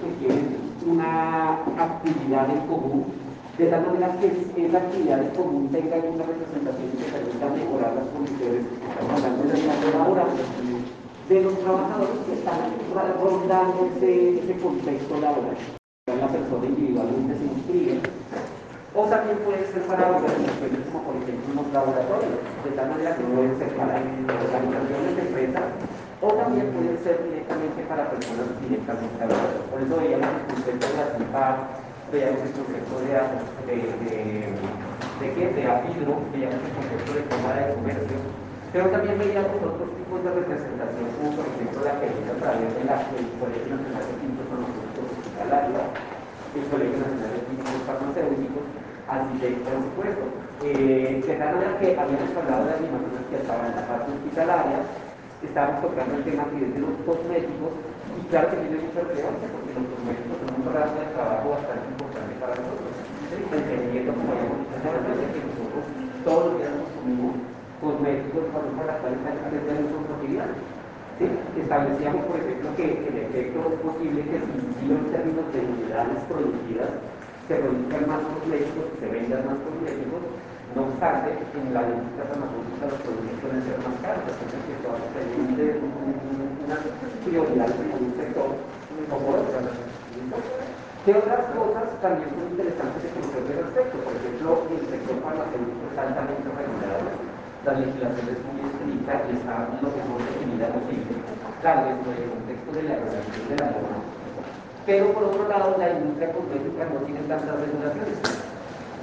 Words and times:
que 0.00 0.08
tienen 0.18 0.56
una 0.86 1.60
actividad 1.78 2.48
en 2.50 2.66
común, 2.66 3.04
de 3.58 3.66
tal 3.66 3.86
manera 3.86 4.16
que 4.20 4.26
esa 4.66 4.78
actividad 4.78 5.22
en 5.22 5.30
común 5.36 5.68
tenga 5.68 5.96
una 5.96 6.24
representación 6.24 6.90
que 6.96 7.12
permita 7.12 7.46
mejorar 7.52 7.92
las 7.94 8.08
condiciones, 8.08 8.64
de 8.64 9.90
la 9.92 10.26
de 11.28 11.42
los 11.42 11.60
trabajadores 11.60 12.18
que 12.26 12.32
están 12.32 12.58
rondando 13.22 13.88
ese, 13.94 14.40
ese 14.40 14.54
contexto 14.58 15.20
laboral. 15.20 15.56
La 16.08 16.26
persona 16.26 16.66
individualmente 16.66 17.38
se 17.38 17.44
inscribe 17.44 18.00
o 18.96 19.04
también 19.06 19.38
puede 19.46 19.64
ser 19.70 19.82
para 19.86 20.10
organizaciones 20.10 20.82
como 20.90 21.04
por 21.04 21.22
ejemplo 21.22 21.54
unos 21.54 21.72
laboratorios, 21.72 22.42
de 22.64 22.70
tal 22.74 22.90
manera 22.90 23.14
que 23.14 23.22
pueden 23.22 23.58
ser 23.58 23.70
para 23.76 23.94
organizaciones 23.94 25.14
de 25.14 25.22
empresas 25.22 25.62
o 26.20 26.28
también 26.36 26.68
pueden 26.76 26.98
ser 27.00 27.16
directamente 27.24 27.80
para 27.88 28.10
personas 28.12 28.52
directamente 28.60 29.20
laborales. 29.24 29.64
Por 29.72 29.80
eso 29.80 29.94
veíamos 29.96 30.28
el 30.36 30.46
concepto 30.52 30.84
de 30.84 30.96
la 31.00 31.06
CIPAR, 31.16 31.54
veíamos 32.12 32.40
el 32.44 32.52
concepto 32.60 32.94
de, 33.00 33.08
de, 33.64 33.76
de, 34.04 34.16
de, 35.16 35.26
de 35.32 35.64
veíamos 35.64 36.60
el 36.60 36.74
concepto 36.76 37.10
de 37.16 37.22
cámara 37.24 37.60
de 37.64 37.72
comercio, 37.72 38.18
pero 38.70 38.84
también 38.92 39.16
veíamos 39.16 39.56
otros 39.64 39.88
tipos 39.96 40.20
de 40.20 40.30
representación, 40.30 41.06
como 41.16 41.40
por 41.40 41.44
ejemplo 41.48 41.78
la 41.88 41.96
que 41.98 42.06
a 42.06 42.36
través 42.36 42.68
de 42.68 42.84
la, 42.84 42.96
del 43.16 43.26
Colegio 43.40 43.72
Nacional 43.80 44.04
de 44.04 44.14
Químicos 44.20 44.46
Farmacéuticos 44.46 45.08
Hospitalarios, 45.10 45.84
el 46.54 46.64
Colegio 46.68 46.98
Nacional 47.00 47.32
de 47.32 47.40
Químicos 47.48 47.82
Farmacéuticos, 47.88 48.64
así 49.08 49.32
de 49.40 49.48
presupuesto. 49.64 50.24
Eh, 50.60 51.24
de 51.24 51.34
tal 51.40 51.56
manera 51.56 51.80
que 51.80 51.96
habíamos 51.96 52.36
hablado 52.36 52.68
de 52.68 52.76
animaciones 52.76 53.24
que 53.32 53.36
estaban 53.40 53.72
en 53.72 53.76
la 53.80 53.84
parte 53.88 54.12
hospitalaria, 54.12 54.78
estábamos 55.46 55.80
tocando 55.82 56.16
el 56.16 56.24
tema 56.24 56.44
de 56.52 56.80
los 56.80 56.94
cosméticos, 57.06 57.72
y 58.16 58.20
claro 58.28 58.50
que 58.50 58.56
tiene 58.60 58.84
mucha 58.84 59.00
relevancia 59.00 59.46
porque 59.48 59.72
los 59.72 59.86
cosméticos 59.88 60.36
son 60.40 60.50
un 60.52 60.62
programa 60.66 61.00
de 61.00 61.12
trabajo 61.16 61.46
bastante 61.56 61.86
importante 61.94 62.32
para 62.40 62.54
nosotros. 62.60 62.92
Entendiendo, 63.30 64.10
como 64.12 64.30
habíamos 64.34 64.66
dicho 64.68 65.28
que 65.32 65.40
nosotros 65.48 65.82
todos 66.24 66.42
los 66.50 66.54
días 66.60 66.72
consumimos 66.76 67.34
cosméticos 67.80 68.44
para 68.52 68.84
las 68.84 68.98
cuales 69.00 69.18
hay 69.24 69.36
que 69.40 69.56
hacer 69.56 69.84
uso 69.86 69.98
cotidiano. 70.10 70.54
¿Sí? 71.16 71.24
Establecíamos, 71.60 72.24
por 72.24 72.36
ejemplo, 72.40 72.68
que 72.76 72.86
el 73.08 73.16
efecto 73.28 73.60
posible 73.84 74.20
que 74.24 74.36
si 74.40 74.84
en 74.88 75.04
términos 75.12 75.46
de 75.52 75.60
unidades 75.60 76.20
producidas 76.28 76.90
se 77.48 77.54
produzcan 77.56 78.04
más 78.08 78.20
cosméticos, 78.24 78.86
se 79.00 79.06
vendan 79.08 79.44
más 79.44 79.58
cosméticos, 79.64 80.22
no 80.74 80.86
obstante, 80.86 81.34
en 81.34 81.74
la 81.74 81.82
industria 81.82 82.30
farmacéutica 82.30 82.90
los 82.90 83.00
productos 83.02 83.36
pueden 83.42 83.62
ser 83.66 83.76
más 83.82 83.96
caros, 84.02 84.22
entonces 84.26 84.60
que 84.66 84.72
esto 84.78 84.88
hace 84.94 85.20
una 85.80 86.76
prioridad 87.24 87.70
en 87.74 87.90
un 87.98 88.14
sector 88.14 88.50
o 88.50 89.16
por 89.18 89.34
otro. 89.40 89.58
¿Qué 91.04 91.10
otras 91.16 91.42
cosas 91.56 91.86
también 92.04 92.28
son 92.36 92.46
interesantes 92.54 93.00
de 93.02 93.10
conocer 93.18 93.42
del 93.50 93.58
respecto? 93.66 93.96
Por 94.04 94.14
ejemplo, 94.14 94.48
el 94.70 94.84
sector 94.86 95.16
farmacéutico 95.24 95.84
es 95.90 95.96
altamente 95.98 96.46
regulado, 96.54 97.08
la 97.66 97.72
legislación 97.76 98.26
es 98.30 98.40
muy 98.46 98.58
estricta 98.62 99.12
y 99.26 99.28
está 99.36 99.54
lo 99.80 99.88
mejor 99.90 100.20
definida 100.22 100.66
posible, 100.70 101.12
claro, 101.60 101.80
dentro 101.88 102.08
del 102.14 102.30
contexto 102.30 102.68
de 102.72 102.82
la 102.84 102.94
regulación 102.94 103.44
de 103.48 103.56
la 103.58 103.68
norma 103.74 104.10
pero 104.86 105.12
por 105.12 105.24
otro 105.24 105.46
lado, 105.48 105.76
la 105.78 105.90
industria 105.90 106.32
cosmética 106.32 106.84
no 106.86 107.00
tiene 107.06 107.20
tantas 107.28 107.60
regulaciones. 107.60 108.16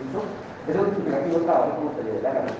¿Listo? 0.04 0.47
Eso 0.68 0.84
significa 0.84 1.24
que 1.24 1.32
uno 1.32 1.48
trabaje 1.48 1.80
como 1.80 1.96
se 1.96 2.04
le 2.04 2.12
dé 2.12 2.22
la 2.22 2.34
gana. 2.36 2.52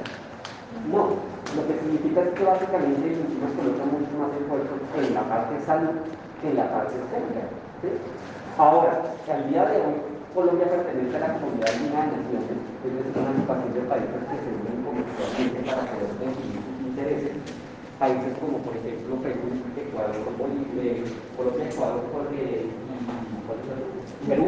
No, 0.88 1.20
lo 1.20 1.62
que 1.68 1.76
significa 1.76 2.24
es 2.24 2.32
que 2.40 2.44
básicamente 2.44 3.20
nos 3.36 3.52
coloca 3.52 3.84
mucho 3.84 4.14
más 4.16 4.32
esfuerzo 4.32 4.80
en 4.96 5.14
la 5.14 5.28
parte 5.28 5.60
de 5.60 5.66
salud 5.68 5.96
que 6.40 6.48
en 6.48 6.56
la 6.56 6.72
parte 6.72 6.96
estética. 6.96 7.44
¿sí? 7.84 7.90
Ahora, 8.56 9.12
al 9.28 9.44
día 9.52 9.66
de 9.68 9.78
hoy, 9.84 9.96
Colombia 10.34 10.72
pertenece 10.72 11.18
a 11.18 11.20
la 11.20 11.34
comunidad 11.36 11.68
de 11.68 11.84
una 11.84 12.16
naciones, 12.16 12.58
es 12.80 12.92
decir, 12.96 13.12
una 13.12 13.32
agrupación 13.36 13.74
de 13.76 13.82
países 13.92 14.22
que 14.24 14.38
se 14.40 14.50
unen 14.56 14.78
comercialmente 14.88 15.60
para 15.68 15.84
poder 15.92 16.12
definir 16.16 16.60
sus 16.64 16.78
intereses. 16.88 17.36
Países 18.00 18.32
como, 18.38 18.62
por 18.62 18.78
ejemplo, 18.78 19.18
Perú, 19.26 19.50
Ecuador, 19.76 20.22
Bolivia, 20.38 21.04
Colombia, 21.36 21.66
Ecuador, 21.66 22.04
Colombia, 22.14 22.72
Perú. 24.30 24.48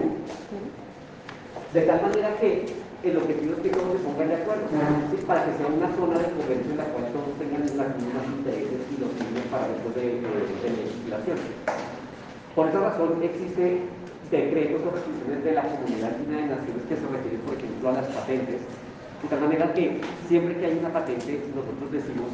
De 1.74 1.82
tal 1.82 2.02
manera 2.02 2.38
que 2.38 2.80
el 3.04 3.16
objetivo 3.16 3.54
es 3.56 3.62
que 3.64 3.70
todos 3.70 3.96
se 3.96 4.04
pongan 4.04 4.28
de 4.28 4.36
acuerdo, 4.36 4.68
para 5.26 5.46
que 5.46 5.56
sea 5.56 5.68
una 5.72 5.88
zona 5.96 6.20
de 6.20 6.36
comercio 6.36 6.72
en 6.72 6.78
la 6.78 6.88
cual 6.92 7.06
todos 7.16 7.32
tengan 7.40 7.64
las 7.64 7.96
mismas 7.96 8.26
intereses 8.28 8.82
y 8.92 8.96
los 9.00 9.12
mismos 9.16 9.46
parámetros 9.48 9.96
de, 9.96 10.20
legislación. 10.20 11.38
Por 12.56 12.68
esa 12.68 12.80
razón 12.80 13.24
existe 13.24 13.88
decretos 14.28 14.82
o 14.84 14.92
resoluciones 14.92 15.44
de 15.44 15.52
la 15.56 15.64
Comunidad 15.64 16.12
Andina 16.12 16.38
de 16.44 16.48
Naciones 16.60 16.84
que 16.92 16.96
se 17.00 17.08
refieren, 17.08 17.40
por 17.48 17.56
ejemplo, 17.56 17.90
a 17.90 17.94
las 17.94 18.08
patentes, 18.12 18.62
de 18.68 19.28
tal 19.28 19.40
manera 19.40 19.74
que 19.74 20.02
siempre 20.28 20.60
que 20.60 20.66
hay 20.66 20.76
una 20.78 20.92
patente, 20.92 21.40
nosotros 21.56 21.92
decimos 21.92 22.28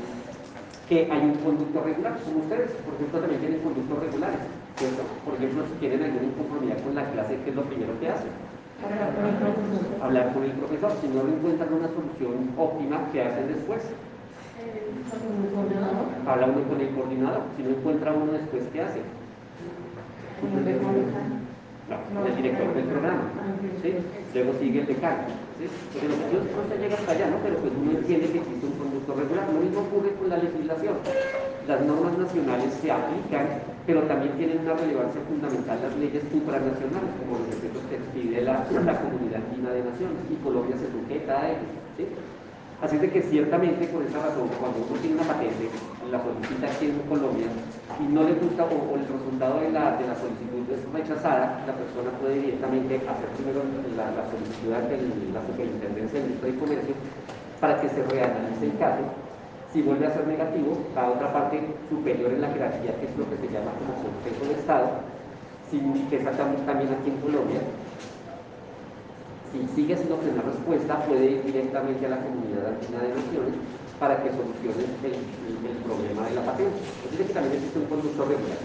que 0.90 1.10
hay 1.10 1.22
un 1.22 1.38
conducto 1.46 1.82
regular, 1.82 2.18
como 2.26 2.42
ustedes, 2.46 2.74
por 2.82 2.94
ejemplo, 2.98 3.22
también 3.22 3.42
tienen 3.42 3.62
conductos 3.62 4.00
regulares. 4.02 4.42
Por 5.24 5.34
ejemplo, 5.34 5.64
si 5.66 5.80
tienen 5.80 6.04
alguna 6.04 6.26
inconformidad 6.26 6.78
con 6.84 6.94
la 6.94 7.10
clase, 7.12 7.38
¿qué 7.44 7.50
es 7.50 7.56
lo 7.56 7.64
primero 7.64 7.98
que 8.00 8.10
hacen? 8.10 8.55
Hablar 10.02 10.34
con 10.34 10.44
el 10.44 10.52
profesor. 10.52 10.92
Si 11.02 11.08
no 11.08 11.24
lo 11.24 11.30
encuentran 11.30 11.74
una 11.74 11.88
solución 11.88 12.52
óptima, 12.58 13.10
¿qué 13.12 13.24
hacen 13.24 13.48
después? 13.48 13.82
Habla 16.28 16.46
uno 16.48 16.68
con 16.68 16.82
el 16.82 16.90
coordinador. 16.90 17.42
Si 17.58 17.64
no 17.64 17.70
encuentra 17.70 18.14
uno 18.14 18.32
después, 18.34 18.64
¿qué 18.74 18.82
hace? 18.82 19.02
El 21.86 22.36
director 22.36 22.74
del 22.74 22.86
programa. 22.86 23.24
¿sí? 23.82 23.94
Luego 24.34 24.54
sigue 24.60 24.82
el 24.82 24.88
decano. 24.88 25.30
¿sí? 25.60 25.70
Que 26.00 26.08
no 26.08 26.16
se 26.70 26.78
llega 26.82 26.96
hasta 26.96 27.12
allá, 27.12 27.30
¿no? 27.30 27.38
Pero 27.44 27.58
pues 27.58 27.74
uno 27.78 27.92
entiende 27.92 28.32
que 28.32 28.40
existe 28.40 28.66
un 28.66 28.74
conducto 28.74 29.14
regular. 29.14 29.46
Lo 29.54 29.60
mismo 29.60 29.82
ocurre 29.82 30.14
con 30.18 30.30
la 30.30 30.38
legislación. 30.38 30.96
Las 31.68 31.82
normas 31.82 32.18
nacionales 32.18 32.74
se 32.82 32.92
aplican 32.92 33.76
pero 33.86 34.02
también 34.04 34.34
tienen 34.38 34.60
una 34.60 34.74
relevancia 34.74 35.22
fundamental 35.30 35.80
las 35.82 35.96
leyes 35.98 36.24
supranacionales, 36.32 37.12
como 37.22 37.38
los 37.38 37.50
decretos 37.54 37.84
que 37.86 37.96
expide 38.02 38.42
la, 38.42 38.66
la 38.82 39.00
Comunidad 39.02 39.46
Andina 39.46 39.70
de 39.70 39.84
Naciones, 39.86 40.18
y 40.30 40.36
Colombia 40.42 40.76
se 40.78 40.90
sujeta 40.90 41.40
a 41.40 41.50
ellos. 41.50 41.70
Así 42.86 43.02
de 43.02 43.10
que 43.10 43.18
ciertamente 43.18 43.90
por 43.90 44.06
esa 44.06 44.22
razón, 44.22 44.46
cuando 44.62 44.78
uno 44.86 44.94
tiene 45.02 45.18
una 45.18 45.26
patente, 45.26 45.74
la 46.14 46.22
solicita 46.22 46.70
aquí 46.70 46.86
en 46.94 47.02
Colombia, 47.10 47.50
y 47.98 48.06
no 48.14 48.22
le 48.22 48.38
gusta 48.38 48.62
o, 48.62 48.94
el 48.94 49.10
resultado 49.10 49.58
de 49.58 49.74
la, 49.74 49.98
de 49.98 50.06
la, 50.06 50.14
solicitud 50.14 50.70
es 50.70 50.86
rechazada, 50.94 51.66
la 51.66 51.74
persona 51.74 52.14
puede 52.22 52.46
directamente 52.46 53.02
hacer 53.10 53.26
primero 53.42 53.66
la, 53.98 54.06
solicitud 54.30 54.70
ante 54.70 55.02
la 55.02 55.42
Superintendencia 55.50 56.14
de 56.14 56.26
Industria 56.30 56.54
y 56.54 56.62
Comercio 56.62 56.94
para 57.58 57.82
que 57.82 57.90
se 57.90 58.06
reanalice 58.06 58.70
el 58.70 58.78
caso. 58.78 59.02
Si 59.74 59.82
vuelve 59.82 60.06
a 60.06 60.14
ser 60.14 60.30
negativo, 60.30 60.78
la 60.94 61.10
otra 61.10 61.34
parte 61.34 61.58
superior 61.90 62.38
en 62.38 62.42
la 62.46 62.54
jerarquía, 62.54 62.94
que 63.02 63.10
es 63.10 63.18
lo 63.18 63.26
que 63.34 63.42
se 63.42 63.50
llama 63.50 63.74
como 63.82 63.98
Consejo 63.98 64.46
de 64.46 64.62
Estado, 64.62 65.02
que 65.74 66.16
está 66.22 66.38
también 66.38 66.94
aquí 66.94 67.10
en 67.10 67.18
Colombia, 67.18 67.66
si 69.56 69.68
sigue 69.76 69.96
sin 69.96 70.12
obtener 70.12 70.44
respuesta, 70.44 71.00
puede 71.06 71.32
ir 71.32 71.44
directamente 71.44 72.06
a 72.06 72.10
la 72.10 72.20
comunidad 72.20 72.76
andina 72.76 73.00
de 73.00 73.10
naciones 73.16 73.56
para 74.00 74.20
que 74.22 74.30
solucione 74.36 74.84
el, 75.08 75.78
problema 75.88 76.28
de 76.28 76.36
la 76.36 76.44
patente. 76.44 76.76
Decir, 77.12 77.28
que 77.28 77.34
también 77.34 77.56
existe 77.56 77.80
un 77.80 77.86
conducto 77.86 78.26
regular. 78.26 78.60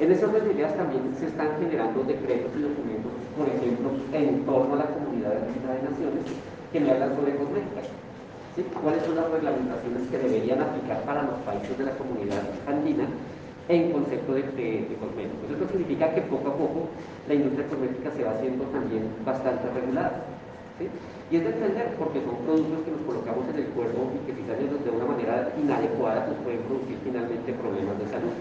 En 0.00 0.10
esas 0.10 0.32
dos 0.32 0.42
ideas 0.50 0.74
también 0.74 1.14
se 1.14 1.26
están 1.26 1.54
generando 1.60 2.02
decretos 2.02 2.50
y 2.56 2.62
documentos, 2.62 3.12
por 3.38 3.46
ejemplo, 3.46 3.88
en 4.10 4.42
torno 4.44 4.74
a 4.74 4.78
la 4.82 4.88
comunidad 4.90 5.36
andina 5.36 5.78
de 5.78 5.82
naciones, 5.86 6.24
que 6.72 6.80
me 6.80 6.90
hablan 6.90 7.14
sobre 7.14 7.36
cosmética 7.36 7.82
cuáles 8.82 9.02
son 9.04 9.16
las 9.16 9.30
reglamentaciones 9.30 10.08
que 10.10 10.18
deberían 10.18 10.60
aplicar 10.60 11.02
para 11.04 11.22
los 11.22 11.40
países 11.40 11.72
de 11.78 11.84
la 11.84 11.92
comunidad 11.92 12.42
andina 12.66 13.04
en 13.68 13.92
concepto 13.92 14.34
de, 14.34 14.42
cosméticos. 14.42 15.50
Esto 15.50 15.68
significa 15.68 16.14
que 16.14 16.22
poco 16.22 16.48
a 16.48 16.56
poco 16.56 16.88
la 17.28 17.34
industria 17.34 17.66
cosmética 17.68 18.10
se 18.10 18.24
va 18.24 18.32
haciendo 18.32 18.64
también 18.74 19.06
bastante 19.24 19.70
regulada. 19.70 20.24
Y 21.30 21.36
es 21.36 21.44
de 21.44 21.50
entender 21.50 21.94
porque 21.96 22.20
son 22.26 22.42
productos 22.42 22.82
que 22.84 22.90
nos 22.90 23.02
colocamos 23.06 23.46
en 23.54 23.56
el 23.62 23.68
cuerpo 23.70 24.10
y 24.12 24.18
que 24.26 24.34
quizás 24.34 24.58
de 24.58 24.90
una 24.90 25.06
manera 25.06 25.52
inadecuada 25.54 26.26
pues 26.26 26.38
pueden 26.42 26.62
producir 26.66 26.98
finalmente 27.04 27.52
problemas 27.54 27.96
de 28.02 28.06
salud, 28.10 28.34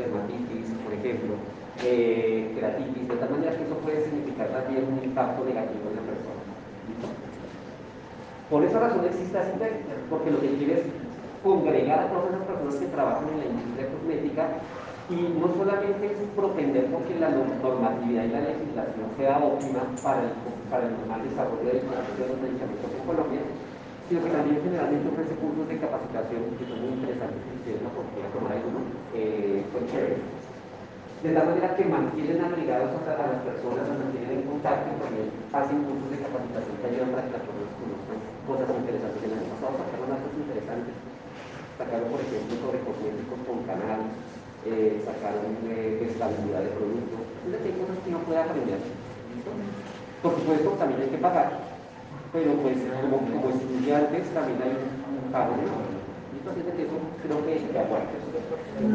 dermatitis, 0.00 0.72
por 0.80 0.92
ejemplo, 0.96 1.36
eh, 1.84 2.56
de 2.56 3.16
tal 3.16 3.30
manera 3.30 3.52
que 3.52 3.64
eso 3.68 3.76
puede 3.84 4.02
significar 4.02 4.48
también 4.48 4.88
un 4.88 5.04
impacto 5.04 5.44
negativo 5.44 5.92
en 5.92 5.96
la 6.00 6.04
persona. 6.08 6.42
Por 8.48 8.64
esa 8.64 8.78
razón 8.78 9.04
existe 9.04 9.38
Asintec, 9.38 9.84
porque 10.08 10.30
lo 10.30 10.40
que 10.40 10.56
quiere 10.56 10.74
es 10.80 10.86
congregar 11.44 12.00
a 12.00 12.08
todas 12.08 12.32
esas 12.32 12.48
personas 12.48 12.74
que 12.80 12.88
trabajan 12.88 13.28
en 13.28 13.38
la 13.38 13.48
industria 13.52 13.92
cosmética 13.92 14.42
y 15.12 15.16
no 15.36 15.46
solamente 15.52 16.04
es 16.08 16.16
propender 16.32 16.88
porque 16.88 17.20
la 17.20 17.28
normatividad 17.28 18.24
y 18.24 18.32
la 18.32 18.40
legislación 18.40 19.06
sea 19.20 19.36
óptima 19.36 19.84
para 20.00 20.24
el, 20.24 20.32
para 20.72 20.88
el 20.88 20.96
normal 20.96 21.20
desarrollo 21.28 21.68
del 21.68 21.84
proceso 21.84 22.20
de 22.24 22.28
los 22.32 22.40
medicamentos 22.40 22.88
en 22.88 23.04
Colombia, 23.04 23.44
sino 24.08 24.24
que 24.24 24.32
también 24.32 24.64
generalmente 24.64 25.04
ofrece 25.12 25.36
cursos 25.36 25.68
de 25.68 25.76
capacitación 25.76 26.56
que 26.56 26.64
son 26.64 26.80
muy 26.80 26.96
interesantes 26.96 27.40
si 27.44 27.52
ustedes 27.60 27.84
lo 27.84 27.92
podrían 27.92 28.32
tomar 28.32 28.52
alguno, 28.56 28.80
eh, 29.12 29.60
de 31.24 31.32
tal 31.32 31.56
manera 31.56 31.72
que 31.72 31.88
mantienen 31.88 32.36
agregados 32.36 33.00
a, 33.00 33.16
las 33.16 33.40
personas, 33.48 33.88
se 33.88 33.96
mantienen 33.96 34.40
en 34.40 34.44
contacto 34.44 34.92
y 34.92 35.00
también 35.00 35.28
hacen 35.56 35.80
cursos 35.88 36.08
de 36.12 36.20
capacitación 36.20 36.76
que 36.80 36.88
ayudan 36.92 37.16
para 37.16 37.24
que 37.24 37.32
las 37.32 37.44
personas 37.48 37.72
conozcan 37.80 38.18
cosas 38.44 38.68
interesantes. 38.76 39.20
El 39.24 39.32
año 39.32 39.48
pasado 39.56 39.72
sacaron 39.72 40.12
datos 40.12 40.32
interesantes, 40.36 40.94
sacaron 41.78 42.08
por 42.08 42.20
ejemplo 42.20 42.54
sobre 42.62 42.78
cosméticos 42.86 43.38
con 43.46 43.66
canal, 43.66 44.00
eh, 44.66 45.02
sacaron 45.04 45.54
eh, 45.68 46.06
estabilidad 46.08 46.62
de 46.62 46.72
productos, 46.76 47.20
es 47.44 47.60
hay 47.60 47.74
cosas 47.78 47.98
que 48.02 48.10
uno 48.10 48.20
puede 48.24 48.40
aprender. 48.40 48.80
Por 50.22 50.32
supuesto, 50.40 50.70
también 50.80 51.02
hay 51.02 51.12
que 51.12 51.18
pagar, 51.18 51.50
pero 52.32 52.52
pues 52.64 52.78
como, 52.80 53.18
como 53.20 53.48
estudiantes 53.52 54.24
también 54.32 54.58
hay 54.62 54.72
un 54.72 55.32
pago 55.32 55.52
de 55.58 55.68
entonces 56.44 56.76
eso 56.76 57.00
creo 57.24 57.40
que 57.40 57.56
se 57.56 57.72
aguanta. 57.72 58.20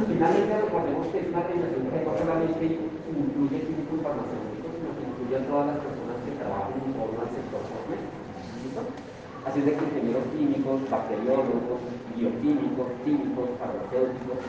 Finalmente 0.06 0.62
recordemos 0.62 1.08
que 1.10 1.18
es 1.18 1.28
una 1.34 1.42
organización 1.42 1.90
que 1.90 2.06
no 2.06 2.14
solamente 2.14 2.66
incluye 3.10 3.66
químicos 3.66 4.06
farmacéuticos, 4.06 4.70
sino 4.78 4.94
que 4.94 5.04
incluye 5.10 5.34
a 5.34 5.48
todas 5.50 5.66
las 5.74 5.80
personas 5.81 6.18
que 6.30 6.38
trabajan 6.38 6.78
en 6.78 6.94
torno 6.94 7.18
al 7.26 7.31
sector 7.34 7.62
cosmético. 7.66 9.08
Así 9.45 9.62
de 9.62 9.71
que 9.74 9.86
ingenieros 9.86 10.25
químicos, 10.36 10.89
bacteriólogos, 10.89 11.80
bioquímicos, 12.15 12.88
químicos, 13.06 13.47
farmacéuticos, 13.59 14.39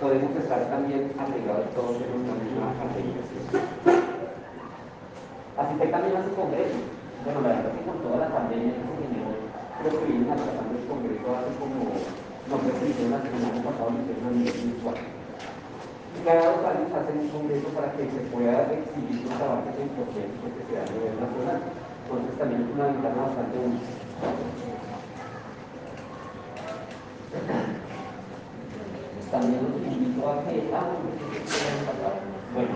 podemos 0.00 0.32
estar 0.36 0.60
también 0.70 1.12
agregados 1.18 1.70
todos 1.74 1.96
en 2.02 2.10
una 2.10 2.34
misma 2.42 2.74
organización. 2.74 3.44
Así 5.54 5.72
que 5.78 5.86
también 5.86 6.16
hace 6.18 6.34
congreso. 6.34 6.78
Bueno, 7.24 7.40
la 7.40 7.48
verdad 7.54 7.72
es 7.72 7.78
que 7.78 7.86
con 7.86 7.98
toda 8.02 8.16
la 8.26 8.34
pandemia 8.34 8.74
que 8.74 8.84
se 8.84 8.94
generó, 9.06 9.32
creo 9.80 9.92
que 9.96 10.12
vimos 10.12 10.34
atrasando 10.34 10.74
el 10.76 10.86
congreso 10.90 11.26
hace 11.30 11.52
como 11.56 11.94
no 12.44 12.60
sé 12.60 12.68
si 12.76 12.90
hicieron 12.92 13.16
la 13.16 13.24
semana 13.24 13.56
pasada 13.64 13.88
lo 13.88 13.98
hicieron 14.04 14.28
a 14.28 14.36
nivel 14.36 14.58
virtual. 14.68 14.98
Cada 16.24 16.44
dos 16.44 16.62
años 16.68 16.92
hacen 16.92 17.16
un 17.20 17.28
congreso 17.32 17.68
para 17.72 17.92
que 17.96 18.04
se 18.04 18.20
pueda 18.28 18.68
exhibir 18.68 19.24
los 19.24 19.40
avances 19.40 19.72
en 19.80 19.88
proyectos 19.96 20.52
que 20.52 20.62
se 20.68 20.72
dan 20.76 20.84
a 20.84 20.92
nivel 20.92 21.16
nacional. 21.16 21.58
Entonces 22.04 22.32
también 22.36 22.60
es 22.60 22.70
una 22.76 22.86
ventana 22.92 23.22
bastante 23.24 23.56
útil. 23.56 24.03
También 29.30 29.60
los 29.62 29.92
invito 29.92 30.30
a 30.30 30.44
que 30.44 30.62
bueno, 32.54 32.70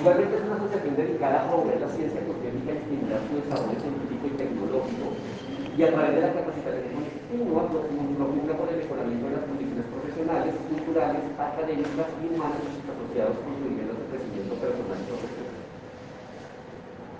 igualmente 0.00 0.36
es 0.36 0.42
una 0.44 0.56
asociación 0.56 0.96
dedicada 0.96 1.44
a 1.44 1.48
promover 1.48 1.80
la 1.80 1.88
ciencia 1.88 2.20
científica 2.24 2.72
y 2.72 2.80
estimular 2.80 3.20
su 3.28 3.36
desarrollo 3.36 3.76
científico 3.76 4.24
y 4.24 4.36
tecnológico 4.40 5.06
y 5.76 5.82
a 5.84 5.92
través 5.92 6.14
de 6.16 6.20
la 6.22 6.32
capacitación 6.32 6.98
continua 7.28 7.68
procura 7.68 8.56
por 8.56 8.68
el 8.72 8.80
mejoramiento 8.82 9.24
de 9.28 9.36
las 9.36 9.44
condiciones 9.44 9.86
profesionales, 9.92 10.54
culturales, 10.64 11.22
académicas 11.36 12.08
y 12.18 12.24
humanas 12.32 12.64
asociados 12.88 13.36
con 13.44 13.52
su 13.52 13.64
nivel 13.68 13.92
de 13.92 14.08
crecimiento 14.08 14.54
personal 14.56 14.98
y 14.98 15.06
profesional. 15.12 15.56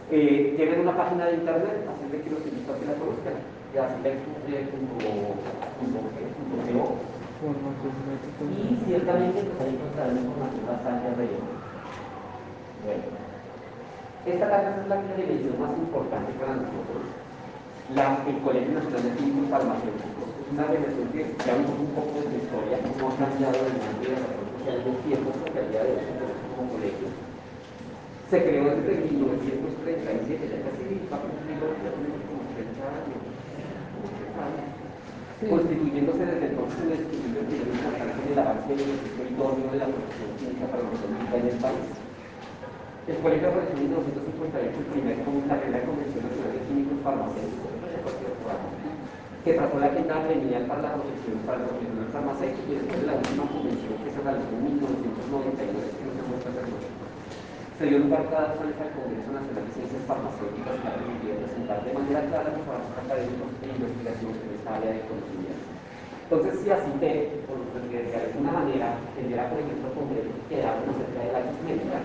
Eh, 0.09 0.57
tienen 0.57 0.81
una 0.81 0.97
página 0.97 1.29
de 1.29 1.35
internet, 1.45 1.85
así 1.93 2.05
que 2.09 2.31
los 2.33 2.41
invito 2.49 2.73
a 2.73 2.79
que 2.81 2.89
la 2.89 2.97
conozcan, 2.97 3.37
ya 3.75 3.85
y 8.49 8.77
ciertamente 8.87 9.45
pues 9.45 9.61
ahí 9.61 9.75
encontrarán 9.77 10.17
información 10.19 10.67
bastante 10.67 11.09
relevante. 11.15 11.55
Bueno, 12.85 13.05
esta 14.27 14.49
carta 14.49 14.83
es 14.83 14.89
la 14.89 14.97
dimensión 14.97 15.61
más 15.61 15.73
importante 15.79 16.33
para 16.41 16.57
nosotros. 16.57 17.05
La, 17.95 18.21
el 18.29 18.39
Colegio 18.45 18.73
Nacional 18.75 19.03
de 19.05 19.17
Químicos 19.17 19.49
Farmacéuticos. 19.49 20.29
Es 20.29 20.53
una 20.53 20.67
relación 20.69 21.09
que 21.13 21.25
ya 21.45 21.55
vimos 21.57 21.79
un 21.79 21.93
poco 21.97 22.21
de 22.21 22.29
su 22.29 22.37
historia, 22.37 22.77
cómo 22.85 23.09
ha 23.09 23.17
cambiado 23.17 23.57
el 23.65 23.77
mundo 23.81 24.03
de 24.05 24.13
la 24.13 24.21
salud 24.29 24.49
social 24.59 24.77
en 24.77 24.89
el 24.89 24.99
tiempo, 25.09 25.29
porque 25.41 25.59
al 25.61 25.69
día 25.73 25.83
de 25.85 25.93
hoy 25.97 26.05
como 26.57 26.73
colegio. 26.73 27.09
Se 28.29 28.37
creó 28.45 28.77
desde 28.77 29.09
1937, 29.09 30.53
ya 30.53 30.59
casi 30.69 31.01
va 31.09 31.17
a 31.17 31.25
cumplir 31.25 31.65
como 31.65 32.45
30 32.53 32.77
años, 32.85 33.38
constituyéndose 35.47 36.27
desde 36.27 36.47
entonces 36.51 36.79
un 36.83 36.93
estudio 36.93 37.41
de 37.47 37.57
importante 37.57 38.19
en 38.19 38.33
el 38.33 38.39
avance 38.39 38.71
del 38.75 38.99
territorio 39.15 39.71
de 39.71 39.79
la 39.79 39.87
producción 39.87 40.31
química 40.35 40.67
farmacéutica 40.67 41.37
en 41.39 41.47
el 41.47 41.59
país. 41.63 41.89
El 43.09 43.17
colegio 43.23 43.49
apareció 43.49 43.75
en 43.79 43.83
1958 43.89 44.79
el 44.79 44.89
primer, 44.93 45.17
la 45.47 45.57
primera 45.63 45.87
Convención 45.87 46.23
Nacional 46.27 46.53
de 46.53 46.61
Químicos 46.67 46.99
Farmacéuticos 47.07 47.79
que 49.45 49.55
trató 49.55 49.79
la 49.79 49.87
agenda 49.87 50.23
gremial 50.25 50.67
para 50.67 50.83
la 50.83 50.95
protección 50.95 51.39
para 51.47 51.63
el 51.63 51.65
profesional 51.71 52.09
farmacéutico 52.13 52.69
y 52.69 52.75
después 52.75 53.01
de 53.01 53.07
la 53.07 53.15
última 53.15 53.45
convención 53.49 53.97
que 54.05 54.11
se 54.11 54.21
realizó 54.21 54.53
en 54.53 54.65
1999 54.65 55.89
que 55.89 56.05
no 56.05 56.13
se 56.13 56.23
muestra 56.29 56.98
Se 57.79 57.87
dio 57.87 58.03
lugar 58.03 58.27
cada 58.27 58.59
dos 58.59 58.59
años 58.59 58.75
al 58.83 58.91
Congreso 58.91 59.31
Nacional 59.31 59.63
de 59.63 59.71
Ciencias 59.71 60.03
Farmacéuticas 60.11 60.83
que 60.83 60.89
ha 60.91 60.99
permitido 60.99 61.39
presentar 61.47 61.79
de 61.87 61.95
manera 61.95 62.27
clara 62.27 62.51
los 62.51 62.67
trabajos 62.67 62.91
académicos 63.07 63.55
e 63.63 63.67
investigaciones 63.71 64.39
en 64.43 64.51
esta 64.59 64.71
área 64.83 64.91
de 64.99 65.07
conocimiento. 65.07 65.63
Entonces, 66.27 66.53
si 66.59 66.67
así 66.75 66.91
te, 66.99 67.39
de 67.39 68.19
alguna 68.19 68.51
manera, 68.51 68.99
tendría, 69.15 69.47
por 69.47 69.63
ejemplo, 69.63 69.95
congresos 69.95 70.43
que 70.51 70.59
hablan 70.59 70.91
acerca 70.91 71.23
de 71.23 71.31
la 71.31 71.41
cosmética, 71.47 71.97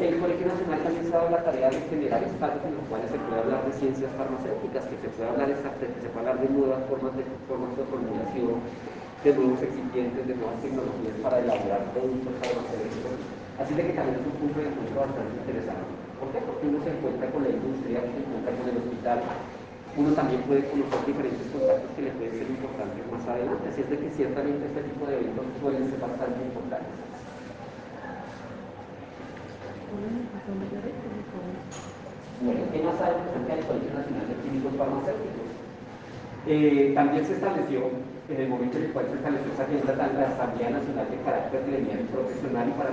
el 0.00 0.16
Colegio 0.16 0.46
Nacional 0.48 0.80
también 0.80 1.04
se 1.04 1.12
ha 1.12 1.20
dado 1.20 1.28
la 1.28 1.44
tarea 1.44 1.68
de 1.76 1.80
generar 1.92 2.20
espacios 2.24 2.64
en 2.64 2.74
los 2.80 2.84
cuales 2.88 3.08
se 3.12 3.20
puede 3.20 3.40
hablar 3.44 3.60
de 3.68 3.72
ciencias 3.76 4.10
farmacéuticas, 4.16 4.88
que 4.88 4.96
se 4.96 5.08
puede 5.12 5.28
hablar, 5.28 5.52
de, 5.52 5.60
hablar 5.60 6.36
de 6.40 6.48
nuevas 6.56 6.80
formas 6.88 7.12
de, 7.20 7.24
formas 7.44 7.72
de 7.76 7.84
formulación, 7.84 8.64
de 8.64 9.30
nuevos 9.36 9.60
excipientes, 9.60 10.24
de 10.24 10.34
nuevas 10.40 10.56
tecnologías 10.64 11.20
para 11.20 11.44
elaborar 11.44 11.84
productos 11.92 12.32
farmacéuticos. 12.40 13.45
Así 13.56 13.72
de 13.72 13.82
que 13.88 13.96
también 13.96 14.20
es 14.20 14.26
un 14.26 14.36
punto 14.36 14.60
de 14.60 14.68
encuentro 14.68 15.00
bastante 15.00 15.32
interesante. 15.40 15.88
¿Por 16.20 16.28
qué? 16.32 16.38
Porque 16.44 16.68
uno 16.68 16.78
se 16.84 16.92
encuentra 16.92 17.26
con 17.32 17.42
la 17.44 17.50
industria, 17.52 18.04
se 18.04 18.20
encuentra 18.20 18.52
con 18.52 18.64
el 18.68 18.76
hospital, 18.76 19.18
uno 19.96 20.12
también 20.12 20.44
puede 20.44 20.60
conocer 20.68 21.08
diferentes 21.08 21.48
contactos 21.48 21.88
que 21.96 22.02
le 22.04 22.12
pueden 22.20 22.36
ser 22.36 22.48
importantes 22.52 23.00
más 23.08 23.24
adelante. 23.24 23.64
Así 23.72 23.80
es 23.80 23.88
de 23.88 23.96
que 23.96 24.12
ciertamente 24.12 24.68
este 24.68 24.84
tipo 24.92 25.08
de 25.08 25.16
eventos 25.16 25.44
pueden 25.56 25.88
ser 25.88 26.00
bastante 26.04 26.36
importantes. 26.44 26.96
Bueno, 32.44 32.60
¿qué 32.68 32.78
más 32.84 32.96
sabe 33.00 33.16
acerca 33.24 33.56
del 33.56 33.64
Colegio 33.64 33.92
Nacional 33.96 34.28
de 34.28 34.36
Químicos 34.44 34.76
Farmacéuticos? 34.76 35.48
Eh, 36.44 36.92
también 36.94 37.24
se 37.24 37.32
estableció, 37.40 37.88
en 38.28 38.36
el 38.36 38.48
momento 38.52 38.76
en 38.76 38.84
el 38.84 38.92
cual 38.92 39.08
se 39.08 39.16
estableció 39.16 39.48
esa 39.48 39.64
agenda, 39.64 39.96
la 39.96 40.28
Asamblea 40.28 40.70
Nacional 40.76 41.08
de 41.08 41.24
Carácter 41.24 41.64
Gremial 41.64 42.04
Profesional 42.12 42.68
y 42.68 42.76
para 42.76 42.92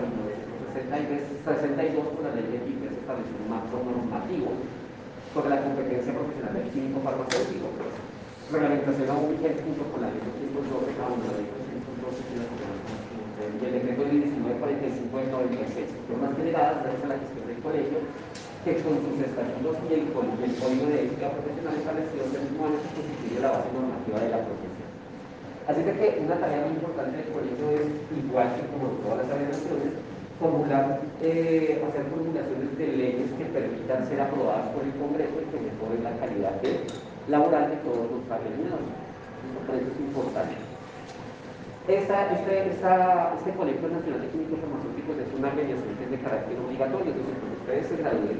1962 0.73 2.17
con 2.17 2.23
la 2.25 2.33
ley 2.33 2.49
de 2.49 2.65
químicos 2.65 2.97
se 2.97 3.01
estableció 3.05 3.37
un 3.37 3.49
marco 3.53 3.77
normativo 3.77 4.57
sobre 5.29 5.53
la 5.53 5.61
competencia 5.61 6.09
profesional 6.17 6.53
del 6.57 6.69
químico 6.73 6.97
farmacéutico. 7.05 7.69
Reglamentación 8.49 9.09
aún 9.13 9.37
vigente 9.37 9.61
junto 9.61 9.85
con 9.93 10.01
la 10.01 10.09
ley 10.09 10.17
212, 10.17 10.97
cada 10.97 11.13
una 11.13 11.29
de 11.29 11.29
la 11.29 11.37
ley 11.37 11.49
212 11.93 12.25
y 12.25 12.37
la 12.41 12.45
y 13.43 13.65
el 13.65 13.73
decreto 13.73 14.01
de 14.03 14.11
1945 14.13 15.17
del 15.19 15.31
96, 15.31 15.89
normas 16.09 16.37
generadas 16.37 16.83
gracias 16.83 17.03
a 17.03 17.11
la 17.11 17.21
gestión 17.21 17.45
del 17.47 17.59
colegio, 17.59 17.97
que 18.63 18.71
con 18.81 18.95
sus 19.03 19.17
estatutos 19.19 19.75
y 19.83 19.93
el, 19.93 20.05
código 20.15 20.85
de 20.87 20.97
ética 21.05 21.27
profesional 21.33 21.75
establecido 21.75 22.23
en 22.23 22.33
el 22.33 22.43
mismo 22.49 22.61
año 22.65 22.79
se 22.79 22.89
constituye 22.93 23.37
la 23.43 23.51
base 23.51 23.69
normativa 23.73 24.17
de 24.23 24.29
la 24.31 24.41
profesión. 24.47 24.89
Así 25.63 25.79
que 25.83 26.07
una 26.23 26.37
tarea 26.39 26.65
muy 26.65 26.75
importante 26.75 27.15
del 27.19 27.31
colegio 27.35 27.65
es, 27.71 27.87
igual 28.15 28.47
que 28.55 28.63
como 28.71 28.99
todas 29.03 29.23
las 29.23 29.31
organizaciones, 29.31 29.91
formular, 30.43 30.99
eh, 31.23 31.79
hacer 31.79 32.03
formulaciones 32.11 32.75
de 32.75 32.87
leyes 32.87 33.31
que 33.39 33.45
permitan 33.47 34.03
ser 34.11 34.19
aprobadas 34.19 34.75
por 34.75 34.83
el 34.83 34.91
Congreso 34.99 35.39
y 35.39 35.47
que 35.47 35.71
mejoren 35.71 36.03
la 36.03 36.19
calidad 36.19 36.59
laboral 37.31 37.71
de 37.71 37.79
todos 37.87 38.11
los 38.11 38.27
agremiados. 38.27 38.83
Eso 38.83 39.71
es 39.79 39.95
importante. 40.03 40.59
Este, 41.87 42.75
esta, 42.75 43.35
Colegio 43.55 43.87
Nacional 43.87 44.19
de 44.23 44.31
Químicos 44.35 44.59
Farmacéuticos 44.59 45.15
es 45.19 45.31
una 45.35 45.47
organización 45.51 45.95
que 45.95 46.03
es 46.03 46.11
de 46.11 46.19
carácter 46.19 46.55
obligatorio, 46.59 47.11
entonces 47.11 47.39
cuando 47.39 47.59
ustedes 47.63 47.83
se 47.87 47.95
gradúen 48.03 48.39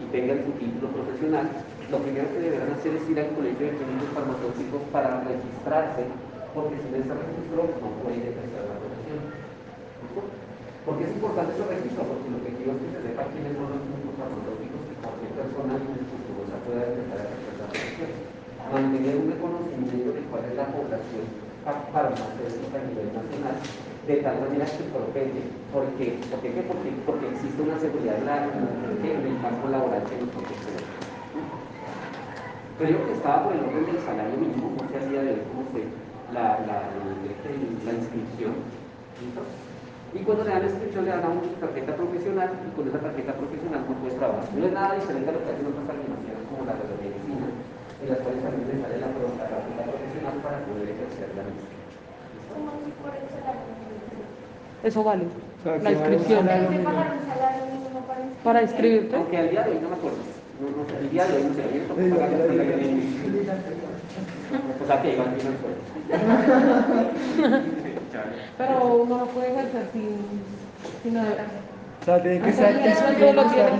y 0.00 0.04
tengan 0.12 0.44
su 0.44 0.52
título 0.60 0.88
profesional, 0.92 1.44
lo 1.88 1.98
primero 2.04 2.28
que 2.32 2.40
deberán 2.40 2.72
hacer 2.76 2.92
es 3.00 3.04
ir 3.08 3.20
al 3.20 3.32
Colegio 3.32 3.64
de 3.64 3.76
Químicos 3.80 4.12
Farmacéuticos 4.12 4.82
para 4.92 5.24
registrarse, 5.24 6.04
porque 6.52 6.76
sin 6.84 6.92
ese 7.00 7.12
registro 7.16 7.64
no 7.80 7.88
pueden 8.04 8.28
ejercer 8.28 8.64
la 8.64 8.76
profesión. 8.76 10.43
¿Por 10.84 11.00
qué 11.00 11.08
es 11.08 11.16
importante 11.16 11.56
ese 11.56 11.64
registro? 11.64 12.04
Porque 12.04 12.28
lo 12.28 12.44
que 12.44 12.52
quiero 12.60 12.76
es 12.76 12.80
que 12.84 12.88
se 12.92 13.00
sepa 13.08 13.24
quiénes 13.32 13.56
son 13.56 13.72
los 13.72 13.80
químicos 13.88 14.20
farmacéuticos 14.20 14.84
y 14.84 14.94
cualquier 15.00 15.32
persona 15.32 15.72
inescrupulosa 15.80 16.56
pueda 16.60 16.82
empezar 16.84 17.18
a 17.24 17.24
la 17.24 17.66
profesión. 17.72 18.10
Mantener 18.68 19.14
un 19.16 19.28
reconocimiento 19.32 20.12
de 20.12 20.22
cuál 20.28 20.44
es 20.44 20.54
la 20.60 20.68
población 20.68 21.24
farmacéutica 21.64 22.76
a 22.76 22.84
nivel 22.84 23.08
nacional, 23.16 23.56
de 23.64 24.16
tal 24.20 24.36
manera 24.44 24.68
que 24.68 24.84
propende. 24.92 25.40
¿Por 25.72 25.88
qué? 25.96 26.20
Porque, 26.28 26.52
porque, 26.68 26.88
porque 27.08 27.26
existe 27.32 27.60
una 27.64 27.80
seguridad 27.80 28.20
en, 28.20 29.00
el 29.00 29.40
campo 29.40 29.72
laboral 29.72 30.04
que 30.04 30.20
nosotros 30.20 30.52
tenemos. 30.68 30.92
Pero 32.76 32.88
yo 32.92 33.06
que 33.08 33.16
estaba 33.16 33.48
por 33.48 33.56
el 33.56 33.64
orden 33.64 33.88
del 33.88 34.04
salario 34.04 34.36
mínimo, 34.36 34.68
porque 34.76 35.00
al 35.00 35.08
día 35.08 35.22
de 35.24 35.32
hoy 35.32 35.42
como 35.48 35.64
fue 35.72 35.88
la, 36.28 36.60
la, 36.68 36.92
la, 36.92 37.92
inscripción. 37.96 38.52
Y 40.14 40.18
cuando 40.22 40.44
le 40.44 40.50
dan 40.50 40.62
la 40.62 40.68
inscripción 40.70 41.04
le 41.04 41.10
dan 41.10 41.24
a 41.24 41.28
uno 41.28 41.42
su 41.42 41.58
tarjeta 41.58 41.92
profesional 41.96 42.50
y 42.54 42.70
con 42.76 42.86
esa 42.88 42.98
tarjeta 43.02 43.32
profesional 43.34 43.80
no 43.88 43.94
puedes 43.98 44.16
trabajar. 44.16 44.44
No 44.54 44.66
es 44.66 44.72
nada 44.72 44.94
diferente 44.94 45.28
a 45.28 45.32
lo 45.34 45.40
que 45.42 45.50
hacen 45.50 45.66
otras 45.66 45.84
organizaciones 45.90 46.44
como 46.48 46.62
la 46.64 46.72
de 46.78 46.84
la 46.86 46.96
medicina, 47.02 47.46
en 47.50 48.06
las 48.14 48.18
cuales 48.22 48.40
también 48.46 48.66
les 48.70 48.78
sale 48.78 48.96
la, 49.02 49.08
la 49.10 49.46
tarjeta 49.50 49.82
profesional 49.90 50.34
para 50.38 50.58
poder 50.70 50.86
ejercer 50.94 51.28
la 51.34 51.42
medicina. 51.42 51.74
Eso 54.84 55.02
vale. 55.02 55.24
sea, 55.64 55.72
La 55.72 55.78
que 55.78 55.84
vale 55.84 55.96
un 55.96 56.12
inscripción. 56.14 56.46
salario 56.46 56.80
para 58.44 58.62
inscribirte. 58.62 59.16
Aunque 59.16 59.38
al 59.38 59.50
día 59.50 59.62
de 59.64 59.70
hoy 59.72 59.78
no 59.82 59.88
me 59.88 59.96
acuerdo. 59.96 60.18
No, 60.60 60.66
no 60.70 60.84
sé, 60.88 60.94
el 61.00 61.10
día 61.10 61.24
de 61.26 61.32
hoy 61.36 61.42
no 61.44 61.54
sé, 61.54 61.62
ayer 61.64 61.82
tocó 61.88 62.00
pagar 62.14 62.30
el 62.30 62.46
salario 62.46 62.76
mínimo. 62.76 63.02
O 64.78 64.86
sea 64.86 65.02
que 65.02 65.12
iban 65.14 65.34
bien 65.34 65.46
al 65.48 65.58
sueldo. 65.58 65.82
Pero 68.58 69.02
uno 69.02 69.18
no 69.18 69.26
puede 69.26 69.52
ejercer 69.52 69.88
sin, 69.92 70.16
sin 71.02 71.14
nada. 71.14 71.46
O 72.00 72.04
sea, 72.04 72.22
tiene 72.22 72.40
que 72.40 72.50
estar 72.50 72.72
tienes. 72.74 72.98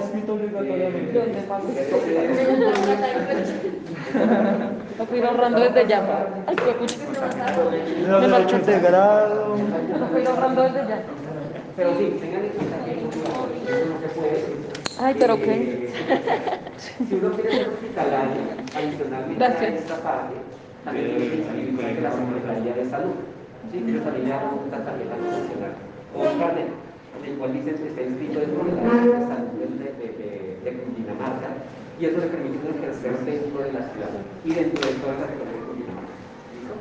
inscrito 0.02 0.32
obligatoriamente. 0.32 1.12
Lo 4.98 5.06
ir 5.16 5.24
ahorrando 5.24 5.60
desde 5.60 5.86
ya. 5.86 6.02
Ay, 6.46 6.56
qué 6.56 6.74
Me 8.08 8.16
de 8.72 8.80
grado. 8.80 9.56
Lo 9.56 10.18
ir 10.18 10.26
ahorrando 10.28 10.62
desde 10.62 10.88
ya. 10.88 11.02
Pero 11.76 11.90
sí, 11.98 12.16
tengan 12.20 12.44
en 12.44 12.50
cuenta 12.50 12.84
que 12.84 12.92
eso 12.92 13.08
no 13.08 13.12
se 14.00 14.08
puede. 14.14 14.44
Ay, 15.00 15.14
pero 15.18 15.36
qué. 15.36 15.90
Si 16.78 17.14
uno 17.14 17.30
quiere 17.32 17.50
ser 17.50 17.68
hospitalario, 17.68 18.42
adicionalmente 18.76 19.44
a 19.44 19.48
esta 19.48 19.96
parte, 19.96 20.34
también 20.84 21.16
tiene 21.16 21.28
que 21.28 21.36
inscribirse 21.36 21.90
en 21.90 22.02
la 22.02 22.12
Secretaría 22.12 22.74
de 22.74 22.84
Salud. 22.88 23.14
Sí, 23.74 23.82
que 23.82 23.90
ellos 23.90 24.04
también 24.06 24.30
le 24.30 24.30
dan 24.30 24.54
una 24.54 24.78
tarjeta 24.86 25.18
profesional 25.18 25.74
o 26.14 26.22
un 26.22 26.38
carnet, 26.38 26.70
el 27.26 27.34
cual 27.34 27.50
dice 27.58 27.74
que 27.74 27.90
está 27.90 28.02
inscrito 28.06 28.38
dentro 28.38 28.62
de 28.62 28.70
la 28.70 28.86
red 28.86 29.18
de 29.18 29.26
salud 29.26 29.50
de, 29.50 29.66
de, 29.98 30.06
de, 30.14 30.30
de 30.62 30.70
Cundinamarca 30.78 31.50
y 31.98 32.06
eso 32.06 32.22
le 32.22 32.30
permite 32.30 32.70
ejercer 32.70 33.18
dentro 33.26 33.58
de 33.66 33.72
la 33.74 33.82
ciudad 33.90 34.14
y 34.46 34.50
dentro 34.54 34.78
de 34.78 34.94
toda 35.02 35.14
la 35.18 35.26
región 35.26 35.50
de 35.50 35.58
Cundinamarca. 35.66 36.14
¿Listo? 36.54 36.74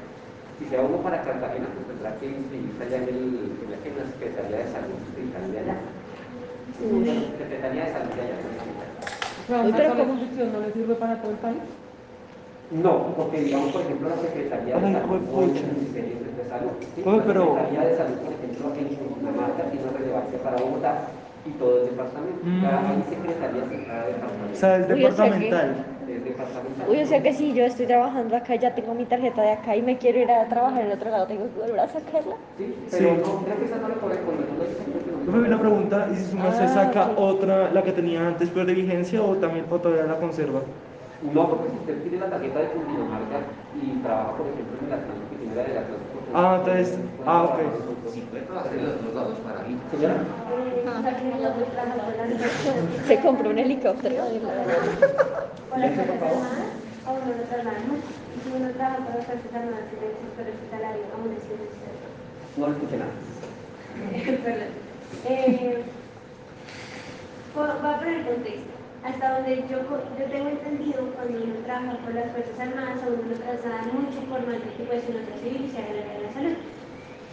Si 0.61 0.69
se 0.69 0.77
va 0.77 0.85
uno 0.85 1.01
para 1.01 1.25
Cartagena, 1.25 1.65
pues 1.73 1.81
tendrá 1.89 2.13
que 2.21 2.25
inscribirse 2.29 2.81
allá 2.85 2.97
en, 3.01 3.09
el, 3.09 3.25
en 3.57 3.67
la, 3.73 3.77
en 3.81 3.93
la 3.97 4.05
Secretaría 4.13 4.57
de 4.61 4.67
Salud 4.69 4.97
distrital 5.01 5.45
de 5.49 5.57
allá. 5.65 5.75
Secretaría 7.41 7.89
de 7.89 7.93
Salud 7.97 8.13
de 8.13 8.21
allá. 8.21 8.37
No 9.49 10.61
le 10.61 10.69
sirve 10.77 10.93
para 11.01 11.17
todo 11.17 11.31
el 11.33 11.41
país. 11.41 11.57
No, 12.73 13.13
porque 13.15 13.41
digamos, 13.41 13.71
por 13.71 13.81
ejemplo, 13.81 14.09
la 14.09 14.17
Secretaría 14.17 14.75
de 14.77 14.81
Salud 14.93 15.21
no 15.31 15.41
es 15.43 15.61
el 15.61 15.71
Ministerio 15.73 16.15
de 16.37 16.49
Salud. 16.49 16.71
¿sí? 16.95 17.01
Oye, 17.05 17.17
La 17.17 17.23
pero- 17.23 17.43
Secretaría 17.53 17.81
de 17.89 17.97
Salud, 17.97 18.17
por 18.17 18.33
ejemplo, 18.33 18.65
en 18.73 18.95
Cundinamarca 18.95 19.63
tiene 19.69 19.85
relevancia 19.97 20.39
para 20.43 20.57
Bogotá 20.57 20.93
y 21.45 21.49
todo 21.51 21.81
el 21.81 21.85
departamento. 21.91 22.39
Mm. 22.43 22.61
Cada 22.61 22.89
hay 22.89 23.03
secretarías 23.09 23.71
en 23.71 23.85
cada 23.85 24.05
departamento. 24.07 24.53
O 24.53 24.55
sea, 24.55 24.77
es 24.77 24.87
Uy, 24.89 25.05
o 25.05 25.11
sea 25.11 25.25
que- 25.25 25.39
departamental. 25.39 25.85
Es 26.03 26.23
departamental. 26.25 26.85
Uy, 26.89 26.97
o 26.99 27.05
sea 27.05 27.23
que 27.23 27.33
si 27.33 27.53
yo 27.53 27.63
estoy 27.65 27.85
trabajando 27.85 28.35
acá, 28.35 28.55
ya 28.55 28.73
tengo 28.75 28.93
mi 28.93 29.05
tarjeta 29.05 29.41
de 29.41 29.51
acá 29.51 29.75
y 29.75 29.81
me 29.81 29.97
quiero 29.97 30.19
ir 30.19 30.31
a 30.31 30.47
trabajar 30.47 30.81
en 30.81 30.87
el 30.87 30.93
otro 30.97 31.09
lado, 31.11 31.27
tengo 31.27 31.45
que 31.53 31.59
volver 31.61 31.79
a 31.79 31.87
sacarla. 31.87 32.35
Sí, 32.57 32.75
Sí. 32.87 32.97
pero 32.99 33.15
no, 33.17 33.43
creo 33.45 33.57
que 33.59 33.65
esa 33.65 33.77
no 33.77 33.87
le 33.89 33.95
corresponde. 33.95 34.43
Yo 35.25 35.31
me 35.31 35.39
vi 35.39 35.47
una 35.47 35.59
pregunta, 35.59 36.07
¿y 36.11 36.15
si 36.15 36.31
su 36.31 36.37
merced 36.37 36.63
Ah, 36.65 36.67
saca 36.67 37.11
otra, 37.17 37.71
la 37.71 37.81
que 37.83 37.91
tenía 37.93 38.27
antes, 38.27 38.49
pero 38.49 38.65
de 38.65 38.73
vigencia, 38.73 39.21
o 39.21 39.35
también 39.37 39.65
o 39.69 39.77
todavía 39.79 40.05
la 40.05 40.17
conserva? 40.19 40.59
No, 41.31 41.47
porque 41.49 41.69
si 41.69 41.75
usted 41.77 42.01
tiene 42.03 42.17
la 42.19 42.29
tarjeta 42.29 42.59
de 42.59 42.67
Cundinamarca 42.67 43.39
y 43.79 43.95
trabaja, 44.03 44.31
por 44.35 44.45
ejemplo, 44.47 44.75
en 44.81 44.89
la 44.89 44.97
clase 44.97 45.21
que 45.31 45.37
tiene 45.37 45.55
la 45.55 45.63
de 45.63 45.73
la 45.73 45.83
clase 45.87 46.03
Ah, 46.33 46.55
entonces- 46.59 46.97
ah, 47.25 47.43
ok. 47.43 47.59
Si 48.11 48.19
puede 48.21 48.43
trabajar 48.43 48.73
en 48.73 48.85
los 48.85 49.03
dos 49.05 49.13
lados 49.13 49.37
para 49.39 49.61
mí. 49.63 49.77
Señora. 49.91 50.15
Se 53.07 53.19
compró 53.21 53.49
un 53.51 53.59
helicóptero. 53.59 54.15
Lo 54.15 54.21
si 58.43 58.49
uno 58.55 58.69
trabaja 58.71 58.99
las 58.99 59.29
Armadas 59.55 59.85
el 60.39 60.47
hospitalario, 60.49 61.03
aún 61.13 61.31
es 61.31 61.43
necesario. 61.43 62.07
No 62.57 62.67
le 62.67 62.73
escuché 62.73 62.97
nada. 62.97 63.11
Perdón. 64.43 64.71
Eh, 65.25 65.83
a 67.55 67.57
poner 67.99 68.25
contexto. 68.25 68.72
Hasta 69.03 69.35
donde 69.35 69.65
yo, 69.69 69.79
yo 70.17 70.25
tengo 70.31 70.49
entendido, 70.49 71.11
cuando 71.15 71.43
uno 71.43 71.55
trabaja 71.65 71.97
con 72.05 72.15
las 72.15 72.31
Fuerzas 72.31 72.57
Armadas, 72.57 73.03
a 73.03 73.07
uno 73.07 73.23
lo 73.29 73.35
trasladan 73.35 73.91
mucho 73.93 74.19
por 74.29 74.39
más 74.47 74.63
de 74.63 74.71
que 74.77 74.83
pues 74.83 75.03
civil 75.03 75.65
y 75.65 75.69
sea 75.69 75.83
de 75.83 76.23
la 76.23 76.33
salud. 76.33 76.55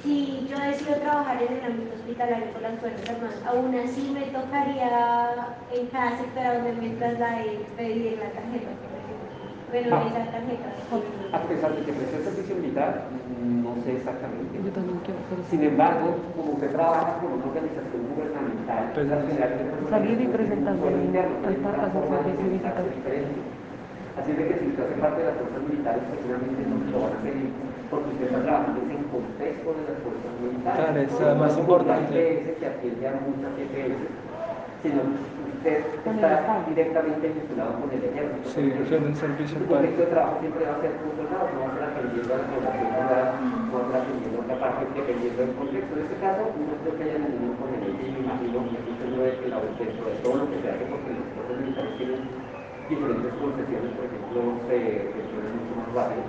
Si 0.03 0.49
yo 0.51 0.59
decido 0.59 0.97
trabajar 0.97 1.41
en 1.41 1.59
el 1.59 1.65
ámbito 1.65 1.95
hospitalario 1.95 2.53
con 2.53 2.63
las 2.63 2.81
Fuerzas 2.81 3.11
Armadas, 3.11 3.43
aún 3.47 3.75
así 3.79 4.11
me 4.11 4.23
tocaría 4.35 5.55
en 5.73 5.87
cada 5.89 6.19
sector 6.19 6.55
donde 6.55 6.73
me 6.73 6.97
traslade 6.97 7.67
pedir 7.77 8.19
la 8.19 8.31
tarjeta, 8.31 8.71
Bueno, 9.71 9.97
Ah. 9.97 10.03
esa 10.11 10.25
tarjeta. 10.35 10.69
A 11.33 11.41
pesar 11.47 11.71
de 11.77 11.81
que 11.87 11.93
prestó 11.93 12.17
el 12.19 12.25
servicio 12.25 12.55
militar, 12.57 13.07
no 13.63 13.71
sé 13.87 13.97
exactamente. 14.03 14.59
Yo 14.67 14.71
también 14.75 14.99
quiero 15.07 15.21
hacer. 15.23 15.39
Sin 15.47 15.63
embargo, 15.63 16.07
como 16.35 16.53
usted 16.59 16.71
trabaja 16.75 17.23
con 17.23 17.33
una 17.39 17.45
organización 17.47 18.03
gubernamental, 18.11 18.83
Pues, 18.95 19.07
salir 19.91 20.21
y 20.21 20.27
presentarse 20.27 20.83
una 20.83 21.23
a 21.23 21.91
forma 21.95 22.17
de 22.19 22.35
servicio 22.35 22.47
militar. 22.51 22.75
diferente. 22.83 23.41
Así 24.19 24.33
de 24.35 24.43
que 24.49 24.55
si 24.59 24.65
usted 24.75 24.83
hace 24.91 24.99
parte 25.01 25.19
de 25.23 25.27
las 25.31 25.37
fuerzas 25.39 25.63
militares, 25.71 26.03
seguramente 26.11 26.61
no 26.67 26.77
lo 26.91 26.99
van 27.07 27.15
a 27.15 27.21
pedir, 27.23 27.49
porque 27.89 28.09
usted 28.11 28.27
está 28.27 28.41
trabajando 28.43 28.81
en 28.91 29.03
contexto 29.07 29.69
de 29.71 29.83
las 29.87 29.97
fuerzas 30.03 30.33
militares. 30.43 31.09
Claro, 31.15 31.31
es 31.31 31.39
más 31.39 31.55
importante. 31.57 32.19
que 32.59 32.67
atiende 32.67 33.05
a 33.07 33.15
muchas 33.23 33.53
EPS, 33.55 34.03
sino 34.83 35.01
usted 35.61 35.85
está 36.09 36.65
directamente 36.65 37.29
vinculado 37.29 37.73
con 37.81 37.89
el 37.93 38.01
ejército. 38.01 38.49
Sí, 38.49 38.65
un 38.65 39.15
servicio 39.17 39.59
Su 39.61 39.65
país. 39.69 39.93
contexto 39.93 40.01
de 40.01 40.11
trabajo 40.11 40.37
siempre 40.41 40.65
va 40.65 40.73
a 40.73 40.81
ser 40.81 40.93
un 41.05 41.13
soldado, 41.21 41.45
no 41.53 41.59
va 41.61 41.69
a 41.69 41.75
ser 41.77 41.85
atendiendo 41.85 42.31
a 42.33 42.39
la 42.41 42.47
población 42.49 42.89
rural, 42.97 43.27
no 43.69 43.73
va 43.77 43.81
a 43.81 43.89
ser 43.93 43.97
atendiendo 44.01 44.37
a 44.41 44.41
otra 44.41 44.57
parte 44.57 44.81
dependiendo 44.97 45.39
del 45.45 45.53
contexto. 45.61 45.93
En 45.93 46.01
este 46.01 46.17
caso, 46.25 46.41
no 46.49 46.73
creo 46.81 46.95
que 46.97 47.03
haya 47.05 47.19
ningún 47.21 47.45
inconveniente, 47.53 48.01
y 48.01 48.11
me 48.11 48.21
imagino 48.25 48.57
que 48.73 48.77
esto 48.81 49.05
no 49.13 49.21
es 49.29 49.35
que 49.37 49.47
la 49.53 49.59
dentro 49.61 50.05
de 50.09 50.17
todo 50.25 50.35
lo 50.41 50.45
que 50.49 50.57
se 50.65 50.67
hace, 50.73 50.85
porque 50.89 51.11
los 51.13 51.27
fuerzas 51.37 51.57
militares 51.61 51.93
tienen 52.01 52.21
diferentes 52.89 53.33
concesiones, 53.37 53.91
por 53.95 54.05
ejemplo, 54.09 54.41
de 54.65 54.79
pensiones 55.13 55.51
mucho 55.61 55.75
más 55.77 55.89
rápidas, 55.93 56.29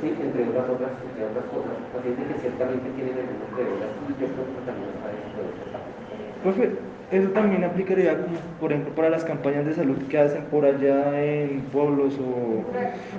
¿sí? 0.00 0.08
entre 0.14 0.40
otras 0.46 0.66
otras, 0.70 0.92
entre 1.10 1.22
otras 1.26 1.46
cosas, 1.50 1.74
pacientes 1.90 2.24
que 2.30 2.36
ciertamente 2.38 2.86
tienen 2.94 3.14
algunas 3.18 3.50
deudas, 3.58 3.90
y 3.98 4.12
yo 4.14 4.26
creo 4.30 4.46
que 4.46 4.62
también 4.62 4.88
está 4.94 5.08
dentro 5.10 5.40
de 5.42 5.50
esta 5.58 5.66
parte. 5.74 5.90
Eso 7.10 7.28
también 7.30 7.64
aplicaría, 7.64 8.22
como, 8.22 8.38
por 8.60 8.70
ejemplo, 8.70 8.94
para 8.94 9.10
las 9.10 9.24
campañas 9.24 9.66
de 9.66 9.74
salud 9.74 9.98
que 10.08 10.16
hacen 10.16 10.44
por 10.44 10.64
allá 10.64 11.20
en 11.20 11.60
pueblos 11.72 12.14
o 12.22 12.62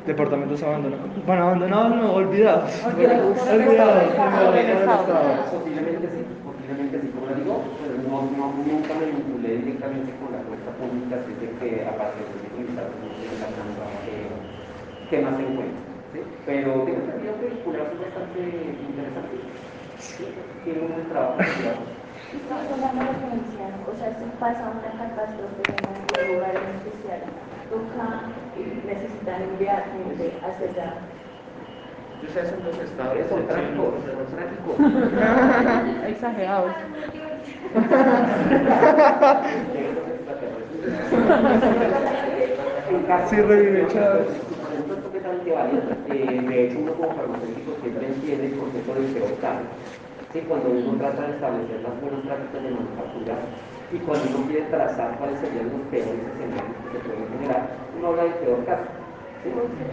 departamentos 0.08 0.64
abandonados. 0.64 1.12
Bueno, 1.28 1.44
abandonados 1.44 1.96
no, 1.98 2.14
olvidados. 2.14 2.72
Olvidados. 2.88 3.36
Posiblemente 5.52 6.08
sí, 6.08 6.24
posiblemente 6.40 7.02
sí, 7.02 7.12
como 7.12 7.28
le 7.28 7.36
digo, 7.36 7.68
no, 8.08 8.32
no, 8.32 8.56
nunca 8.64 8.96
me 8.96 9.12
vinculé 9.12 9.60
directamente 9.60 10.16
con 10.24 10.32
la 10.32 10.40
fuerza 10.48 10.72
pública, 10.80 11.20
así 11.20 11.36
de 11.36 11.52
que 11.60 11.84
aparte 11.84 12.24
de 12.24 12.32
que 12.32 12.48
militar, 12.64 12.88
no 12.96 13.12
sé 13.12 13.28
la 13.44 13.52
cosa 13.60 13.92
que, 14.08 14.32
que 15.12 15.20
más 15.20 15.36
se 15.36 15.44
encuentra. 15.44 15.84
¿sí? 16.16 16.20
Pero 16.48 16.88
tiene 16.88 16.96
un 16.96 17.08
servicio 17.12 17.36
vehicular 17.44 17.92
es 17.92 18.00
bastante 18.08 18.40
interesante. 18.40 19.36
Sí, 20.00 20.32
Tiene 20.64 20.80
un 20.80 21.12
trabajo. 21.12 21.44
O 22.34 23.96
sea, 23.98 24.16
si 24.18 24.26
pasa 24.40 24.72
una 24.72 24.92
catástrofe 24.98 25.64
en 25.68 25.84
algún 25.84 26.36
lugar 26.36 26.56
en 26.56 26.64
especial, 26.78 27.22
toca, 27.70 28.08
eh, 28.58 28.80
necesitan 28.86 29.42
enviar 29.42 29.84
gente 29.92 30.32
hacia 30.40 30.70
allá. 30.70 30.94
Yo 32.22 32.30
sé, 32.30 32.46
son 32.50 32.64
los 32.64 32.78
estados, 32.78 33.18
son 33.28 33.48
trágicos, 33.48 33.96
son 34.06 34.28
trágicos. 34.32 34.76
Exagerados. 36.08 36.72
Sí, 43.30 43.36
revive 43.42 43.88
Chávez. 43.88 44.28
Esto 44.78 44.94
es 44.94 45.00
completamente 45.02 45.52
válido. 45.52 45.82
Eh, 46.10 46.42
de 46.48 46.68
hecho, 46.68 46.80
uno 46.80 46.94
como 46.94 47.14
farmacéutico 47.14 47.76
siempre 47.82 48.08
entiende 48.08 48.46
el 48.48 48.58
concepto 48.58 48.94
del 48.94 49.06
peor 49.06 49.38
caso. 49.40 50.00
Sí, 50.32 50.40
cuando 50.48 50.72
uno 50.72 50.96
trata 50.96 51.28
de 51.28 51.36
establecer 51.36 51.84
las 51.84 51.92
buenas 52.00 52.24
prácticas 52.24 52.64
de 52.64 52.72
manufactura 52.72 53.36
y 53.92 53.98
cuando 54.00 54.24
uno 54.32 54.48
quiere 54.48 54.64
trazar 54.72 55.20
cuáles 55.20 55.36
serían 55.44 55.68
los 55.68 55.84
peores 55.92 56.24
escenarios 56.24 56.80
que 56.88 56.96
se 56.96 57.04
pueden 57.04 57.28
generar, 57.36 57.68
uno 58.00 58.08
habla 58.08 58.24
del 58.24 58.40
peor 58.40 58.64
caso. 58.64 58.88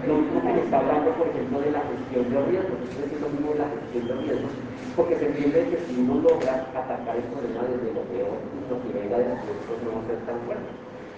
Lo 0.07 0.15
mismo 0.15 0.39
que 0.39 0.53
me 0.55 0.63
está 0.63 0.79
hablando, 0.79 1.11
por 1.19 1.27
ejemplo, 1.27 1.59
de 1.59 1.75
la 1.75 1.83
gestión 1.91 2.23
de 2.31 2.39
riesgos. 2.55 2.79
Estoy 2.87 3.03
diciendo 3.03 3.27
lo 3.27 3.35
mismo 3.35 3.51
de 3.51 3.59
la 3.59 3.69
gestión 3.75 4.05
de 4.07 4.15
riesgos, 4.15 4.53
porque 4.95 5.17
se 5.19 5.27
entiende 5.27 5.75
que 5.75 5.79
si 5.83 5.93
uno 5.99 6.15
logra 6.23 6.55
atacar 6.71 7.17
el 7.19 7.27
problema 7.35 7.67
desde 7.67 7.91
lo 7.99 8.03
peor, 8.07 8.39
lo 8.71 8.77
que 8.79 8.91
venga 8.95 9.19
después 9.19 9.59
pues, 9.67 9.79
no 9.83 9.91
va 9.91 10.01
a 10.01 10.07
ser 10.07 10.23
tan 10.23 10.39
fuerte. 10.47 10.71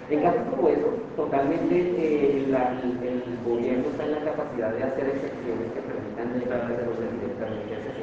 En 0.09 0.23
casos 0.25 0.49
como 0.49 0.65
eso, 0.73 0.89
totalmente 1.15 1.77
eh, 1.77 2.49
el, 2.49 3.37
gobierno 3.45 3.85
está 3.85 4.03
en 4.09 4.13
la 4.17 4.33
capacidad 4.33 4.73
de 4.73 4.83
hacer 4.83 5.07
excepciones 5.13 5.69
que 5.77 5.85
permitan 5.85 6.41
llegar 6.41 6.65
a 6.65 6.89
los 6.89 6.97
NSC. 6.97 8.00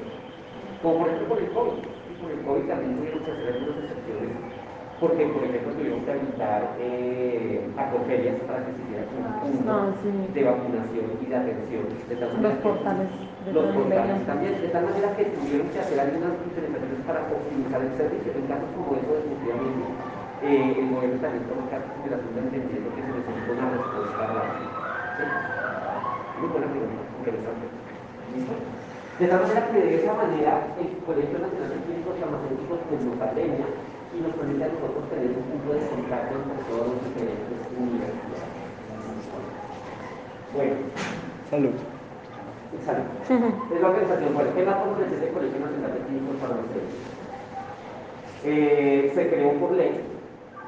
Como 0.88 1.03
por 1.03 1.08
ejemplo 1.12 1.27
por 1.36 1.39
el 1.44 1.51
COVID. 1.51 1.84
Y 1.84 2.13
por 2.24 2.32
el 2.32 2.39
COVID 2.48 2.63
también 2.72 2.96
tuvieron 2.96 3.20
que 3.20 3.32
hacer 3.36 3.48
algunas 3.60 3.75
excepciones, 3.84 4.32
porque 5.03 5.24
por 5.36 5.44
ejemplo 5.44 5.70
tuvieron 5.75 6.00
que 6.08 6.12
habilitar 6.15 6.62
eh, 6.79 7.67
para 7.75 7.91
que 7.91 8.72
se 8.72 8.79
hiciera 8.88 9.03
un 9.12 9.27
punto 9.44 9.67
Ah, 9.67 9.91
sí. 10.00 10.08
de 10.32 10.41
vacunación 10.48 11.06
y 11.20 11.25
de 11.27 11.36
atención. 11.36 11.84
De 12.08 12.15
tal 12.15 12.39
Los 12.39 12.56
portales 12.63 13.10
de 13.44 13.51
los 13.51 13.65
portales 13.75 14.24
también, 14.24 14.53
de 14.63 14.67
tal 14.72 14.84
manera 14.88 15.12
que 15.12 15.24
tuvieron 15.36 15.67
que 15.75 15.79
hacer 15.84 16.00
algunas 16.00 16.32
diferenciaciones 16.48 17.03
para 17.03 17.20
optimizar 17.36 17.79
el 17.84 17.91
servicio. 18.00 18.32
En 18.32 18.48
casos 18.48 18.72
como 18.72 18.96
eso, 18.96 19.12
definitivamente, 19.12 19.84
eh, 20.39 20.72
el 20.72 20.88
gobierno 20.88 21.20
también 21.20 21.44
toma 21.51 21.67
cartas 21.67 22.00
de 22.00 22.10
la 22.15 22.17
Junta 22.24 22.39
entendiendo 22.48 22.88
que 22.96 23.01
se 23.03 23.12
necesita 23.12 23.51
una 23.60 23.75
respuesta 23.75 24.24
rápida. 24.24 24.72
¿Sí? 25.20 25.24
Muy 26.39 26.48
buena 26.48 26.67
pregunta, 26.72 27.01
interesante. 27.20 27.65
¿Listo? 28.32 28.56
De 29.20 29.28
tal 29.28 29.42
manera 29.42 29.68
que 29.72 29.82
de 29.82 29.96
esa 29.98 30.14
manera 30.14 30.62
el 30.78 30.94
Colegio 31.02 31.40
Nacional 31.42 31.70
de 31.74 31.82
Clínicos 31.90 32.22
Farmacéuticos 32.22 32.80
pues, 32.86 33.02
nos 33.02 33.18
apremia 33.18 33.66
y 34.14 34.22
nos 34.22 34.34
permite 34.38 34.64
a 34.64 34.70
nosotros 34.78 35.10
tener 35.10 35.34
un 35.34 35.46
punto 35.50 35.74
de 35.74 35.82
contacto 35.90 36.34
entre 36.38 36.62
todos 36.70 36.86
los 36.94 37.02
diferentes 37.02 37.58
universidades. 37.74 38.58
Bueno, 40.54 40.76
Salud. 41.50 41.72
Salud. 42.86 43.08
Es 43.72 43.82
la 43.82 43.88
organización, 43.88 44.34
bueno, 44.36 44.52
¿qué 44.54 44.62
es 44.62 44.68
la 44.68 44.84
Conferencia 44.84 45.18
del 45.18 45.34
Colegio 45.34 45.60
Nacional 45.66 45.94
de 45.96 46.00
Clínicos 46.06 46.36
Farmacéuticos? 46.38 47.18
Eh, 48.44 49.12
se 49.16 49.30
creó 49.34 49.52
por 49.58 49.72
ley, 49.74 49.98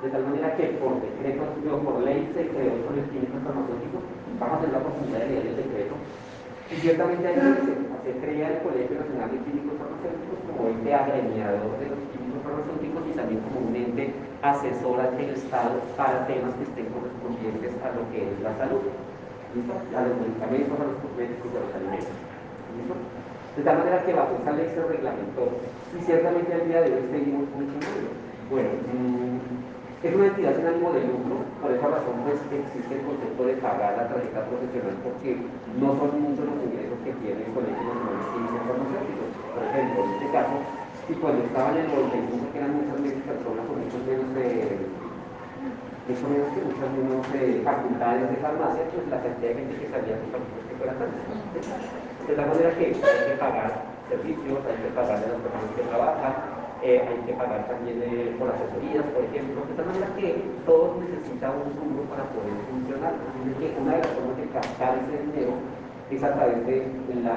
de 0.01 0.09
tal 0.09 0.23
manera 0.25 0.55
que 0.55 0.79
por 0.79 0.97
decreto, 1.03 1.43
digo, 1.61 1.77
por 1.85 2.01
ley 2.01 2.31
se 2.33 2.47
creó 2.49 2.73
el 2.79 2.83
Colegio 2.87 3.11
Clínico 3.13 3.37
Farmacéutico, 3.45 3.99
vamos 4.39 4.57
a 4.57 4.61
tener 4.63 4.73
la 4.73 4.81
oportunidad 4.81 5.19
de 5.19 5.27
leer 5.27 5.47
el 5.47 5.55
decreto, 5.55 5.95
y 6.71 6.75
ciertamente 6.75 7.27
dice, 7.33 7.73
se 8.05 8.11
crea 8.21 8.53
el 8.53 8.61
Colegio 8.61 9.01
Nacional 9.01 9.29
de 9.33 9.41
Clínicos 9.41 9.73
Farmacéuticos 9.81 10.39
como 10.45 10.69
ente 10.69 10.93
agremiador 10.93 11.73
de 11.81 11.87
los 11.89 11.99
clínicos 12.13 12.41
farmacéuticos 12.45 13.01
y 13.09 13.13
también 13.17 13.41
como 13.41 13.57
un 13.65 13.75
ente 13.75 14.13
asesor 14.45 15.01
ante 15.01 15.25
el 15.25 15.33
Estado 15.33 15.81
para 15.97 16.29
temas 16.29 16.53
que 16.61 16.69
estén 16.69 16.93
correspondientes 16.93 17.73
a 17.81 17.89
lo 17.97 18.05
que 18.13 18.21
es 18.21 18.37
la 18.45 18.53
salud. 18.61 18.85
¿Listo? 19.57 19.73
A 19.73 20.01
los 20.05 20.13
medicamentos, 20.21 20.77
a 20.77 20.85
los 20.93 20.97
cosméticos 21.01 21.49
y 21.49 21.57
a 21.57 21.61
los 21.65 21.73
alimentos. 21.73 22.15
¿Listo? 22.77 22.93
De 23.57 23.61
tal 23.65 23.77
manera 23.81 24.05
que 24.05 24.13
bajo 24.13 24.37
esa 24.37 24.53
ley 24.53 24.69
se 24.69 24.81
reglamentó 24.85 25.43
y 25.97 25.99
ciertamente 26.05 26.53
al 26.53 26.69
día 26.69 26.85
de 26.85 26.93
hoy 26.93 27.05
seguimos 27.09 27.49
funcionando. 27.49 28.13
Bueno, 28.53 28.69
mm, 28.93 29.41
es 30.07 30.15
una 30.15 30.31
entidad 30.31 30.55
sin 30.55 30.63
ánimo 30.63 30.95
de 30.95 31.03
lucro, 31.03 31.43
por 31.59 31.75
esa 31.75 31.87
razón 31.91 32.23
pues 32.23 32.39
existe 32.39 32.95
el 32.95 33.03
concepto 33.03 33.43
de 33.43 33.59
pagar 33.59 33.99
la 33.99 34.07
tarjeta 34.07 34.47
profesional 34.47 34.95
porque 35.03 35.35
no 35.75 35.91
son 35.99 36.23
muchos 36.23 36.47
los 36.47 36.59
ingresos 36.63 36.95
que 37.03 37.11
tiene 37.19 37.43
el 37.43 37.51
Colegio 37.51 37.83
de 37.83 38.15
Clínicos 38.31 38.63
Farmacéuticos. 38.63 39.31
Por 39.51 39.63
ejemplo, 39.67 39.97
en 39.99 40.09
este 40.15 40.27
caso, 40.31 40.55
y 41.09 41.13
cuando 41.19 41.43
estaban 41.43 41.75
en 41.75 41.83
el 41.83 41.91
95 41.91 42.47
que 42.47 42.57
eran 42.63 42.79
muchas 42.79 42.99
menos 43.03 43.23
personas 43.27 43.63
con 43.67 43.75
muchos 43.75 44.01
menos 44.07 44.29
eh, 44.39 44.77
mucho 46.07 46.25
menos 46.31 46.47
que 46.55 46.59
muchas 46.63 46.89
menos 46.95 47.21
eh, 47.35 47.59
facultades 47.59 48.23
de 48.29 48.37
farmacia, 48.39 48.83
pues 48.95 49.03
la 49.11 49.19
cantidad 49.19 49.51
de 49.51 49.57
gente 49.59 49.73
que 49.83 49.87
salía 49.91 50.15
pues 50.15 50.31
tampoco 50.31 50.55
es 50.63 50.65
que 50.69 50.75
fuera 50.79 50.93
tanta. 50.95 51.21
De 51.27 52.33
tal 52.39 52.47
manera 52.47 52.71
que 52.71 52.85
hay 52.87 52.95
que 52.95 53.35
pagar 53.35 53.71
servicios, 54.07 54.59
hay 54.63 54.79
que 54.79 54.91
pagar 54.95 55.17
a 55.17 55.27
las 55.27 55.43
personas 55.43 55.71
que 55.75 55.83
trabajan, 55.91 56.33
eh, 56.83 57.03
hay 57.03 57.17
que 57.27 57.33
pagar 57.33 57.67
también 57.67 58.01
eh, 58.03 58.35
por 58.39 58.49
asesorías, 58.49 59.03
por 59.11 59.23
ejemplo, 59.23 59.61
de 59.67 59.73
tal 59.75 59.85
manera 59.87 60.07
que 60.15 60.43
todos 60.65 60.95
necesitan 61.03 61.51
un 61.59 61.75
rubro 61.75 62.03
para 62.09 62.23
poder 62.31 62.55
funcionar. 62.71 63.13
Que 63.59 63.75
una 63.81 63.91
de 63.93 63.99
las 63.99 64.11
formas 64.15 64.37
de 64.37 64.47
captar 64.55 64.93
ese 65.03 65.17
dinero 65.27 65.53
es 66.09 66.23
a 66.23 66.33
través 66.33 66.65
de 66.65 66.87
la, 67.23 67.35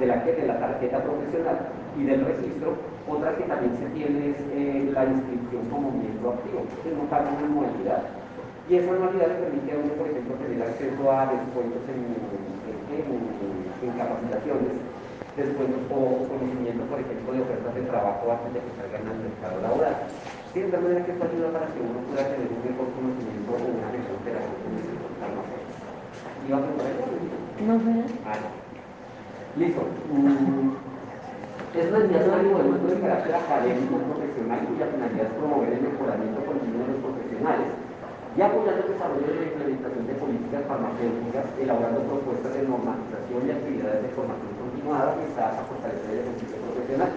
de 0.00 0.46
la, 0.46 0.58
tarjeta 0.58 0.98
profesional 1.02 1.58
y 1.96 2.02
del 2.04 2.24
registro, 2.26 2.74
otra 3.06 3.36
que 3.36 3.44
también 3.44 3.72
se 3.78 3.86
tiene 3.94 4.30
es 4.30 4.36
eh, 4.52 4.90
la 4.92 5.04
inscripción 5.04 5.68
como 5.70 5.92
miembro 5.92 6.34
activo, 6.34 6.66
que 6.82 6.90
no 6.90 7.04
paga 7.08 7.30
una 7.30 7.46
anualidad. 7.46 8.02
Y 8.68 8.76
esa 8.76 8.90
anualidad 8.90 9.28
le 9.28 9.34
permite 9.44 9.72
a 9.72 9.78
uno, 9.78 9.92
por 9.94 10.08
ejemplo, 10.08 10.34
tener 10.42 10.62
acceso 10.62 11.02
a 11.12 11.26
descuentos 11.30 11.82
en, 11.86 12.00
en, 12.02 13.04
en- 13.06 13.64
en 13.84 13.92
capacitaciones, 13.98 14.72
descuentos 15.36 15.82
o 15.90 15.98
conocimiento, 16.30 16.82
por 16.86 16.98
ejemplo, 17.02 17.28
de 17.34 17.42
ofertas 17.42 17.74
de 17.74 17.82
trabajo 17.90 18.22
antes 18.30 18.50
de 18.54 18.60
que 18.62 18.72
salgan 18.78 19.04
al 19.10 19.18
mercado 19.18 19.56
laboral. 19.62 19.96
Sí, 20.54 20.62
de 20.62 20.70
tal 20.70 20.82
manera 20.86 21.04
que 21.04 21.12
esto 21.12 21.24
ayuda 21.26 21.48
para 21.50 21.66
que 21.74 21.78
uno 21.82 21.98
pueda 22.06 22.24
tener 22.30 22.46
un 22.46 22.62
mejor 22.62 22.86
conocimiento 22.94 23.50
o 23.50 23.58
una 23.74 23.88
mejor 23.90 24.14
operación 24.14 24.58
en 24.62 24.74
el 24.78 24.84
sector 24.86 25.12
farmacéutico. 25.18 25.88
¿Y 26.44 26.48
va 26.54 26.58
a 26.58 26.86
eso? 26.94 27.04
No 27.66 27.74
sé. 27.82 27.92
Ah, 28.22 28.38
ya. 28.38 28.50
Listo. 29.58 29.82
Mm, 30.10 30.74
Es 31.74 31.90
una 31.90 32.06
ánimo 32.38 32.58
de 32.62 32.94
de 32.94 33.00
carácter 33.02 33.34
académico 33.34 33.98
profesional 33.98 34.62
cuya 34.62 34.86
finalidad 34.94 35.26
es 35.26 35.34
promover 35.34 35.74
el 35.74 35.82
mejoramiento 35.82 36.38
continuo 36.46 36.86
de 36.86 36.90
los 36.94 37.02
profesionales 37.02 37.70
y 38.34 38.38
apoyar 38.42 38.78
el 38.78 38.94
desarrollo 38.94 39.26
de 39.26 39.34
la 39.34 39.46
implementación 39.50 40.06
de 40.06 40.14
políticas 40.14 40.62
farmacéuticas, 40.70 41.46
elaborando 41.58 42.00
propuestas 42.06 42.54
de 42.54 42.62
normatización 42.66 43.40
y 43.42 43.50
actividades 43.50 44.02
de 44.06 44.10
formación 44.14 44.53
continuada 44.84 45.16
orientadas 45.16 45.56
a 45.58 45.64
fortalecer 45.64 46.10
el 46.12 46.20
ejercicio 46.28 46.56
profesional. 46.60 47.12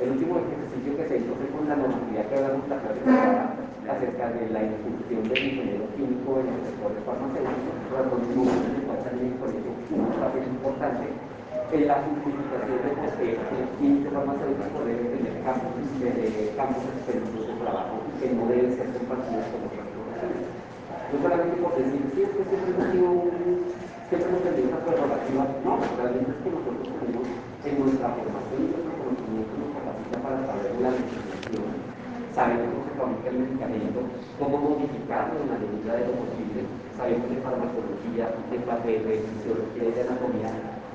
El 0.00 0.08
último 0.16 0.32
ejercicio 0.40 0.90
que 0.96 1.04
se 1.08 1.14
hizo 1.20 1.32
fue 1.36 1.48
con 1.52 1.68
la 1.68 1.76
normatividad 1.76 2.24
que 2.32 2.36
hablamos 2.40 2.64
la 2.72 2.80
clase 2.80 3.04
acerca 3.84 4.24
de 4.32 4.42
la 4.48 4.60
inclusión 4.64 5.22
del 5.28 5.42
ingeniero 5.44 5.84
químico 5.92 6.40
en 6.40 6.46
los 6.56 6.60
sectores 6.64 7.04
farmacéuticos, 7.04 7.76
razón 7.92 8.22
número 8.32 8.64
en 8.64 8.72
el 8.80 8.82
cual 8.88 9.00
también 9.04 9.28
el 9.28 9.38
colegio 9.44 9.70
un 9.92 10.08
papel 10.16 10.44
importante 10.48 11.04
en 11.12 11.82
la 11.84 11.96
justificación 12.00 12.78
de 12.80 12.90
qué 12.96 13.28
el 13.36 13.68
químico 13.76 14.08
farmacéutico 14.16 14.78
debe 14.88 15.04
tener 15.12 15.34
campos, 15.44 15.72
de, 16.00 16.56
campos 16.56 16.82
de 16.88 17.52
trabajo 17.60 17.94
que 18.16 18.26
no 18.32 18.42
deben 18.48 18.72
ser 18.72 18.88
compartidos 18.96 19.44
con 19.52 19.60
otras 19.68 19.86
profesiones. 19.92 20.42
No 21.12 21.16
solamente 21.20 21.56
por 21.60 21.72
decir, 21.76 22.00
sí, 22.16 22.20
es 22.24 22.32
que 22.32 22.42
siempre 22.48 22.70
hemos 22.72 22.86
sido 22.88 23.08
un- 23.12 23.91
siempre 24.12 24.28
hemos 24.28 24.44
tenido 24.44 24.68
una 24.68 24.84
prerrogativa, 24.84 25.42
no, 25.64 25.72
realmente 25.96 26.36
es 26.36 26.40
que 26.44 26.50
nosotros 26.52 26.84
tenemos 26.84 27.24
en 27.64 27.74
nuestra 27.80 28.08
formación 28.12 28.60
y 28.60 28.68
nuestro 28.68 28.92
conocimiento 29.00 29.52
nos 29.56 29.72
capacita 29.72 30.16
para 30.20 30.38
saber 30.44 30.72
la 30.84 30.90
legislación, 30.92 31.64
saber 32.36 32.56
cómo 32.60 32.80
se 32.84 32.92
fabrica 32.92 33.28
el 33.32 33.40
medicamento, 33.40 33.98
cómo 34.36 34.54
modificarlo 34.68 35.32
en 35.40 35.48
la 35.48 35.56
medida 35.64 35.92
de 35.96 36.04
lo 36.12 36.14
posible, 36.20 36.60
sabemos 36.92 37.24
de 37.24 37.40
farmacología, 37.40 38.26
de 38.52 38.58
papel, 38.68 39.00
de 39.00 39.14
fisiología 39.32 39.84
y 39.88 39.92
de 39.96 40.00
anatomía, 40.04 40.50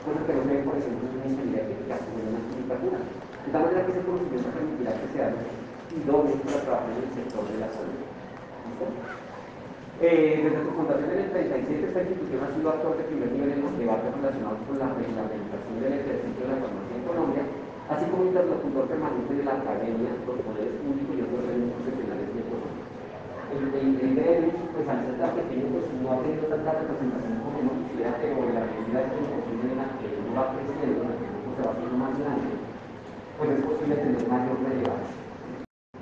cosas 0.06 0.22
que 0.22 0.34
no 0.38 0.42
se 0.46 0.54
ven, 0.54 0.62
por 0.62 0.78
ejemplo, 0.78 1.02
en 1.02 1.18
una 1.18 1.26
ingeniería 1.26 1.66
química 1.66 1.96
o 1.98 2.18
en 2.22 2.28
una 2.30 2.42
química 2.54 2.76
pura. 2.78 3.00
De 3.02 3.50
tal 3.50 3.62
manera 3.66 3.82
que 3.82 3.92
ese 3.98 4.06
conocimiento 4.06 4.50
permitirá 4.54 4.92
que 4.94 5.08
seamos 5.18 5.42
idóneos 5.90 6.42
para 6.46 6.62
trabajar 6.70 6.94
en 6.94 7.02
el 7.02 7.10
sector 7.18 7.44
de 7.50 7.58
la 7.66 7.70
salud. 7.74 7.98
¿Listo? 7.98 9.27
Eh, 9.98 10.46
desde 10.46 10.62
su 10.62 10.78
fundación 10.78 11.10
en 11.10 11.26
el 11.26 11.34
37, 11.34 11.90
esta 11.90 12.06
institución 12.06 12.46
ha 12.46 12.54
sido 12.54 12.70
actor 12.70 12.94
de 13.02 13.10
primer 13.10 13.34
nivel 13.34 13.58
en 13.58 13.66
los 13.66 13.74
debates 13.82 14.14
relacionados 14.14 14.62
con 14.70 14.78
la 14.78 14.94
reglamentación 14.94 15.74
del 15.82 16.06
ejercicio 16.06 16.38
de 16.38 16.54
la 16.54 16.62
farmacia 16.62 16.94
en 17.02 17.06
Colombia, 17.10 17.44
así 17.90 18.06
como 18.14 18.30
interlocutor 18.30 18.86
permanente 18.94 19.34
de 19.34 19.42
la 19.42 19.58
academia, 19.58 20.22
los 20.22 20.38
poderes 20.46 20.78
públicos 20.86 21.14
y 21.18 21.22
otros 21.26 21.42
gremios 21.50 21.74
profesionales 21.82 22.30
y 22.30 22.38
económicos. 22.46 22.86
El, 23.58 24.14
gremio, 24.14 24.54
pues 24.70 24.86
al 24.86 25.02
ser 25.02 25.18
tan 25.18 25.34
pequeño, 25.34 25.66
pues 25.74 25.90
no 25.98 26.08
ha 26.14 26.22
tenido 26.22 26.46
tanta 26.46 26.78
representación 26.78 27.34
como 27.42 27.58
uno 27.58 27.74
quisiera, 27.90 28.14
pero 28.22 28.38
en 28.38 28.54
la 28.54 28.70
medida 28.70 29.02
que 29.02 29.18
es 29.18 29.30
posible 29.34 29.66
en 29.66 29.82
la 29.82 29.88
que 29.98 30.08
uno 30.14 30.32
va 30.38 30.54
creciendo, 30.54 30.98
en 31.02 31.10
la 31.10 31.18
que 31.18 31.26
grupo 31.26 31.50
se 31.58 31.62
va 31.66 31.74
haciendo 31.74 31.98
más 31.98 32.14
grande, 32.22 32.54
pues 33.42 33.50
es 33.50 33.62
posible 33.66 33.94
tener 33.98 34.22
mayor 34.30 34.62
relevancia 34.62 35.26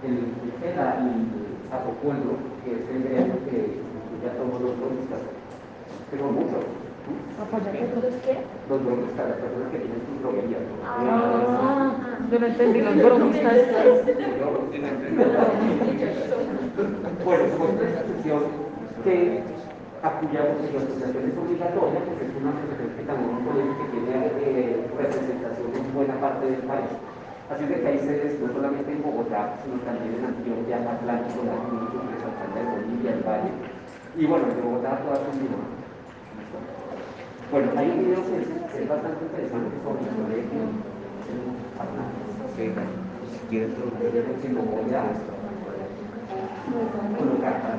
el, 0.03 0.35
el, 0.59 0.75
el 0.75 1.55
Zapopueblo, 1.71 2.43
que 2.63 2.71
es 2.75 2.83
el 2.91 3.03
gremio 3.07 3.39
que 3.47 3.84
incluye 4.25 4.29
a 4.29 4.33
todos 4.33 4.61
los 4.61 4.79
droguistas, 4.79 5.19
pero 6.11 6.25
muchos, 6.31 6.63
¿sí? 7.05 7.13
Apoyate 7.41 7.85
tú. 7.93 8.01
¿Los 8.01 8.15
qué? 8.25 8.35
los 8.69 8.81
las 8.81 9.37
personas 9.37 9.69
que 9.71 9.77
tienen 9.77 10.01
sus 10.05 10.17
droguerías. 10.21 10.61
¿no? 10.61 10.73
Ah, 10.85 11.93
yo 12.31 12.39
no 12.39 12.45
entendí 12.45 12.81
los 12.81 12.95
bromistas. 12.95 13.57
Bueno, 17.25 17.43
como 17.57 17.69
esta 17.69 17.85
institución 17.85 18.41
que 19.03 19.43
a 20.01 20.09
cuya 20.19 20.41
asociación 20.41 21.25
es 21.25 21.37
obligatoria, 21.37 21.99
pues 22.05 22.17
es 22.21 22.33
una 22.37 22.51
asociación 22.53 22.89
que 22.97 23.03
también 23.05 23.29
es 23.29 23.37
un 23.37 23.45
colegio 23.45 23.73
que 23.79 23.87
tiene 23.89 24.17
eh, 24.45 24.87
representación 24.97 25.69
en 25.73 25.93
buena 25.93 26.15
parte 26.21 26.45
del 26.45 26.61
país. 26.65 26.91
Así 27.49 27.63
es 27.63 27.69
de 27.69 27.81
que 27.81 27.87
hay 27.87 27.99
sedes 27.99 28.39
no 28.41 28.53
solamente 28.53 28.91
en 28.91 29.03
Bogotá, 29.03 29.53
sino 29.61 29.77
también 29.85 30.17
en 30.17 30.25
Antioquia, 30.25 30.81
Atlántico, 30.81 31.45
Nariño, 31.45 32.01
Santander, 32.17 32.65
Bolivia, 32.73 33.13
el 33.13 33.21
Valle. 33.21 33.74
Y 34.17 34.25
bueno, 34.25 34.47
de 34.47 34.61
Bogotá 34.61 34.97
todas 35.03 35.19
son. 35.19 35.35
Bueno, 37.51 37.71
hay 37.75 37.89
un 37.89 37.99
video 37.99 38.23
que 38.25 38.37
es, 38.41 38.47
que 38.71 38.83
es 38.83 38.89
bastante 38.89 39.25
interesante 39.25 39.75
sobre 39.83 40.01
el 40.01 40.15
colegio. 40.15 40.61
Si 43.29 43.39
quieres, 43.49 43.71
lo 43.77 43.85
voy 43.91 44.93
a 44.95 45.03
colocar 47.17 47.61
para. 47.61 47.75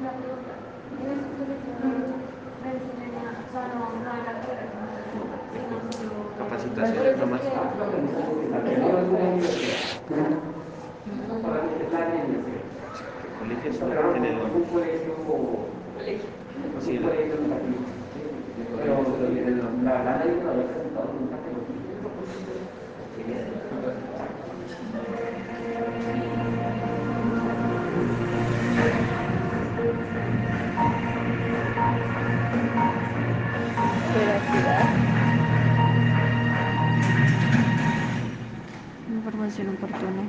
Una 0.00 0.12
pregunta. 0.12 0.54
Capacitaciones 6.38 7.18
nomás. 7.18 7.40
Un 14.54 14.64
colegio 14.64 15.14
Veracidad. 16.80 17.12
Información 28.78 29.19
oportuna. 39.68 40.22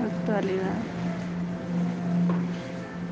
Actualidad. 0.00 0.76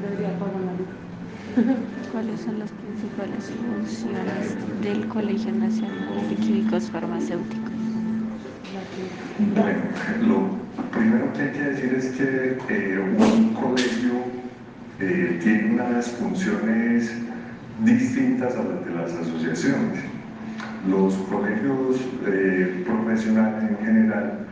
Debería 0.02 0.38
pagar 0.38 0.60
la 0.60 0.72
luz. 0.72 1.76
¿Cuáles 2.12 2.40
son 2.40 2.58
las 2.58 2.70
principales 2.70 3.50
funciones 3.50 4.82
del 4.82 5.08
Colegio 5.08 5.52
Nacional 5.52 6.28
de 6.28 6.36
Químicos 6.36 6.90
Farmacéuticos? 6.90 7.70
Bueno, 9.54 10.59
primero 11.00 11.32
que 11.32 11.42
hay 11.42 11.50
que 11.52 11.64
decir 11.64 11.94
es 11.94 12.06
que 12.10 12.58
eh, 12.68 12.98
un 12.98 13.54
colegio 13.54 14.12
eh, 15.00 15.40
tiene 15.42 15.74
unas 15.74 16.08
funciones 16.10 17.10
distintas 17.82 18.54
a 18.54 18.64
las 18.64 18.84
de 18.84 18.90
las 18.94 19.12
asociaciones. 19.12 19.98
Los 20.86 21.14
colegios 21.14 21.96
eh, 22.26 22.84
profesionales 22.86 23.70
en 23.70 23.86
general, 23.86 24.46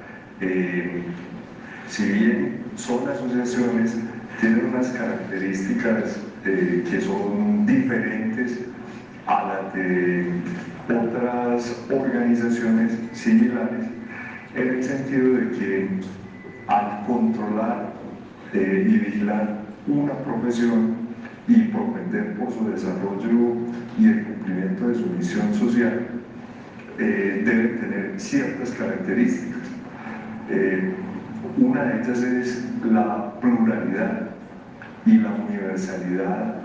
si 1.89 2.05
bien 2.13 2.63
son 2.77 3.07
asociaciones, 3.07 3.97
tienen 4.41 4.67
unas 4.73 4.89
características 4.89 6.17
que 6.45 7.01
son 7.03 7.67
diferentes 7.67 8.61
a 9.27 9.45
las 9.49 9.75
de 9.75 10.33
otras 10.89 11.77
organizaciones 11.91 12.93
similares 13.13 13.85
en 14.55 14.69
el 14.69 14.83
sentido 14.83 15.35
de 15.35 15.51
que 15.59 15.89
al 16.69 17.07
controlar 17.07 17.93
eh, 18.53 18.87
y 18.89 18.99
vigilar 18.99 19.59
una 19.87 20.13
profesión 20.13 21.09
y 21.49 21.63
propender 21.63 22.35
por 22.35 22.53
su 22.53 22.71
desarrollo 22.71 23.55
y 23.99 24.07
el 24.07 24.25
cumplimiento 24.25 24.89
de 24.89 24.95
su 24.95 25.07
misión 25.07 25.55
social, 25.55 26.07
eh, 26.99 27.43
deben 27.45 27.81
tener 27.81 28.21
ciertas 28.21 28.71
características. 28.73 29.63
Eh, 30.51 30.93
una 31.57 31.85
de 31.85 32.03
ellas 32.03 32.23
es 32.23 32.69
la 32.85 33.33
pluralidad 33.41 34.31
y 35.07 35.19
la 35.19 35.31
universalidad 35.49 36.57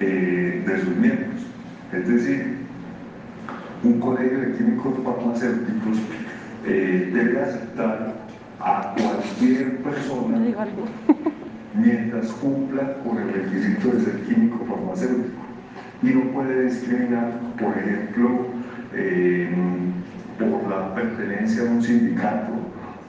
eh, 0.00 0.62
de 0.66 0.80
sus 0.80 0.96
miembros. 0.96 1.46
Es 1.92 2.08
decir, 2.08 2.58
un 3.82 3.98
colegio 3.98 4.40
de 4.40 4.52
químicos 4.52 4.94
farmacéuticos 5.04 5.98
debe 6.64 7.40
aceptar 7.40 8.14
a 8.60 8.94
cualquier 8.96 9.78
persona 9.78 10.38
mientras 11.74 12.26
cumpla 12.32 12.94
con 13.04 13.18
el 13.18 13.32
requisito 13.32 13.90
de 13.90 14.00
ser 14.04 14.20
químico 14.22 14.64
farmacéutico 14.66 15.48
y 16.02 16.06
no 16.10 16.32
puede 16.32 16.64
discriminar, 16.64 17.40
por 17.58 17.76
ejemplo, 17.76 18.46
eh, 18.94 19.50
por 20.38 20.70
la 20.70 20.94
pertenencia 20.94 21.62
a 21.62 21.66
un 21.66 21.82
sindicato 21.82 22.52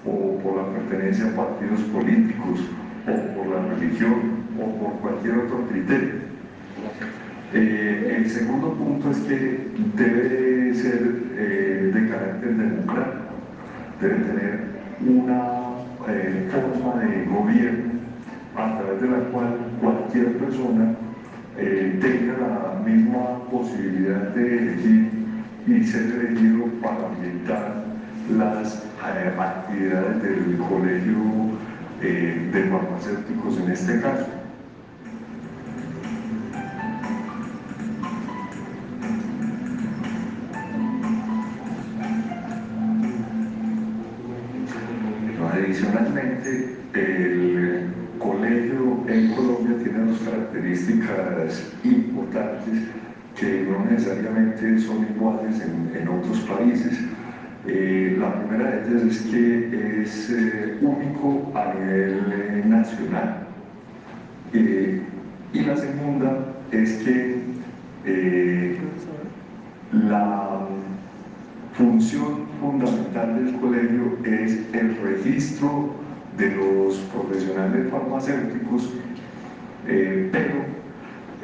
o 0.06 0.40
por 0.40 0.58
la 0.58 0.70
pertenencia 0.74 1.28
a 1.28 1.36
partidos 1.36 1.82
políticos 1.82 2.62
o 3.08 3.36
por 3.36 3.48
la 3.48 3.76
religión 3.76 4.40
o 4.60 4.76
por 4.80 4.94
cualquier 5.02 5.38
otro 5.38 5.68
criterio. 5.68 6.30
Eh, 7.54 8.16
el 8.18 8.30
segundo 8.30 8.74
punto 8.74 9.12
es 9.12 9.18
que 9.20 9.68
debe 9.96 10.74
ser 10.74 11.24
eh, 11.36 11.92
de 11.94 12.10
carácter 12.10 12.56
democrático, 12.56 13.34
debe 14.02 14.16
tener 14.16 14.69
una 15.02 15.70
eh, 16.08 16.50
forma 16.52 17.02
de 17.02 17.26
gobierno 17.26 17.92
a 18.56 18.78
través 18.78 19.02
de 19.02 19.08
la 19.08 19.20
cual 19.32 19.58
cualquier 19.82 20.38
persona 20.38 20.96
eh, 21.58 21.98
tenga 22.02 22.34
la 22.38 22.80
misma 22.84 23.44
posibilidad 23.52 24.34
de 24.34 24.58
elegir 24.58 25.12
y 25.68 25.84
ser 25.84 26.02
elegido 26.02 26.66
para 26.82 26.98
orientar 27.18 27.84
las 28.38 28.84
eh, 29.06 29.34
actividades 29.38 30.22
del 30.22 30.58
colegio 30.58 31.16
de 32.02 32.70
farmacéuticos 32.72 33.58
en 33.58 33.72
este 33.72 34.00
caso. 34.02 34.39
Adicionalmente, 45.70 46.78
el 46.96 47.84
colegio 48.18 49.04
en 49.08 49.32
Colombia 49.36 49.78
tiene 49.84 50.00
dos 50.00 50.20
características 50.22 51.72
importantes 51.84 52.86
que 53.40 53.68
no 53.70 53.86
necesariamente 53.86 54.80
son 54.80 55.06
iguales 55.16 55.62
en, 55.62 55.96
en 55.96 56.08
otros 56.08 56.40
países. 56.40 57.00
Eh, 57.68 58.18
la 58.20 58.34
primera 58.34 58.72
de 58.72 58.90
ellas 58.90 59.04
es 59.04 59.22
que 59.32 60.02
es 60.02 60.30
eh, 60.32 60.78
único 60.82 61.52
a 61.54 61.72
nivel 61.76 62.68
nacional. 62.68 63.46
Eh, 64.54 65.04
y 65.54 65.60
la 65.62 65.78
segunda 65.78 66.46
es 66.72 66.94
que 67.04 67.44
eh, 68.06 68.76
la 69.94 70.62
función 71.74 72.49
fundamental 72.60 73.46
del 73.46 73.56
colegio 73.60 74.18
es 74.24 74.60
el 74.74 74.98
registro 75.02 75.90
de 76.38 76.56
los 76.56 76.96
profesionales 77.14 77.90
farmacéuticos, 77.92 78.94
eh, 79.88 80.30
pero 80.32 80.56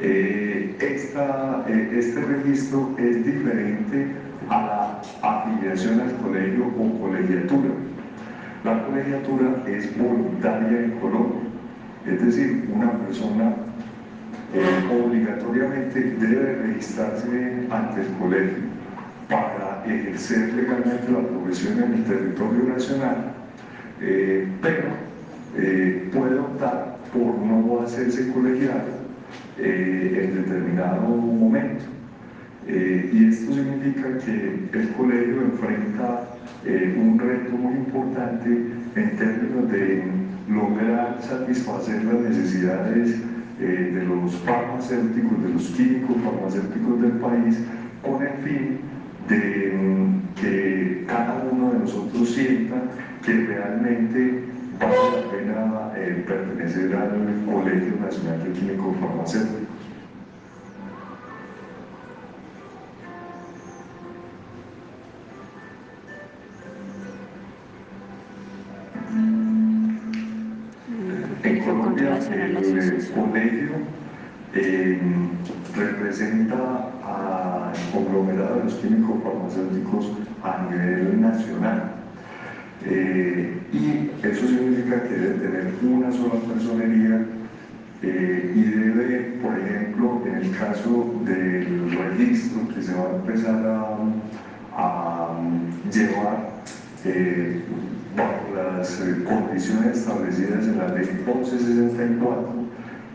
eh, 0.00 0.76
esta, 0.80 1.64
eh, 1.68 1.96
este 1.98 2.20
registro 2.20 2.94
es 2.98 3.24
diferente 3.24 4.06
a 4.48 5.00
la 5.22 5.28
afiliación 5.28 6.00
al 6.00 6.16
colegio 6.16 6.66
o 6.78 7.00
colegiatura. 7.00 7.70
La 8.64 8.84
colegiatura 8.86 9.62
es 9.66 9.96
voluntaria 9.98 10.80
en 10.80 10.90
Colombia, 11.00 11.40
es 12.06 12.24
decir, 12.24 12.68
una 12.74 12.92
persona 12.92 13.54
obligatoriamente 14.90 16.00
debe 16.18 16.54
registrarse 16.62 17.66
ante 17.70 18.00
el 18.00 18.08
colegio 18.18 18.65
para 19.28 19.84
ejercer 19.86 20.54
legalmente 20.54 21.10
la 21.10 21.20
profesión 21.20 21.82
en 21.82 21.94
el 21.94 22.04
territorio 22.04 22.64
nacional, 22.74 23.32
eh, 24.00 24.46
pero 24.62 24.88
eh, 25.56 26.08
puede 26.12 26.38
optar 26.38 26.96
por 27.12 27.38
no 27.38 27.80
hacerse 27.82 28.32
colegiado 28.32 29.06
eh, 29.58 30.28
en 30.28 30.42
determinado 30.42 31.08
momento. 31.08 31.84
Eh, 32.68 33.10
y 33.12 33.28
esto 33.28 33.52
significa 33.54 34.18
que 34.18 34.68
el 34.72 34.88
colegio 34.90 35.40
enfrenta 35.42 36.24
eh, 36.64 36.96
un 37.00 37.16
reto 37.18 37.52
muy 37.56 37.74
importante 37.74 38.48
en 38.96 39.16
términos 39.16 39.70
de 39.70 40.02
lograr 40.48 41.18
satisfacer 41.20 42.02
las 42.04 42.20
necesidades 42.22 43.20
eh, 43.60 43.92
de 43.94 44.04
los 44.04 44.34
farmacéuticos, 44.38 45.42
de 45.44 45.48
los 45.50 45.62
químicos 45.70 46.16
farmacéuticos 46.24 47.02
del 47.02 47.12
país, 47.12 47.58
con 48.02 48.22
el 48.22 48.32
fin 48.42 48.78
de 49.28 49.72
mm, 49.72 50.34
que 50.40 51.04
cada 51.06 51.44
uno 51.50 51.72
de 51.72 51.78
nosotros 51.80 52.28
sienta 52.30 52.76
que 53.24 53.32
realmente 53.32 54.44
vale 54.78 54.94
la 54.94 55.30
pena 55.30 55.92
eh, 55.96 56.24
pertenecer 56.26 56.94
al 56.94 57.44
Colegio 57.44 57.96
Nacional 58.00 58.44
de 58.44 58.52
Químicos 58.52 58.96
Farmacéuticos. 59.00 59.66
En 71.42 71.60
Colegio 71.60 71.64
con 71.64 71.80
Colombia, 71.80 72.18
el 72.32 72.56
asociación. 72.56 73.30
colegio 73.30 74.05
eh, 74.58 74.98
representa 75.76 76.56
al 77.04 77.72
conglomerado 77.92 78.56
de 78.56 78.64
los 78.64 78.74
químicos 78.74 79.22
farmacéuticos 79.22 80.12
a 80.42 80.66
nivel 80.70 81.20
nacional. 81.20 81.92
Eh, 82.86 83.58
y 83.72 84.10
eso 84.26 84.46
significa 84.46 85.02
que 85.02 85.14
debe 85.14 85.34
tener 85.34 85.74
una 85.82 86.10
sola 86.10 86.40
personería 86.52 87.26
eh, 88.02 88.52
y 88.54 88.62
debe, 88.62 89.38
por 89.42 89.58
ejemplo, 89.58 90.22
en 90.26 90.34
el 90.36 90.56
caso 90.56 91.14
del 91.24 91.90
registro 91.90 92.68
que 92.74 92.82
se 92.82 92.94
va 92.94 93.10
a 93.10 93.16
empezar 93.16 93.66
a, 93.66 95.32
llevar 95.92 96.56
bajo 98.16 98.54
las 98.54 99.02
condiciones 99.26 99.98
establecidas 99.98 100.64
en 100.64 100.78
la 100.78 100.88
ley 100.88 101.08
1164, 101.24 102.65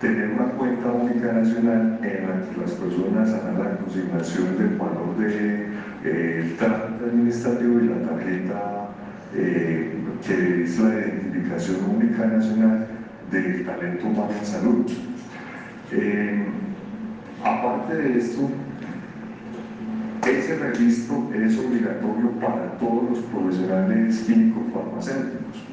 tener 0.01 0.31
una 0.31 0.45
cuenta 0.53 0.91
única 0.91 1.31
nacional 1.31 1.99
en 2.01 2.27
la 2.27 2.49
que 2.49 2.59
las 2.59 2.71
personas 2.71 3.29
hagan 3.33 3.59
la 3.59 3.77
consignación 3.77 4.57
del 4.57 4.75
valor 4.75 5.15
del 5.17 5.69
de, 6.03 6.55
trámite 6.57 7.05
administrativo 7.05 7.79
y 7.79 7.87
la 7.87 8.09
tarjeta 8.09 8.89
eh, 9.35 9.93
que 10.25 10.63
es 10.63 10.79
la 10.79 10.89
identificación 10.89 11.77
única 11.95 12.25
nacional 12.25 12.87
del 13.31 13.63
talento 13.63 14.07
humano 14.07 14.31
en 14.39 14.45
salud. 14.45 14.91
Eh, 15.91 16.45
aparte 17.43 17.95
de 17.95 18.19
esto, 18.19 18.49
ese 20.27 20.55
registro 20.57 21.29
es 21.33 21.57
obligatorio 21.59 22.31
para 22.41 22.77
todos 22.79 23.09
los 23.11 23.19
profesionales 23.19 24.19
químicos 24.25 24.63
farmacéuticos. 24.73 25.70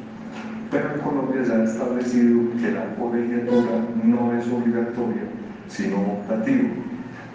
Pero 0.70 0.94
en 0.94 1.00
Colombia 1.00 1.44
se 1.44 1.52
ha 1.52 1.64
establecido 1.64 2.40
que 2.60 2.70
la 2.72 2.94
colegiatura 2.96 3.84
no 4.04 4.32
es 4.34 4.46
obligatoria, 4.48 5.22
sino 5.68 5.96
optativa. 5.96 6.68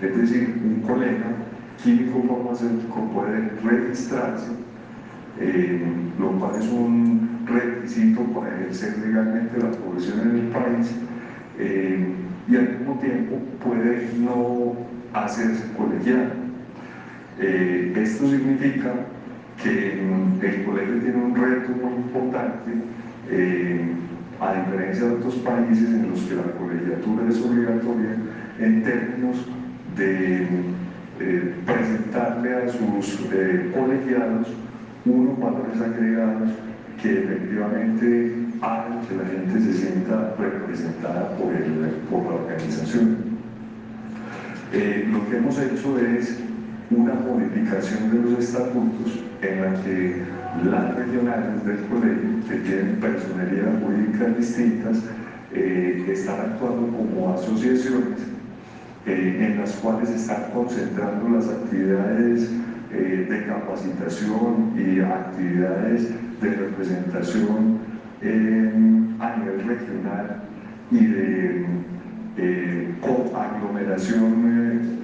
Es 0.02 0.18
decir, 0.18 0.62
un 0.64 0.82
colega 0.82 1.26
químico 1.84 2.24
farmacéutico 2.28 3.10
puede 3.12 3.50
registrarse, 3.64 4.52
eh, 5.40 5.82
lo 6.20 6.32
cual 6.34 6.56
es 6.60 6.68
un 6.70 7.44
requisito 7.46 8.22
para 8.34 8.56
ejercer 8.56 8.98
legalmente 9.00 9.60
la 9.60 9.72
profesión 9.72 10.22
en 10.22 10.36
el 10.38 10.48
país, 10.48 10.96
eh, 11.58 12.14
y 12.48 12.56
al 12.56 12.70
mismo 12.70 13.00
tiempo 13.00 13.40
puede 13.64 14.10
no 14.20 14.76
hacerse 15.14 15.64
colegial. 15.76 16.34
Eh, 17.40 17.94
esto 17.96 18.30
significa 18.30 18.94
que 19.62 19.94
el 20.42 20.64
colegio 20.66 21.00
tiene 21.00 21.18
un 21.18 21.36
reto 21.36 21.72
muy 21.82 21.94
importante, 21.96 22.72
eh, 23.30 23.94
a 24.40 24.54
diferencia 24.54 25.06
de 25.06 25.14
otros 25.16 25.36
países 25.36 25.90
en 25.90 26.10
los 26.10 26.20
que 26.22 26.36
la 26.36 26.52
colegiatura 26.58 27.30
es 27.30 27.42
obligatoria, 27.42 28.18
en 28.60 28.84
términos 28.84 29.38
de 29.96 30.48
eh, 31.20 31.54
presentarle 31.66 32.56
a 32.56 32.70
sus 32.70 33.20
colegiados 33.74 34.48
unos 35.06 35.40
valores 35.40 35.82
agregados 35.82 36.50
que 37.02 37.20
efectivamente 37.20 38.36
hagan 38.62 39.02
que 39.08 39.16
la 39.16 39.26
gente 39.26 39.60
se 39.60 39.74
sienta 39.74 40.36
representada 40.38 41.30
por, 41.38 41.54
el, 41.54 41.92
por 42.10 42.24
la 42.24 42.42
organización. 42.42 43.18
lo 45.12 45.30
que 45.30 45.38
hemos 45.38 45.60
hecho 45.60 46.00
es 46.00 46.40
una 46.90 47.14
modificación 47.14 48.12
de 48.12 48.32
los 48.32 48.40
estatutos 48.40 49.24
en 49.42 49.62
la 49.62 49.84
que 49.84 50.24
las 50.62 50.96
regionales 50.96 51.66
del 51.66 51.80
colegio, 51.88 52.48
que 52.48 52.56
tienen 52.58 52.98
personerías 52.98 53.70
jurídicas 53.82 54.38
distintas, 54.38 54.98
eh, 55.52 56.06
están 56.08 56.40
actuando 56.42 56.96
como 56.96 57.34
asociaciones 57.34 58.20
eh, 59.06 59.48
en 59.48 59.60
las 59.60 59.72
cuales 59.74 60.10
están 60.10 60.52
concentrando 60.54 61.30
las 61.30 61.48
actividades 61.50 62.50
eh, 62.92 63.28
de 63.30 63.46
capacitación 63.46 64.74
y 64.78 65.00
actividades 65.00 66.10
de 66.42 66.50
representación 66.50 67.94
a 69.20 69.36
nivel 69.36 69.68
regional 69.68 70.44
y 70.92 71.06
de 71.06 71.66
aglomeración 73.36 75.02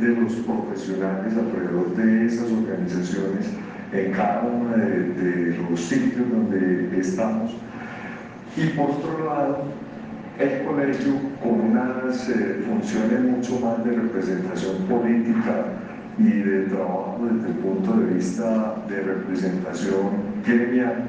de 0.00 0.08
los 0.20 0.32
profesionales 0.34 1.32
alrededor 1.36 1.94
de 1.94 2.26
esas 2.26 2.50
organizaciones 2.50 3.46
en 3.92 4.12
cada 4.12 4.42
uno 4.42 4.76
de, 4.76 5.56
los 5.70 5.80
sitios 5.80 6.30
donde 6.30 6.98
estamos. 6.98 7.52
Y 8.56 8.68
por 8.68 8.90
otro 8.90 9.24
lado, 9.24 9.64
el 10.38 10.64
colegio 10.64 11.14
con 11.42 11.60
unas 11.60 12.28
eh, 12.28 12.64
funciones 12.66 13.20
mucho 13.20 13.60
más 13.60 13.84
de 13.84 13.92
representación 13.92 14.76
política 14.88 15.64
y 16.18 16.30
de 16.30 16.62
trabajo 16.64 17.26
desde 17.30 17.48
el 17.48 17.54
punto 17.56 17.92
de 17.92 18.14
vista 18.14 18.76
de 18.88 19.00
representación 19.00 20.10
gremial 20.46 21.04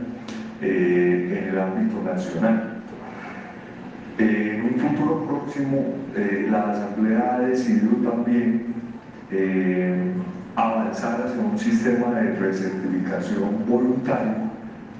eh, 0.61 1.39
en 1.41 1.49
el 1.49 1.59
ámbito 1.59 2.03
nacional. 2.03 2.73
en 4.17 4.63
un 4.63 4.79
futuro 4.79 5.25
próximo, 5.25 5.93
la 6.49 6.71
Asamblea 6.71 7.35
ha 7.35 7.39
decidido 7.39 7.91
también 8.09 8.73
eh, 9.31 10.13
avanzar 10.57 11.21
hacia 11.21 11.39
un 11.39 11.57
sistema 11.57 12.19
de 12.19 12.33
recertificación 12.33 13.63
voluntario 13.67 14.49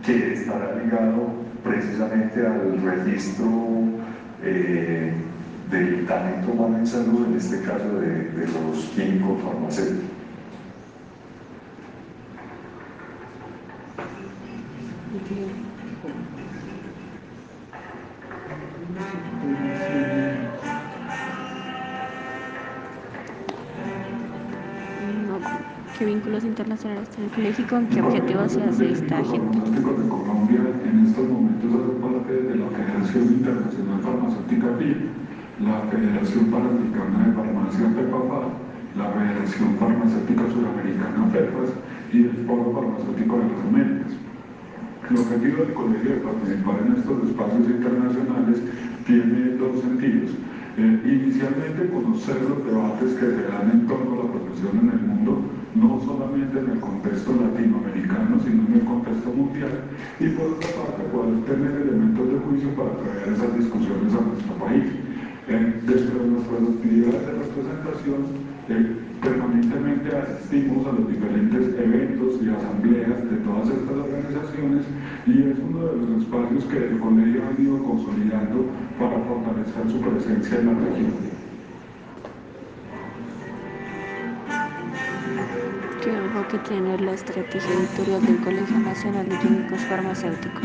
que 0.06 0.34
estará 0.34 0.76
ligado 0.76 1.32
precisamente 1.64 2.46
al 2.46 2.80
registro 2.80 3.50
eh, 4.44 5.12
del 5.72 6.06
talento 6.06 6.52
humano 6.52 6.78
en 6.78 6.86
salud, 6.86 7.26
en 7.26 7.38
este 7.38 7.60
caso 7.64 8.00
de, 8.00 8.30
de 8.30 8.48
los 8.48 8.86
químicos 8.96 9.42
farmacéuticos. 9.42 10.06
¿Qué 15.28 15.77
internacionales 26.58 27.10
tiene 27.10 27.30
el 27.30 27.36
colegio 27.36 27.66
y 27.66 27.68
con 27.68 27.86
qué 27.86 28.02
objetivos 28.02 28.52
se 28.52 28.92
esta 28.92 29.20
agenda? 29.20 29.62
de 29.62 30.10
Colombia 30.10 30.62
en 30.90 31.06
estos 31.06 31.30
momentos 31.30 31.70
hace 31.70 31.94
parte 32.02 32.34
de 32.34 32.56
la 32.58 32.68
Federación 32.74 33.24
Internacional 33.38 34.00
Farmacéutica 34.02 34.68
PIB, 34.82 34.98
la 35.62 35.78
Federación 35.94 36.46
Panamericana 36.50 37.30
de 37.30 37.34
Farmacia 37.38 37.86
PEPAPA, 37.94 38.40
la 38.98 39.06
Federación 39.06 39.70
Farmacéutica 39.78 40.44
Suramericana 40.50 41.30
FEPAS 41.30 41.70
y 42.10 42.18
el 42.26 42.34
Foro 42.50 42.74
Farmacéutico 42.74 43.38
de 43.38 43.46
las 43.54 43.62
Américas. 43.62 44.12
El 44.18 45.18
objetivo 45.18 45.58
del 45.62 45.74
colegio 45.78 46.10
de 46.10 46.22
participar 46.26 46.76
en 46.82 46.90
estos 46.98 47.18
espacios 47.22 47.66
internacionales 47.70 48.58
tiene 49.06 49.62
dos 49.62 49.78
sentidos. 49.86 50.34
Inicialmente 50.78 51.90
conocer 51.90 52.38
los 52.48 52.64
debates 52.64 53.14
que 53.16 53.26
se 53.26 53.44
dan 53.50 53.72
en 53.72 53.88
torno 53.88 54.14
a 54.14 54.26
la 54.26 54.32
profesión 54.32 54.78
en 54.78 54.90
el 54.94 55.08
mundo 55.08 55.42
no 55.74 56.02
solamente 56.02 56.60
en 56.60 56.70
el 56.70 56.80
contexto 56.80 57.34
latinoamericano, 57.34 58.40
sino 58.44 58.66
en 58.68 58.74
el 58.74 58.86
contexto 58.86 59.30
mundial, 59.30 59.74
y 60.20 60.28
por 60.30 60.58
otra 60.58 60.70
parte 60.74 61.04
poder 61.14 61.38
tener 61.46 61.82
elementos 61.82 62.26
de 62.30 62.38
juicio 62.40 62.70
para 62.74 62.98
traer 62.98 63.34
esas 63.34 63.58
discusiones 63.58 64.14
a 64.14 64.22
nuestro 64.22 64.54
país. 64.58 64.86
Eh, 65.48 65.80
dentro 65.86 66.20
de 66.20 66.28
nuestras 66.28 66.62
actividades 66.62 67.26
de 67.26 67.34
representación, 67.40 68.22
eh, 68.68 68.98
permanentemente 69.22 70.12
asistimos 70.12 70.86
a 70.88 70.92
los 70.92 71.08
diferentes 71.08 71.64
eventos 71.80 72.36
y 72.44 72.50
asambleas 72.50 73.18
de 73.32 73.38
todas 73.48 73.70
estas 73.70 73.96
organizaciones 73.96 74.84
y 75.28 75.52
es 75.52 75.60
uno 75.60 75.86
de 75.86 75.98
los 75.98 76.22
espacios 76.24 76.64
que 76.66 76.78
el 76.78 77.00
colegio 77.00 77.42
ha 77.44 77.62
ido 77.62 77.84
consolidando 77.84 78.66
para 78.98 79.20
fortalecer 79.20 79.92
su 79.92 80.00
presencia 80.00 80.60
en 80.60 80.66
la 80.68 80.74
región. 80.74 81.38
que 86.50 86.58
tiene 86.60 86.98
la 87.00 87.12
estrategia 87.12 87.74
editorial 87.74 88.26
del 88.26 88.38
Colegio 88.38 88.80
Nacional 88.80 89.28
de 89.28 89.38
Químicos 89.40 89.82
Farmacéuticos. 89.82 90.64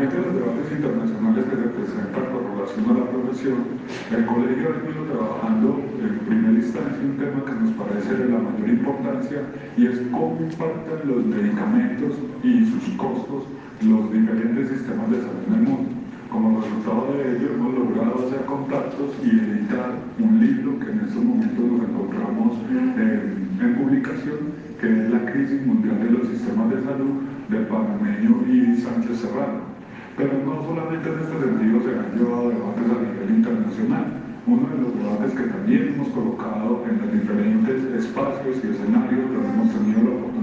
De 0.00 0.06
los 0.16 0.32
debates 0.32 0.72
internacionales 0.72 1.44
que 1.44 1.56
representan 1.60 2.32
con 2.32 2.40
relación 2.56 2.88
a 2.88 3.04
la 3.04 3.06
profesión, 3.12 3.76
el 4.08 4.24
colegio 4.24 4.72
ha 4.72 4.80
venido 4.80 5.04
trabajando 5.12 5.76
en 6.00 6.24
primera 6.24 6.56
instancia 6.56 7.04
un 7.04 7.20
tema 7.20 7.44
que 7.44 7.52
nos 7.52 7.76
parece 7.76 8.16
de 8.16 8.32
la 8.32 8.40
mayor 8.40 8.80
importancia 8.80 9.44
y 9.76 9.86
es 9.92 10.00
cómo 10.08 10.40
impactan 10.40 11.04
los 11.04 11.20
medicamentos 11.28 12.16
y 12.42 12.64
sus 12.64 12.96
costos 12.96 13.44
los 13.84 14.08
diferentes 14.10 14.72
sistemas 14.72 15.04
de 15.12 15.20
salud 15.20 15.44
en 15.46 15.54
el 15.54 15.64
mundo. 15.68 15.90
Como 16.32 16.64
resultado 16.64 17.12
de 17.12 17.36
ello, 17.36 17.60
hemos 17.60 17.74
logrado 17.76 18.24
hacer 18.24 18.40
contactos 18.48 19.12
y 19.20 19.36
editar 19.36 20.00
un 20.16 20.40
libro 20.40 20.80
que 20.80 20.96
en 20.96 21.00
estos 21.04 21.22
momentos 21.22 21.60
nos 21.60 21.84
encontramos 21.84 22.56
en 22.72 23.76
publicación, 23.76 24.56
que 24.80 24.88
es 24.88 25.10
La 25.12 25.28
crisis 25.28 25.60
mundial 25.60 26.00
de 26.00 26.08
los 26.08 26.24
sistemas 26.32 26.72
de 26.72 26.80
salud 26.88 27.20
de 27.52 27.58
Panameño 27.68 28.48
y 28.48 28.80
Sánchez 28.80 29.28
Serrano. 29.28 29.69
Pero 30.16 30.32
no 30.44 30.62
solamente 30.64 31.08
en 31.08 31.18
este 31.20 31.36
sentido 31.38 31.80
se 31.82 31.90
han 31.98 32.10
llevado 32.16 32.50
debates 32.50 32.88
a 32.90 32.98
nivel 33.00 33.30
internacional. 33.36 34.06
Uno 34.46 34.66
de 34.68 34.78
los 34.82 34.92
debates 34.96 35.32
que 35.38 35.52
también 35.52 35.94
hemos 35.94 36.08
colocado 36.08 36.84
en 36.88 36.98
los 36.98 37.12
diferentes 37.12 37.84
espacios 38.04 38.56
y 38.64 38.70
escenarios 38.72 39.30
donde 39.30 39.48
hemos 39.48 39.70
tenido 39.72 40.02
la 40.02 40.16
oportunidad 40.16 40.40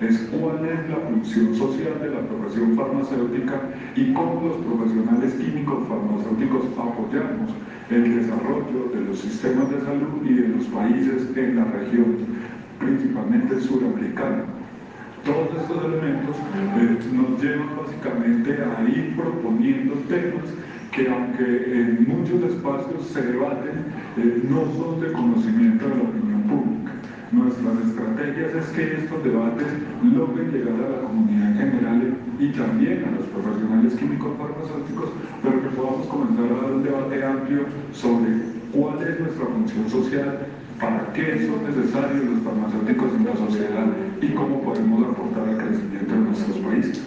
es 0.00 0.30
cuál 0.30 0.64
es 0.64 0.88
la 0.88 0.96
función 0.96 1.54
social 1.54 1.98
de 2.00 2.10
la 2.10 2.20
profesión 2.20 2.76
farmacéutica 2.76 3.60
y 3.96 4.12
cómo 4.12 4.42
los 4.46 4.56
profesionales 4.64 5.34
químicos 5.34 5.88
farmacéuticos 5.88 6.66
apoyamos 6.78 7.50
el 7.90 8.22
desarrollo 8.22 8.90
de 8.94 9.00
los 9.00 9.18
sistemas 9.18 9.70
de 9.70 9.80
salud 9.80 10.24
y 10.24 10.34
de 10.34 10.48
los 10.48 10.64
países 10.66 11.36
en 11.36 11.56
la 11.56 11.64
región, 11.64 12.16
principalmente 12.78 13.60
suramericana. 13.60 14.57
Todos 15.28 15.60
estos 15.60 15.84
elementos 15.84 16.36
eh, 16.56 16.98
nos 17.12 17.42
llevan 17.42 17.76
básicamente 17.76 18.64
a 18.64 18.88
ir 18.88 19.14
proponiendo 19.14 19.96
temas 20.08 20.48
que 20.90 21.06
aunque 21.06 21.44
en 21.44 22.08
muchos 22.08 22.50
espacios 22.50 23.04
se 23.12 23.20
debaten, 23.20 23.92
eh, 24.16 24.40
no 24.48 24.64
son 24.72 25.02
de 25.02 25.12
conocimiento 25.12 25.86
de 25.86 25.96
la 25.96 26.02
opinión 26.08 26.42
pública. 26.48 26.92
Nuestras 27.30 27.76
estrategias 27.76 28.54
es 28.54 28.66
que 28.72 29.04
estos 29.04 29.22
debates 29.22 29.68
logren 30.02 30.50
llegar 30.50 30.80
a 30.80 30.96
la 30.96 31.00
comunidad 31.04 31.50
en 31.50 31.72
general 31.72 32.14
y 32.38 32.48
también 32.48 33.04
a 33.04 33.20
los 33.20 33.26
profesionales 33.28 33.94
químicos 33.96 34.32
farmacéuticos, 34.38 35.10
pero 35.42 35.60
que 35.60 35.76
podamos 35.76 36.06
comenzar 36.06 36.46
a 36.46 36.62
dar 36.62 36.72
un 36.72 36.82
debate 36.82 37.22
amplio 37.22 37.66
sobre 37.92 38.32
cuál 38.72 38.96
es 39.02 39.20
nuestra 39.20 39.44
función 39.44 39.90
social, 39.90 40.46
para 40.80 41.12
qué 41.12 41.46
son 41.46 41.64
necesarios 41.64 42.24
los 42.24 42.42
farmacéuticos 42.42 43.12
en 43.14 43.24
la 43.24 43.36
sociedad 43.36 43.86
y 44.20 44.28
cómo 44.28 44.62
podemos 44.62 45.08
aportar 45.08 45.48
al 45.48 45.58
crecimiento 45.58 46.14
de 46.14 46.20
nuestros 46.20 46.56
países. 46.58 47.02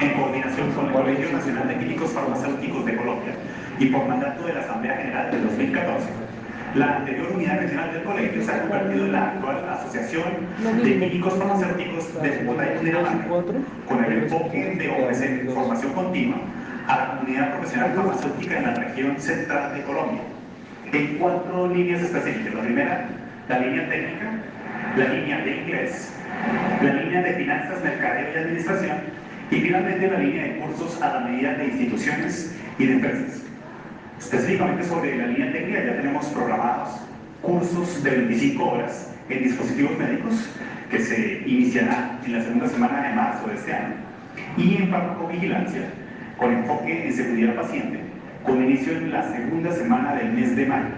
En 0.00 0.14
coordinación 0.14 0.72
con 0.72 0.86
el 0.86 0.92
Colegio 0.92 1.32
Nacional 1.32 1.68
de 1.68 1.78
Químicos 1.78 2.10
Farmacéuticos 2.10 2.84
de 2.84 2.96
Colombia 2.96 3.34
y 3.78 3.86
por 3.86 4.06
mandato 4.06 4.46
de 4.46 4.54
la 4.54 4.60
Asamblea 4.60 4.96
General 4.96 5.30
del 5.30 5.44
2014. 5.44 6.31
La 6.74 6.96
anterior 6.96 7.30
unidad 7.34 7.58
regional 7.58 7.92
del 7.92 8.02
colegio 8.02 8.42
se 8.42 8.50
ha 8.50 8.62
convertido 8.62 9.04
en 9.04 9.12
la 9.12 9.32
actual 9.32 9.68
Asociación 9.68 10.24
de 10.82 10.98
Químicos 11.00 11.34
Farmacéuticos 11.34 12.22
de 12.22 12.44
Bogotá 12.44 12.64
y 12.64 12.76
Cundinamarca, 12.76 13.26
con 13.86 14.04
el 14.04 14.12
enfoque 14.22 14.76
de 14.76 14.88
ofrecer 14.88 15.50
formación 15.52 15.92
continua 15.92 16.38
a 16.88 16.96
la 16.96 17.06
comunidad 17.18 17.52
profesional 17.52 17.92
farmacéutica 17.94 18.56
en 18.56 18.62
la 18.64 18.74
región 18.74 19.20
central 19.20 19.74
de 19.74 19.82
Colombia, 19.82 20.20
en 20.92 21.18
cuatro 21.18 21.68
líneas 21.68 22.00
específicas. 22.00 22.54
La 22.54 22.62
primera, 22.62 23.06
la 23.50 23.58
línea 23.58 23.88
técnica, 23.90 24.30
la 24.96 25.08
línea 25.08 25.44
de 25.44 25.56
inglés, 25.58 26.14
la 26.82 26.94
línea 26.94 27.22
de 27.22 27.34
finanzas, 27.34 27.84
mercadeo 27.84 28.32
y 28.34 28.38
administración, 28.38 28.96
y 29.50 29.56
finalmente 29.56 30.10
la 30.10 30.18
línea 30.18 30.44
de 30.44 30.56
cursos 30.56 31.02
a 31.02 31.12
la 31.12 31.20
medida 31.20 31.52
de 31.52 31.66
instituciones 31.66 32.56
y 32.78 32.86
de 32.86 32.92
empresas. 32.94 33.51
Específicamente 34.22 34.84
sobre 34.84 35.16
la 35.16 35.26
línea 35.26 35.52
técnica 35.52 35.84
ya 35.84 35.96
tenemos 35.96 36.26
programados 36.26 36.90
cursos 37.42 38.02
de 38.02 38.10
25 38.10 38.64
horas 38.64 39.10
en 39.28 39.42
dispositivos 39.42 39.98
médicos 39.98 40.48
que 40.90 41.00
se 41.00 41.42
iniciará 41.44 42.18
en 42.24 42.32
la 42.32 42.42
segunda 42.42 42.68
semana 42.68 43.08
de 43.08 43.14
marzo 43.14 43.48
de 43.48 43.54
este 43.54 43.72
año 43.74 43.94
y 44.56 44.76
en 44.76 44.90
farmacovigilancia 44.90 45.82
con 46.38 46.52
enfoque 46.52 47.06
en 47.06 47.12
seguridad 47.12 47.56
paciente 47.56 48.00
con 48.44 48.62
inicio 48.62 48.92
en 48.92 49.10
la 49.10 49.28
segunda 49.32 49.72
semana 49.72 50.14
del 50.14 50.32
mes 50.32 50.56
de 50.56 50.66
mayo. 50.66 50.94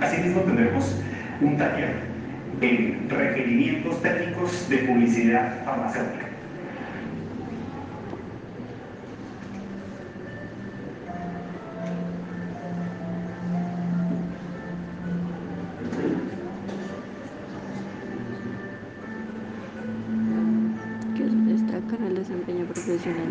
Asimismo 0.00 0.40
tendremos 0.42 0.96
un 1.40 1.56
taller 1.56 1.94
en 2.60 3.10
requerimientos 3.10 4.00
técnicos 4.00 4.68
de 4.68 4.78
publicidad 4.78 5.64
farmacéutica. 5.64 6.23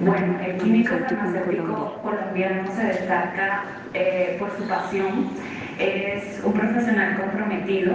Bueno, 0.03 0.37
el 0.45 0.57
químico 0.57 0.93
farmacéutico 1.07 1.99
colombiano 2.01 2.69
se 2.75 2.83
destaca 2.83 3.63
eh, 3.93 4.35
por 4.37 4.51
su 4.57 4.67
pasión. 4.67 5.29
Es 5.79 6.41
un 6.43 6.53
profesional 6.53 7.17
comprometido, 7.17 7.93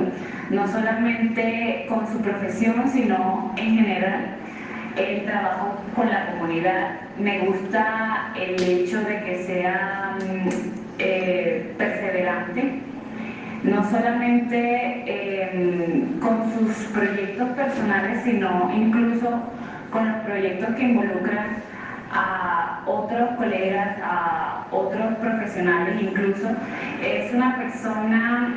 no 0.51 0.67
solamente 0.67 1.87
con 1.89 2.07
su 2.09 2.21
profesión, 2.21 2.89
sino 2.91 3.53
en 3.57 3.77
general 3.77 4.37
el 4.97 5.25
trabajo 5.25 5.79
con 5.95 6.09
la 6.09 6.33
comunidad. 6.33 7.01
Me 7.19 7.41
gusta 7.41 8.33
el 8.35 8.61
hecho 8.63 9.01
de 9.03 9.23
que 9.25 9.45
sea 9.45 10.17
mm, 10.19 10.49
eh, 10.99 11.75
perseverante, 11.77 12.81
no 13.63 13.89
solamente 13.91 15.05
eh, 15.07 16.07
con 16.21 16.51
sus 16.53 16.75
proyectos 16.87 17.49
personales, 17.51 18.23
sino 18.25 18.71
incluso 18.75 19.43
con 19.93 20.09
los 20.09 20.23
proyectos 20.25 20.75
que 20.77 20.83
involucran 20.83 21.57
a 22.13 22.83
otros 22.87 23.31
colegas, 23.37 23.99
a 24.03 24.67
otros 24.71 25.15
profesionales 25.17 26.01
incluso. 26.01 26.49
Es 27.03 27.33
una 27.33 27.57
persona 27.57 28.55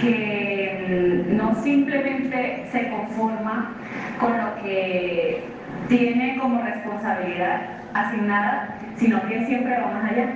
que 0.00 1.24
mm, 1.28 1.36
no 1.36 1.54
simplemente 1.62 2.68
se 2.72 2.88
conforma 2.90 3.72
con 4.20 4.36
lo 4.36 4.62
que 4.62 5.44
tiene 5.88 6.38
como 6.38 6.62
responsabilidad 6.62 7.60
asignada, 7.94 8.78
sino 8.96 9.22
que 9.26 9.46
siempre 9.46 9.78
va 9.80 9.92
más 9.92 10.12
allá. 10.12 10.30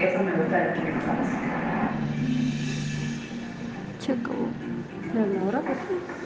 Eso 0.00 0.22
me 0.22 0.32
gusta 0.32 0.56
de 0.56 0.64
los 0.64 0.78
químicos 0.78 1.04
farmacéuticos. 1.04 1.52
Se 4.00 4.12
acabó. 4.12 4.48
¿La 5.14 5.46
hora? 5.46 5.60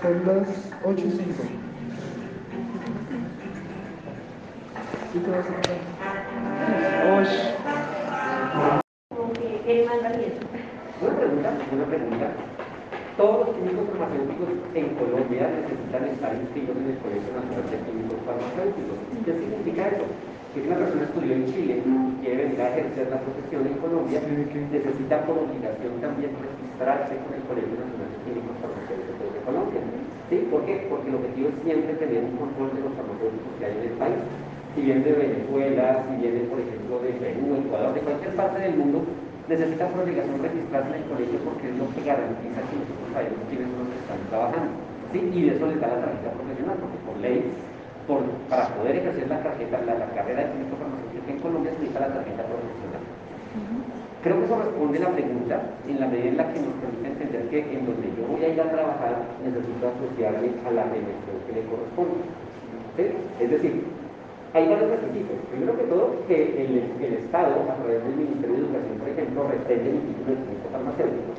Son 0.01 0.27
las 0.27 0.73
8 0.85 1.03
y 5.17 5.21
5. 5.21 5.25
¿Sí 5.25 5.25
te 5.25 5.31
vas 5.31 5.49
a 5.49 5.57
entrar? 5.57 5.81
Osh. 7.17 7.37
Como 9.09 9.33
que 9.33 9.49
tiene 9.65 9.87
más 9.87 10.03
valioso. 10.03 10.41
Una 11.01 11.17
pregunta, 11.17 11.49
una. 11.57 12.29
Todos 13.17 13.49
los 13.49 13.57
químicos 13.57 13.89
farmacéuticos 13.97 14.49
en 14.77 14.87
Colombia 15.01 15.49
necesitan 15.57 16.05
estar 16.13 16.37
inscritos 16.37 16.77
en 16.77 16.93
el 16.93 17.01
Colegio 17.01 17.33
Nacional 17.33 17.65
de 17.65 17.81
Químicos 17.89 18.21
Farmacéuticos. 18.29 18.97
¿Qué 19.25 19.33
significa 19.41 19.89
eso? 19.89 20.05
Que 20.53 20.61
si 20.61 20.69
una 20.69 20.77
persona 20.85 21.09
estudió 21.09 21.33
en 21.33 21.49
Chile 21.49 21.81
y 21.81 22.21
quiere 22.21 22.37
venir 22.45 22.61
a 22.61 22.77
ejercer 22.77 23.09
la 23.09 23.25
profesión 23.25 23.65
en 23.65 23.81
Colombia, 23.81 24.21
necesita 24.21 25.25
por 25.25 25.41
obligación 25.41 25.97
también 26.05 26.37
registrarse 26.37 27.17
con 27.25 27.33
el 27.33 27.45
Colegio 27.49 27.73
Nacional 27.73 28.13
de 28.13 28.21
Químicos 28.21 28.57
Farmacéuticos 28.61 29.33
de 29.33 29.41
Colombia. 29.49 29.81
¿Sí? 30.29 30.37
¿Por 30.53 30.61
qué? 30.69 30.85
Porque 30.93 31.09
el 31.09 31.17
objetivo 31.17 31.49
es 31.49 31.57
siempre 31.65 31.97
tener 31.97 32.21
un 32.21 32.37
control 32.37 32.69
de 32.77 32.85
los 32.85 32.93
farmacéuticos 33.01 33.53
que 33.57 33.65
hay 33.65 33.73
en 33.81 33.85
el 33.89 33.97
país. 33.97 34.21
Si 34.77 34.83
vienen 34.85 35.05
de 35.05 35.13
Venezuela, 35.17 36.05
si 36.05 36.21
vienen, 36.21 36.53
por 36.53 36.61
ejemplo, 36.61 37.01
de 37.01 37.17
Perú, 37.17 37.65
Ecuador, 37.65 37.95
de 37.97 38.01
cualquier 38.05 38.37
parte 38.37 38.61
del 38.61 38.77
mundo, 38.77 39.09
necesitan 39.49 39.89
por 39.89 40.05
obligación 40.05 40.37
registrarse 40.37 40.93
en 40.93 41.01
el 41.01 41.09
colegio 41.09 41.39
porque 41.49 41.73
es 41.73 41.77
lo 41.81 41.89
que 41.97 42.05
garantiza 42.05 42.61
que 42.61 42.77
nosotros 42.77 43.09
sabemos 43.17 43.41
quiénes 43.49 43.73
son 43.73 43.79
los 43.81 43.89
que 43.89 44.01
están 44.05 44.21
trabajando. 44.29 44.71
¿sí? 45.17 45.19
Y 45.33 45.41
de 45.49 45.51
eso 45.57 45.65
les 45.65 45.81
da 45.81 45.89
la 45.97 46.05
tarjeta 46.05 46.29
profesional, 46.37 46.77
porque 46.77 46.99
por 47.09 47.17
ley, 47.25 47.39
por, 48.05 48.21
para 48.53 48.69
poder 48.77 49.01
ejercer 49.01 49.27
la, 49.33 49.41
tarjeta, 49.41 49.81
la, 49.81 49.95
la 49.97 50.09
carrera 50.13 50.45
de 50.45 50.53
químico 50.53 50.77
farmacéutico 50.77 51.25
en 51.25 51.41
Colombia 51.41 51.73
se 51.73 51.79
necesita 51.81 52.05
la 52.05 52.13
tarjeta 52.21 52.43
profesional. 52.45 53.03
Creo 54.21 54.37
que 54.37 54.45
eso 54.45 54.57
responde 54.61 54.99
la 55.01 55.11
pregunta 55.17 55.57
en 55.89 55.97
la 56.05 56.07
medida 56.13 56.29
en 56.29 56.37
la 56.37 56.47
que 56.53 56.61
nos 56.61 56.75
permite 56.85 57.09
entender 57.09 57.43
que 57.49 57.59
en 57.65 57.87
donde 57.89 58.13
yo 58.13 58.29
voy 58.29 58.45
a 58.45 58.53
ir 58.53 58.61
a 58.61 58.69
trabajar 58.69 59.25
necesito 59.41 59.89
asociarme 59.89 60.53
a 60.67 60.71
la 60.77 60.85
dimensión 60.93 61.37
que 61.49 61.53
le 61.57 61.63
corresponde. 61.65 62.29
¿sí? 63.01 63.05
Es 63.41 63.49
decir, 63.49 63.73
hay 64.55 64.69
varios 64.69 64.91
requisitos. 64.91 65.37
Primero 65.51 65.77
que 65.77 65.85
todo, 65.85 66.15
que 66.29 66.65
el, 66.65 67.13
Estado, 67.21 67.55
a 67.69 67.75
través 67.77 68.03
del 68.05 68.17
Ministerio 68.17 68.57
de 68.57 68.63
Educación, 68.63 68.97
por 68.99 69.09
ejemplo, 69.09 69.49
reprende 69.49 69.91
el 69.91 70.01
título 70.07 70.29
de 70.31 70.43
químico 70.47 70.67
farmacéutico. 70.73 71.33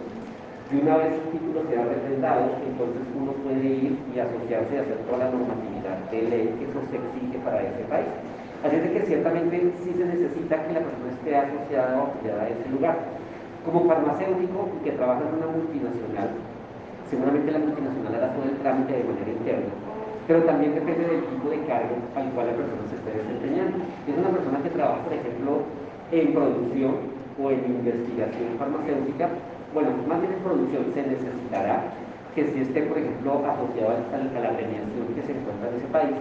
Y 0.67 0.75
una 0.83 0.97
vez 0.97 1.11
el 1.15 1.27
título 1.31 1.63
sea 1.71 1.81
refrendado, 1.87 2.43
entonces 2.59 3.03
uno 3.15 3.31
puede 3.39 3.63
ir 3.63 3.95
y 4.11 4.19
asociarse 4.19 4.75
y 4.75 4.79
hacer 4.83 4.99
toda 5.07 5.23
la 5.23 5.31
normatividad 5.31 5.95
de 6.11 6.19
ley 6.27 6.45
que 6.59 6.67
eso 6.67 6.83
se 6.91 6.99
exige 6.99 7.39
para 7.39 7.63
ese 7.63 7.87
país. 7.87 8.11
Así 8.67 8.75
es 8.75 8.89
que 8.91 9.05
ciertamente 9.07 9.55
sí 9.79 9.93
se 9.95 10.03
necesita 10.03 10.59
que 10.67 10.73
la 10.75 10.83
persona 10.83 11.13
esté 11.15 11.31
asociada 11.37 12.03
o 12.03 12.11
afiliada 12.11 12.43
a 12.43 12.49
ese 12.49 12.67
lugar. 12.67 12.97
Como 13.63 13.87
farmacéutico 13.87 14.67
que 14.83 14.91
trabaja 14.91 15.23
en 15.23 15.39
una 15.39 15.47
multinacional, 15.47 16.35
seguramente 17.09 17.51
la 17.51 17.59
multinacional 17.59 18.15
hará 18.15 18.33
todo 18.35 18.43
el 18.43 18.57
trámite 18.59 18.91
de 18.91 19.03
manera 19.07 19.31
interna, 19.31 19.71
pero 20.27 20.43
también 20.43 20.75
depende 20.75 21.07
del 21.07 21.23
tipo 21.23 21.49
de 21.49 21.63
cargo 21.63 21.95
al 22.15 22.27
cual 22.35 22.47
la 22.51 22.59
persona 22.59 22.83
se 22.91 22.99
esté 22.99 23.15
desempeñando. 23.15 23.79
Si 24.03 24.11
es 24.11 24.17
una 24.19 24.35
persona 24.35 24.59
que 24.59 24.75
trabaja, 24.75 24.99
por 25.07 25.13
ejemplo, 25.15 25.51
en 26.11 26.33
producción 26.35 26.93
o 27.39 27.51
en 27.51 27.63
investigación 27.63 28.59
farmacéutica, 28.59 29.31
bueno, 29.73 29.95
más 30.03 30.19
bien 30.19 30.35
en 30.35 30.43
producción 30.43 30.83
se 30.91 31.01
necesitará 31.07 31.95
que 32.35 32.43
sí 32.51 32.59
esté, 32.59 32.83
por 32.91 32.99
ejemplo, 32.99 33.39
asociado 33.47 33.97
a, 33.97 34.17
la 34.19 34.51
premiación 34.51 35.07
que 35.15 35.23
se 35.23 35.31
encuentra 35.31 35.71
en 35.71 35.79
ese 35.79 35.89
país, 35.95 36.15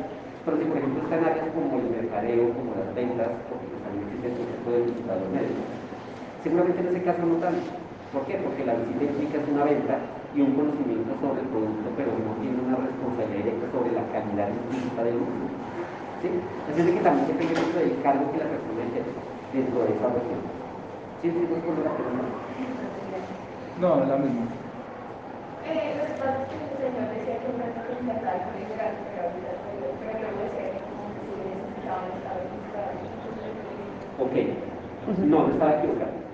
pero 0.46 0.56
si, 0.56 0.64
por 0.64 0.78
ejemplo, 0.78 1.02
está 1.02 1.18
en 1.18 1.24
áreas 1.26 1.50
como 1.50 1.76
el 1.82 1.90
mercadeo, 1.90 2.54
como 2.54 2.78
las 2.78 2.88
ventas, 2.94 3.28
porque 3.50 3.66
también 3.82 4.06
existe 4.06 4.30
el 4.30 4.38
concepto 4.38 4.68
de 4.70 4.80
visitador 4.86 5.28
médico, 5.34 5.62
seguramente 6.46 6.78
en 6.78 6.88
ese 6.94 7.02
caso 7.02 7.22
no 7.26 7.36
tanto. 7.42 7.68
¿Por 8.14 8.22
qué? 8.24 8.38
Porque 8.38 8.64
la 8.64 8.78
visita 8.78 9.02
implica 9.02 9.42
una 9.50 9.64
venta 9.66 9.98
y 10.36 10.40
un 10.44 10.52
conocimiento 10.52 11.16
sobre 11.24 11.40
el 11.40 11.48
producto, 11.48 11.88
pero 11.96 12.12
no 12.12 12.36
tiene 12.44 12.60
una 12.60 12.76
responsabilidad 12.76 13.56
directa 13.56 13.72
sobre 13.72 13.90
la 13.96 14.04
calidad 14.12 14.52
implícita 14.52 15.00
del 15.08 15.16
mismo. 15.16 15.48
¿Sí? 16.20 16.28
Así 16.68 16.80
es 16.84 16.92
que 16.92 17.00
también 17.00 17.26
depende 17.32 17.56
mucho 17.56 17.76
del 17.80 17.96
cargo 18.04 18.24
que 18.28 18.38
la 18.44 18.48
persona 18.52 18.84
ejerce 18.84 19.16
dentro 19.56 19.80
de 19.80 19.96
esa 19.96 20.06
región. 20.12 20.40
¿Sí? 21.24 21.28
¿Sí? 21.32 21.40
¿Sí? 21.40 21.56
¿Sí? 21.56 21.72
la 21.80 21.92
pregunta? 21.96 22.28
No, 23.80 23.88
la 24.04 24.16
misma. 24.20 24.44
Eh, 25.64 25.96
lo 25.96 26.04
que 26.04 26.16
pasa 26.20 26.36
es 26.36 26.52
que 26.52 26.60
el 26.60 26.84
señor 26.84 27.08
decía 27.16 27.36
que 27.40 27.48
al 27.48 28.40
colegio 28.44 28.76
era 28.76 28.92
pero 28.92 30.20
luego 30.20 30.52
decía 30.52 30.68
que 30.68 30.84
como 30.84 31.16
que 31.16 31.24
si 31.24 31.48
necesitaban 31.48 32.12
estar 32.12 32.36
registrados. 32.44 33.00
Ok. 34.20 34.36
No, 35.32 35.48
no 35.48 35.52
estaba 35.52 35.80
equivocado. 35.80 36.26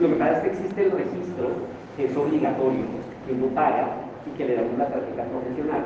Lo 0.00 0.08
que 0.08 0.14
pasa 0.16 0.32
es 0.36 0.42
que 0.42 0.48
existe 0.50 0.84
el 0.84 0.92
registro, 0.92 1.75
que 1.96 2.04
es 2.04 2.16
obligatorio, 2.16 2.84
que 3.26 3.32
uno 3.32 3.46
paga 3.54 3.88
y 4.26 4.30
que 4.36 4.44
le 4.44 4.56
da 4.56 4.62
una 4.62 4.86
tarjeta 4.86 5.24
profesional. 5.24 5.82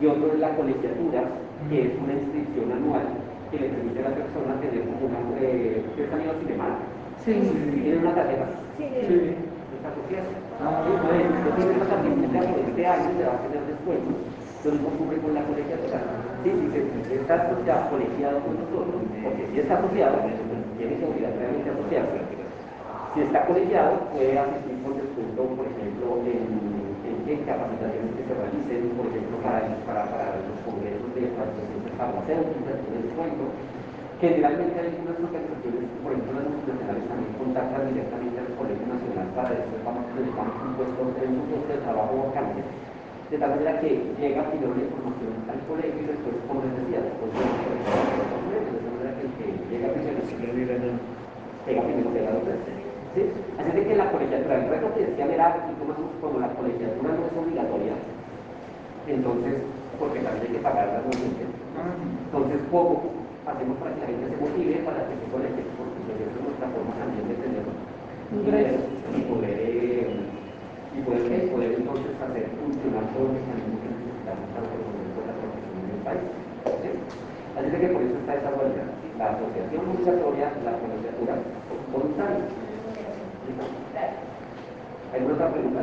Y 0.00 0.06
otro 0.06 0.32
es 0.32 0.38
la 0.38 0.54
colegiatura, 0.54 1.22
que 1.68 1.82
es 1.82 1.92
una 1.98 2.14
inscripción 2.14 2.72
anual 2.72 3.06
que 3.50 3.58
le 3.58 3.68
permite 3.68 4.00
a 4.00 4.08
la 4.08 4.16
persona 4.16 4.60
tener 4.62 4.86
como 4.86 5.06
una... 5.06 5.18
Eh, 5.42 5.82
¿Ustedes 5.90 6.12
han 6.12 6.22
ido? 6.22 6.32
Sí. 7.24 7.34
¿Tienen 7.82 8.00
una 8.00 8.14
tarjeta? 8.14 8.46
Sí. 8.78 8.86
¿Está 8.86 9.88
asociada? 9.90 10.30
Ah, 10.62 10.82
sí, 10.86 10.92
pues, 11.02 11.22
usted 11.26 11.52
tiene 11.58 11.72
una 11.74 11.86
tarjeta 11.90 12.40
por 12.48 12.58
este 12.62 12.86
año 12.86 13.08
se 13.18 13.24
va 13.26 13.34
a 13.34 13.42
tener 13.42 13.62
descuento. 13.66 14.10
Lo 14.64 14.70
mismo 14.70 14.88
ocurre 14.94 15.16
con 15.18 15.34
la 15.34 15.42
colegiatura. 15.42 15.98
Sí, 16.42 16.50
si 16.54 16.66
se 16.70 17.14
está 17.18 17.34
asociado, 17.34 17.90
colegiado 17.90 18.38
con 18.46 18.54
nosotros, 18.62 19.02
porque 19.22 19.42
si 19.52 19.58
está 19.58 19.74
asociado, 19.74 20.22
pues, 20.22 20.34
tiene 20.78 20.96
que 20.98 21.04
obligatoriamente 21.04 21.70
asociarse 21.70 22.32
si 23.14 23.20
está 23.20 23.44
colegiado, 23.44 23.98
puede 24.12 24.38
asistir 24.38 24.82
con 24.82 24.96
descuento, 24.96 25.11
por 25.40 25.64
ejemplo, 25.64 26.20
en, 26.28 26.44
en, 27.08 27.40
capacitaciones 27.48 28.12
que 28.12 28.24
se 28.28 28.34
realicen, 28.36 28.92
por 28.92 29.08
ejemplo, 29.08 29.40
para, 29.40 29.64
para, 29.88 30.04
para 30.12 30.36
los 30.44 30.58
congresos 30.68 31.08
de 31.16 31.32
asociaciones 31.32 31.92
farmacéuticas, 31.96 32.76
con 32.84 32.92
descuento. 32.92 33.44
Generalmente 34.20 34.76
hay 34.78 34.92
algunas 34.92 35.18
organizaciones, 35.18 35.88
por 36.04 36.12
ejemplo 36.12 36.32
las 36.36 36.46
multinacionales, 36.52 37.04
también 37.08 37.32
contactan 37.40 37.82
directamente 37.90 38.36
al 38.38 38.54
Colegio 38.54 38.86
Nacional 38.86 39.28
para 39.34 39.50
decir, 39.56 39.80
vamos, 39.82 40.04
un 40.06 40.72
puesto, 40.78 41.00
tenemos 41.18 41.42
un 41.42 41.48
puesto 41.50 41.70
de 41.72 41.80
trabajo 41.82 42.14
vacante, 42.28 42.60
de 42.62 43.36
tal 43.40 43.50
manera 43.56 43.80
que 43.80 43.90
llega 44.20 44.46
primero 44.52 44.76
la 44.76 44.84
información 44.86 45.32
al 45.48 45.60
colegio 45.66 46.00
y 46.04 46.06
después, 46.12 46.36
les 46.38 46.74
decía, 46.84 47.00
después 47.02 47.30
de 47.32 47.40
de 47.40 48.76
tal 48.78 48.92
manera 48.94 49.10
que 49.16 49.24
el 49.26 49.32
que 49.34 49.46
llega 49.72 49.88
primero, 49.90 50.20
llega 51.66 51.82
primero 51.82 52.10
de 52.12 52.20
la 52.22 52.32
docencia. 52.36 52.81
¿Sí? 53.14 53.22
Así 53.58 53.70
de 53.76 53.86
que 53.86 53.94
la 53.96 54.10
colegiatura, 54.10 54.56
el 54.56 54.70
reto 54.70 54.94
que 54.94 55.06
decía 55.06 55.26
era, 55.26 55.68
como, 55.78 55.94
como 56.20 56.40
la 56.40 56.48
colegiatura 56.54 57.12
no 57.12 57.26
es 57.26 57.36
obligatoria, 57.36 57.92
entonces, 59.06 59.54
porque 59.98 60.20
también 60.20 60.46
hay 60.46 60.52
que 60.56 60.64
pagarla 60.64 61.02
nuevamente. 61.04 61.44
Entonces, 62.24 62.58
poco 62.70 63.02
hacemos 63.46 63.76
para 63.78 63.94
que 63.94 64.00
la 64.00 64.06
gente 64.06 64.30
se 64.30 64.36
motive 64.38 64.74
para 64.86 65.02
que 65.10 65.14
se 65.18 65.26
colegie, 65.34 65.64
porque 65.74 65.98
pues, 66.06 66.22
es 66.22 66.38
nuestra 66.38 66.68
forma 66.70 66.94
también 66.94 67.26
de 67.26 67.36
tener 67.42 67.64
ingresos 68.30 68.86
y 69.10 69.20
poder, 69.26 69.56
eh, 69.58 70.06
y 70.94 70.98
poder, 71.02 71.24
eh, 71.26 71.50
poder 71.50 71.72
entonces 71.74 72.12
hacer 72.22 72.44
funcionar 72.54 73.04
todo 73.12 73.26
el 73.26 73.42
mecanismo 73.42 73.76
que 73.82 73.88
necesitamos 73.90 74.46
para 74.54 74.66
de 74.70 75.22
la 75.26 75.34
profesión 75.34 75.76
en 75.82 75.90
el 75.90 76.02
país. 76.06 76.24
¿sí? 76.80 76.88
Así 77.58 77.68
de 77.68 77.78
que 77.82 77.88
por 77.92 78.02
eso 78.02 78.16
está 78.22 78.32
esa 78.38 78.50
vuelta. 78.54 78.82
La 79.18 79.26
asociación 79.34 79.82
obligatoria, 79.90 80.46
la 80.64 80.72
colegiatura 80.78 81.34
voluntaria. 81.92 82.46
¿Alguna 82.46 82.71
otra 85.32 85.52
pregunta? 85.52 85.82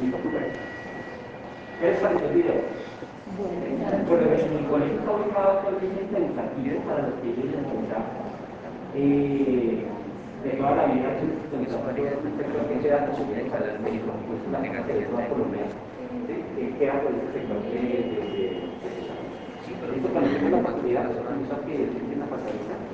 ¿Listo? 0.00 0.18
¿Qué 1.80 1.86
les 1.86 2.00
pareció 2.00 2.28
el 2.28 2.34
video? 2.34 2.54
Bueno, 3.36 4.24
mi 4.60 4.66
colegio 4.68 4.98
está 4.98 5.12
ubicado 5.12 5.50
actualmente 5.50 6.16
en 6.16 6.34
Santiago 6.34 6.80
para 6.86 7.02
los 7.08 7.14
que 7.20 7.28
ellos 7.30 7.46
les 7.52 7.62
gusta. 7.62 7.98
Eh, 8.94 9.86
de 10.44 10.50
toda 10.56 10.74
la 10.74 10.86
vida, 10.86 11.08
pues, 11.20 11.32
creo 11.52 12.68
que 12.68 12.80
queda 12.80 13.06
como 13.06 13.32
bien 13.32 13.48
para 13.50 13.72
el 13.72 13.80
médico, 13.80 14.12
pues 14.26 14.40
una 14.48 14.60
de 14.60 15.04
toda 15.04 15.28
Colombia, 15.28 15.68
que 16.56 16.78
queda 16.78 17.00
por 17.02 17.12
ese 17.12 17.28
sector 17.32 17.60
de... 17.70 17.78
Que 19.70 19.76
tienen 20.26 22.20
la 22.20 22.26
pasarela, 22.26 22.89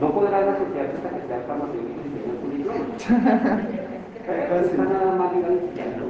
no 0.00 0.10
podrán 0.12 0.48
asociarse 0.48 0.96
hasta 0.96 1.10
que 1.10 1.26
sea 1.26 1.40
farmacéutico 1.46 2.00
y 2.04 2.10
tengan 2.14 2.36
su 2.40 2.48
diploma. 2.50 2.84
Pero 4.26 4.84
nada 4.88 5.12
más 5.16 5.28
legal 5.36 5.56
que 5.74 5.84
¿no? 5.84 6.06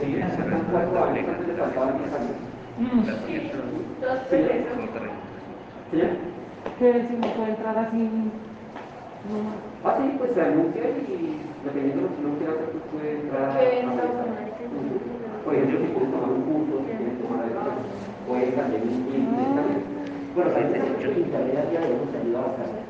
Sí, 0.00 0.10
están 0.16 0.64
cuatro 0.70 1.04
años 1.04 1.28
antes 1.28 1.46
de 1.46 1.52
trabajar 1.54 1.98
10 1.98 2.12
años. 2.14 2.36
¿Sí? 5.90 6.02
Que 6.78 6.88
si 7.08 7.14
no 7.14 7.26
puede 7.34 7.50
entrar 7.50 7.78
así. 7.78 8.02
Ah, 9.84 9.96
sí, 9.98 10.04
pues 10.18 10.32
se 10.32 10.40
anuncia 10.40 10.82
y 10.82 11.40
dependiendo 11.64 12.02
de 12.02 12.08
lo 12.08 12.14
que 12.16 12.20
uno 12.24 12.38
quiera 12.38 12.52
hacer, 12.52 12.68
pues 12.70 12.84
puede 12.92 13.10
entrar. 13.20 13.48
Por 15.44 15.54
ejemplo, 15.54 15.78
si 15.78 15.86
quieren 15.86 16.10
tomar 16.10 16.30
un 16.30 16.42
curso, 16.42 16.74
si 16.80 16.84
quieren 16.84 17.18
tomar 17.18 17.40
algo, 17.44 17.60
también 18.56 18.82
inscribirse 18.84 19.44
también. 19.56 19.99
Bueno, 20.34 20.50
parece 20.54 20.78
que 20.78 21.04
el 21.10 21.18
internet 21.26 21.66
ya 21.74 21.80
nos 21.80 22.14
ayuda 22.14 22.40
bastante. 22.46 22.80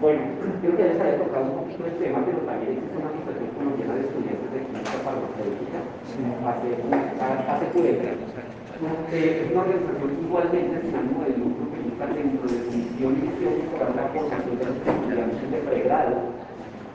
Bueno, 0.00 0.20
creo 0.40 0.72
que 0.72 0.82
ya 0.82 0.88
les 0.88 1.00
había 1.00 1.18
tocado 1.18 1.44
un 1.52 1.56
poquito 1.58 1.84
el 1.84 1.98
tema, 2.00 2.24
pero 2.24 2.38
también 2.48 2.80
existe 2.80 2.96
una 2.96 3.12
situación 3.12 3.50
colombiana 3.58 3.94
de 3.98 4.02
estudiantes 4.08 4.48
de 4.56 4.60
química 4.64 4.96
farmacéutica 5.04 5.78
hace, 6.48 6.68
hace 7.44 7.66
pureza. 7.76 8.08
Eh, 9.10 9.42
es 9.42 9.52
una 9.52 9.66
organización 9.68 10.10
igualmente 10.22 10.76
sin 10.80 10.94
ánimo 10.96 11.20
de 11.26 11.34
lucro 11.34 11.64
que 11.76 11.82
busca 11.82 12.04
dentro 12.08 12.46
de 12.48 12.58
su 12.64 12.70
misión 12.72 13.12
y 13.18 13.22
misión 13.26 13.52
mejorar 13.58 13.90
la 13.98 14.06
formación 14.14 14.54
de 14.54 14.64
los 14.64 14.76
estudiantes 14.80 15.50
de 15.50 15.60
pregrado 15.66 16.16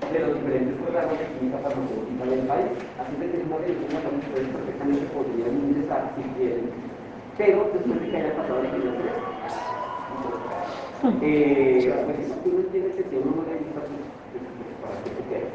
de 0.09 0.19
los 0.19 0.31
diferentes 0.41 0.73
programas 0.81 1.15
de 1.21 1.27
química 1.37 1.59
farmacéutica 1.59 2.23
del 2.23 2.43
país. 2.49 2.71
Así 2.97 3.13
que 3.13 3.25
es 3.29 3.45
una 3.45 3.61
organización 3.61 4.13
que 4.15 4.25
ustedes 4.25 4.49
perfectamente 4.57 5.05
podrían 5.13 5.53
ingresar 5.53 6.01
si 6.17 6.23
quieren 6.33 6.92
pero 7.37 7.69
después 7.73 8.01
de 8.01 8.09
que 8.09 8.17
haya 8.17 8.35
pasado 8.35 8.61
el 8.61 8.69
primer 8.69 8.93
semestre. 8.93 9.33
Eh, 11.21 11.93
pues 12.05 12.19
eso 12.19 12.35
uno 12.45 12.63
tiene 12.71 12.87
que 12.95 13.03
tener 13.03 13.27
una 13.27 13.43
revista 13.43 13.81
para 13.83 14.95
que 15.03 15.09
se 15.11 15.23
quede. 15.27 15.51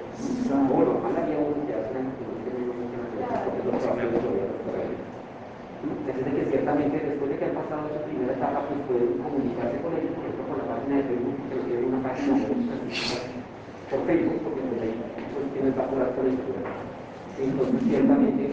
Bueno, 0.68 1.00
mandaría 1.00 1.38
uno 1.38 1.64
que 1.64 1.72
hace 1.72 1.96
años 1.96 2.12
que 2.18 2.28
tiene 6.12 6.30
que 6.36 6.50
ciertamente 6.50 6.98
después 6.98 7.30
de 7.30 7.36
que 7.38 7.44
han 7.44 7.54
pasado 7.54 7.88
esa 7.88 8.04
primera 8.04 8.32
etapa, 8.32 8.64
pues 8.68 8.80
pueden 8.88 9.18
comunicarse 9.22 9.80
con 9.80 9.92
ellos, 9.94 10.12
por 10.16 10.24
ejemplo, 10.24 10.44
por 10.48 10.58
la 10.58 10.66
página 10.68 10.96
de 10.96 11.04
Facebook, 11.08 11.38
que 11.48 11.56
tienen 11.64 11.84
una 11.88 12.02
página 12.02 12.32
por 13.88 14.00
Facebook, 14.04 14.40
porque 14.44 14.60
pues 14.68 14.82
ahí 14.82 14.94
pues, 15.32 15.44
tienen 15.54 15.72
la 15.76 15.84
con 15.88 16.26
esto. 16.28 16.44
Entonces, 17.38 17.80
ciertamente, 17.88 18.44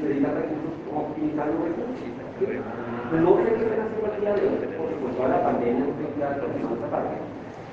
necesitan 0.00 0.34
recursos, 0.34 0.74
optimizar 0.92 1.46
los 1.48 1.60
recursos. 1.64 2.22
No 3.12 3.36
sé 3.36 3.44
qué 3.44 3.64
será 3.70 3.86
el 3.86 4.20
día 4.20 4.34
de 4.34 4.42
hoy, 4.48 4.58
porque 4.76 4.96
con 4.98 5.12
toda 5.14 5.28
la 5.28 5.44
pandemia 5.44 5.84
no 5.84 6.26
ha 6.26 6.32
esa 6.32 6.88
parte, 6.90 7.16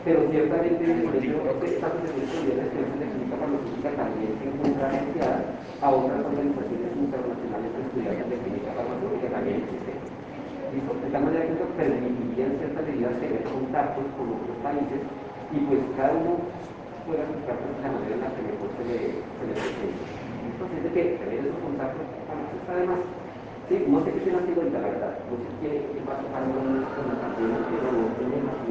pero 0.05 0.19
ciertamente 0.29 0.83
por 1.03 1.15
eso 1.15 1.37
estas 1.65 1.91
instituciones 2.05 2.69
de 2.69 3.25
farmacéutica 3.29 3.89
también 3.97 4.31
se 4.37 4.45
encuentran 4.45 4.93
asociadas 4.93 5.43
a 5.81 5.87
otras 5.89 6.19
organizaciones 6.21 6.91
internacionales 6.97 7.71
de 7.71 7.81
estudiantes 7.87 8.27
de 8.29 8.37
química 8.45 8.69
farmacéutica, 8.77 9.27
también 9.31 9.57
existen. 9.63 9.97
De 10.69 11.09
tal 11.09 11.23
manera 11.23 11.45
que 11.49 11.53
eso 11.57 11.65
permitiría 11.73 12.45
en 12.45 12.57
cierta 12.61 12.81
medida 12.85 13.09
tener 13.17 13.41
contactos 13.41 14.05
con 14.13 14.37
otros 14.37 14.57
países 14.61 15.01
y 15.49 15.57
pues 15.65 15.81
cada 15.97 16.13
uno 16.13 16.37
pueda 17.09 17.25
buscar 17.25 17.57
la 17.57 17.89
manera 17.89 18.13
en 18.13 18.21
la 18.21 18.29
que 18.37 18.41
mejor 18.45 18.69
se 18.77 18.83
le, 18.85 18.97
se 19.17 19.43
le 19.49 19.53
presente. 19.57 20.18
Que 20.59 21.15
tener 21.15 21.39
esos 21.39 21.55
contactos, 21.63 22.03
bueno, 22.27 22.43
está 22.59 22.75
de 22.75 22.83
más. 22.83 22.99
Sí, 23.69 23.85
no 23.87 24.03
sé 24.03 24.11
qué 24.11 24.19
haciendo 24.19 24.59
ahorita, 24.59 24.79
la 24.79 24.87
verdad. 24.89 25.13
La 25.15 25.31
no 27.15 28.11
tengo 28.19 28.35
más 28.43 28.59
que 28.59 28.67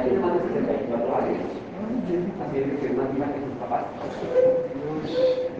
tiene 0.00 0.20
más 0.20 0.32
de 0.32 0.40
64 0.48 1.16
años. 1.16 1.38
Es 2.08 2.64
es 2.86 2.96
más 2.96 3.30
que 3.30 3.40
sus 3.40 3.56
papás. 3.60 3.84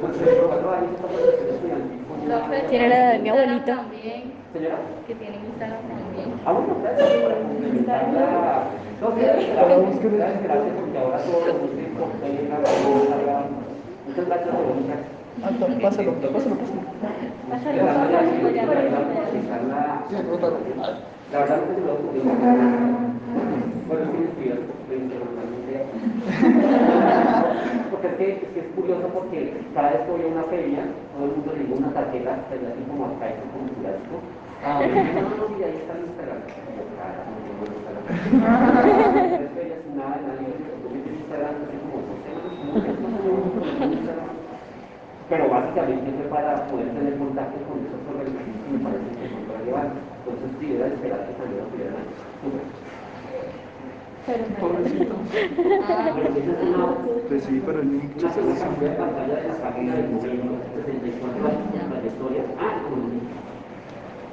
Con 0.01 0.15
64 0.15 0.71
años, 0.73 0.91
está 0.97 1.09
estudiante. 1.53 2.69
Tiene 2.71 2.89
la 2.89 2.97
edad 2.97 3.13
de 3.13 3.19
mi 3.19 3.29
abuelito. 3.29 3.75
Señora. 4.53 4.79
Que 5.07 5.15
tienen 5.15 5.45
Instagram 5.47 5.83
también. 5.87 6.35
Ah, 6.45 6.53
bueno, 6.53 6.75
gracias 6.83 7.09
por 7.23 7.39
complementar 7.39 8.13
la... 8.13 8.67
No, 9.01 9.15
sí, 9.15 9.21
gracias, 9.23 10.03
gracias, 10.03 10.43
gracias, 10.43 10.75
porque 10.75 10.99
ahora 10.99 11.19
todo 11.23 11.47
lo 11.47 11.71
que 11.71 11.87
por 11.95 12.11
Telegram, 12.19 12.59
Instagram. 12.59 13.45
Muchas 14.07 14.27
gracias, 14.27 14.51
Verónica. 14.51 14.97
Anton, 15.47 15.71
pásalo, 15.81 16.13
pásalo, 16.15 16.35
pásalo. 16.35 16.83
Pásalo, 17.49 17.87
pásalo, 17.87 18.51
que 18.51 18.59
la 18.59 18.67
lo 18.67 18.73
verdad, 18.75 19.03
verdad 21.41 21.57
no 21.57 21.67
sé 21.67 21.75
si 21.75 21.87
lo. 21.87 21.95
Bueno, 23.87 24.05
sí, 24.11 24.23
sí. 24.35 25.60
Porque 27.91 28.07
es 28.07 28.15
que, 28.17 28.33
es 28.33 28.49
que 28.55 28.61
es 28.61 28.67
curioso 28.75 29.09
porque 29.13 29.53
cada 29.75 29.91
vez 29.91 30.01
que 30.03 30.13
voy 30.13 30.23
a 30.23 30.27
una 30.29 30.45
feria, 30.45 30.85
todo 31.13 31.25
el 31.27 31.33
mundo 31.37 31.53
le 31.53 31.65
digo 31.65 31.77
una 31.77 31.93
tarjeta, 31.93 32.39
que 32.49 32.57
es 32.57 32.63
así 32.65 32.83
como 32.89 33.05
arcaico, 33.05 33.43
como 33.53 33.69
clásico. 33.81 34.17
Ah, 34.65 34.81
no, 34.81 34.89
no, 34.89 35.49
sí, 35.57 35.65
ahí 35.65 35.77
está 35.77 35.93
el 35.97 36.05
Instagram. 36.09 36.41
Pero 45.29 45.49
básicamente 45.49 46.11
fue 46.11 46.27
para 46.29 46.67
poder 46.67 46.89
tener 46.91 47.17
contacto 47.19 47.59
con 47.69 47.79
esas 47.87 48.03
organizaciones 48.09 48.61
que 48.67 48.71
me 48.73 48.81
parece 48.83 49.11
que 49.15 49.29
son 49.31 49.47
relevantes. 49.59 50.03
Entonces, 50.25 50.51
sí, 50.59 50.75
era 50.75 50.87
esperar 50.89 51.21
que 51.29 51.33
lo 51.39 51.65
tuvieran. 51.71 52.03
Súper. 52.43 53.00
Pobrecito. 54.27 55.15
Sí, 55.31 55.39
es 55.39 56.75
una- 56.75 56.95
Pues 57.29 57.45
sí, 57.45 57.63
pero 57.65 57.81
el 57.81 57.89
link 57.93 58.11
una 58.19 58.33
segunda 58.33 58.65
de 58.81 58.91
pantalla 58.91 59.35
de 59.41 59.49
la 59.49 59.55
página 59.63 59.95
del 59.95 60.09
gobierno, 60.13 60.53
64 60.75 61.47
años 61.47 61.73
de 61.73 61.81
trayectoria. 61.89 62.43
Ah. 62.59 62.75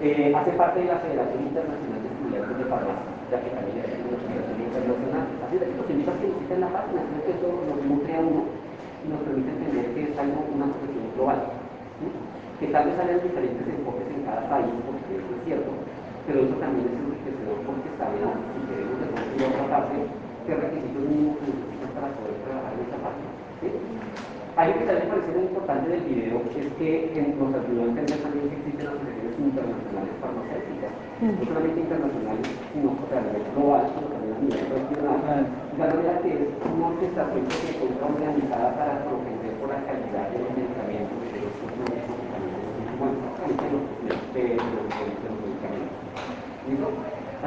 Eh, 0.01 0.33
hace 0.35 0.51
parte 0.53 0.79
de 0.81 0.85
la 0.87 0.97
Federación 1.01 1.41
Internacional 1.49 1.99
de 2.03 2.09
Estudiantes 2.09 2.57
de 2.57 2.65
Farmacia, 2.69 3.05
ya 3.31 3.37
que 3.41 3.49
también 3.53 3.77
es 3.81 3.97
una 4.01 4.17
federación 4.27 4.59
internacional. 4.61 5.25
Así 5.45 5.53
que 5.57 5.65
los 5.77 5.87
invito 5.89 6.11
a 6.11 6.17
que 6.21 6.27
visiten 6.29 6.59
la 6.61 6.69
página, 6.73 6.99
creo 7.07 7.21
que 7.25 7.33
eso 7.37 7.47
nos 7.65 7.79
nutre 7.85 8.13
a 8.17 8.21
uno 8.21 8.41
y 8.45 9.05
nos 9.09 9.19
permite 9.25 9.49
entender 9.57 9.85
que 9.93 10.01
es 10.11 10.13
algo, 10.17 10.37
una 10.53 10.67
profesión 10.69 11.05
global. 11.17 11.39
¿sí? 12.01 12.07
Que 12.61 12.67
tal 12.73 12.83
vez 12.89 12.95
hayan 12.97 13.21
diferentes 13.25 13.65
enfoques 13.65 14.07
en 14.13 14.21
cada 14.25 14.41
país, 14.49 14.73
porque 14.85 15.11
eso 15.17 15.31
es 15.33 15.41
cierto, 15.45 15.69
pero 16.27 16.43
eso 16.43 16.59
también 16.59 16.91
es 16.91 16.99
enriquecedor 16.99 17.57
porque 17.63 17.87
sabemos, 17.95 18.35
si 18.51 18.59
queremos 18.67 18.99
de 18.99 19.07
pronto 19.15 19.47
otra 19.47 19.65
parte, 19.71 19.95
qué 20.43 20.51
requisitos 20.59 21.03
mínimos 21.07 21.39
se 21.39 21.47
necesitan 21.47 21.91
para 21.95 22.11
poder 22.19 22.35
trabajar 22.43 22.71
en 22.75 22.83
esa 22.83 22.99
parte. 22.99 23.23
¿sí? 23.63 23.67
Algo 24.59 24.73
que 24.75 24.85
también 24.91 25.07
me 25.07 25.11
pareció 25.15 25.31
muy 25.39 25.47
importante 25.47 25.85
del 25.87 26.03
video 26.03 26.35
es 26.51 26.67
que 26.75 27.15
nos 27.15 27.55
ayudó 27.55 27.79
a 27.79 27.89
entender 27.95 28.19
también 28.19 28.43
que 28.51 28.57
existen 28.59 28.91
asociaciones 28.91 29.39
internacionales 29.39 30.13
farmacéuticas, 30.19 30.91
no 31.23 31.41
solamente 31.47 31.79
internacionales, 31.79 32.47
sino 32.75 32.87
a 32.91 33.23
nivel 33.23 33.45
global, 33.55 33.85
sino 33.87 34.07
también 34.11 34.35
a 34.35 34.43
nivel 34.43 34.65
regional. 34.67 35.47
La 35.79 35.85
manera 35.87 36.19
que 36.19 36.29
es 36.43 36.49
una 36.59 36.91
orquestación 36.91 37.43
que 37.47 37.55
se 37.55 37.71
encuentra 37.71 38.03
organizada 38.03 38.67
para 38.75 38.93
proteger 39.07 39.53
por 39.63 39.69
la 39.71 39.79
calidad 39.87 40.25
de 40.27 40.43
los 40.43 40.51
medicamentos, 40.59 41.17
de 41.23 41.39
los 41.39 41.55
los 44.07 44.25
de 44.33 44.57
los 44.57 45.37
medicamentos. 45.39 46.06
¿Listo? 46.67 46.91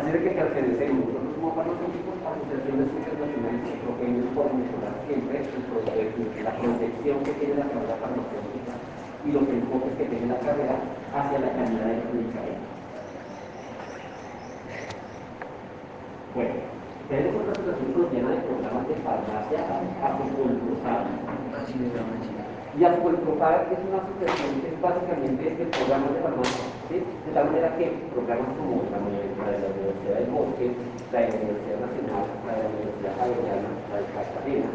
Así 0.00 0.12
de 0.12 0.22
que 0.22 0.30
pertenecemos 0.30 1.12
nosotros 1.12 1.34
como 1.36 1.52
farmacéuticos 1.52 2.16
a 2.24 2.32
asociaciones 2.32 2.88
internacionales 2.88 3.60
que 3.68 3.76
propenden 3.84 4.32
por 4.32 4.48
mejorar 4.48 4.96
siempre 5.04 5.44
la 6.40 6.52
proyección 6.56 7.16
que 7.26 7.32
tiene 7.36 7.54
la 7.60 7.68
carrera 7.68 8.00
farmacéutica 8.00 8.72
y 9.26 9.32
los 9.36 9.44
enfoques 9.44 9.92
que 9.98 10.04
tiene 10.08 10.26
la 10.32 10.40
carrera 10.40 10.76
hacia 11.12 11.36
la 11.36 11.52
calidad 11.52 11.84
de 11.84 11.96
los 12.00 12.14
medicamentos. 12.16 12.70
Bueno, 16.32 16.54
tenemos 17.10 17.42
otra 17.42 17.56
situación 17.60 17.92
colombiana 17.92 18.30
de 18.30 18.40
programas 18.40 18.88
de 18.88 18.94
farmacia 19.04 19.60
Apocolprosal. 20.00 21.04
Y 22.78 22.84
Apocolprosal 22.84 23.66
es 23.66 23.82
una 23.82 23.98
asociación 23.98 24.62
que 24.62 24.68
es 24.70 24.78
básicamente 24.78 25.42
de 25.42 25.66
programas 25.74 26.14
de 26.14 26.22
farmacia, 26.22 26.70
de 26.86 27.30
tal 27.34 27.46
manera 27.50 27.74
que 27.74 27.90
programas 28.14 28.46
como 28.54 28.86
la, 28.94 29.02
la 29.02 29.50
de 29.50 29.58
la 29.58 29.68
Universidad 29.74 30.16
del 30.22 30.30
Bosque, 30.30 30.70
la 31.10 31.18
de 31.18 31.28
la 31.28 31.38
Universidad 31.50 31.80
Nacional, 31.82 32.24
la 32.46 32.52
de 32.54 32.62
la 32.62 32.70
Universidad 32.70 33.12
Javeriana, 33.18 33.70
la 33.90 33.96
de 33.98 34.06
Cartagena, 34.14 34.70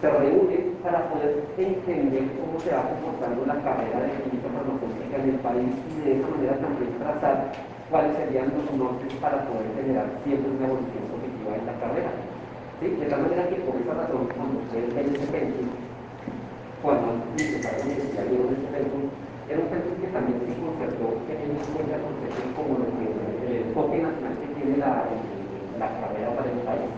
se 0.00 0.06
reúnen 0.08 0.64
para 0.80 1.04
poder 1.12 1.44
entender 1.58 2.24
cómo 2.40 2.56
se 2.64 2.70
va 2.72 2.96
comportando 2.96 3.44
la 3.44 3.60
carrera 3.60 3.98
de 4.08 4.24
química 4.24 4.48
farmacéutica 4.48 5.16
en 5.20 5.26
el 5.28 5.38
país 5.44 5.72
y 5.84 5.96
de 6.00 6.12
esa 6.16 6.28
manera 6.32 6.54
también 6.64 6.96
trazar 6.96 7.36
cuáles 7.92 8.16
serían 8.16 8.56
los 8.56 8.72
nortes 8.72 9.12
para 9.20 9.44
poder 9.44 9.68
generar 9.76 10.08
siempre 10.24 10.48
una 10.48 10.64
evolución 10.64 11.04
positiva 11.12 11.50
en 11.60 11.66
la 11.68 11.76
carrera. 11.76 12.10
¿Sí? 12.80 12.86
De 12.88 13.06
tal 13.10 13.20
manera 13.20 13.52
que 13.52 13.60
por 13.68 13.74
esa 13.76 13.94
razón, 14.00 14.32
cuando 14.32 14.64
ustedes 14.64 14.94
ven 14.96 15.12
ese 15.12 15.28
pensum, 15.28 15.68
cuando 16.82 17.18
se 17.34 17.58
para 17.58 17.78
la 17.78 17.84
universidad 17.84 18.26
vieron 18.30 18.54
ese 18.54 18.68
pensum, 18.70 19.04
era 19.50 19.58
un 19.58 19.68
pensum 19.68 19.94
que 19.98 20.08
también 20.14 20.38
se 20.46 20.54
concertó, 20.62 21.06
tiene 21.26 21.58
en 21.58 21.70
cuenta 21.74 21.98
conceptos 21.98 22.46
como 22.54 22.72
lo 22.78 22.86
que, 22.94 23.06
el 23.10 23.52
enfoque 23.66 23.98
nacional 23.98 24.34
que 24.38 24.48
tiene 24.54 24.76
la, 24.78 25.10
la 25.82 25.88
carrera 25.98 26.30
para 26.38 26.50
el 26.50 26.62
país. 26.62 26.90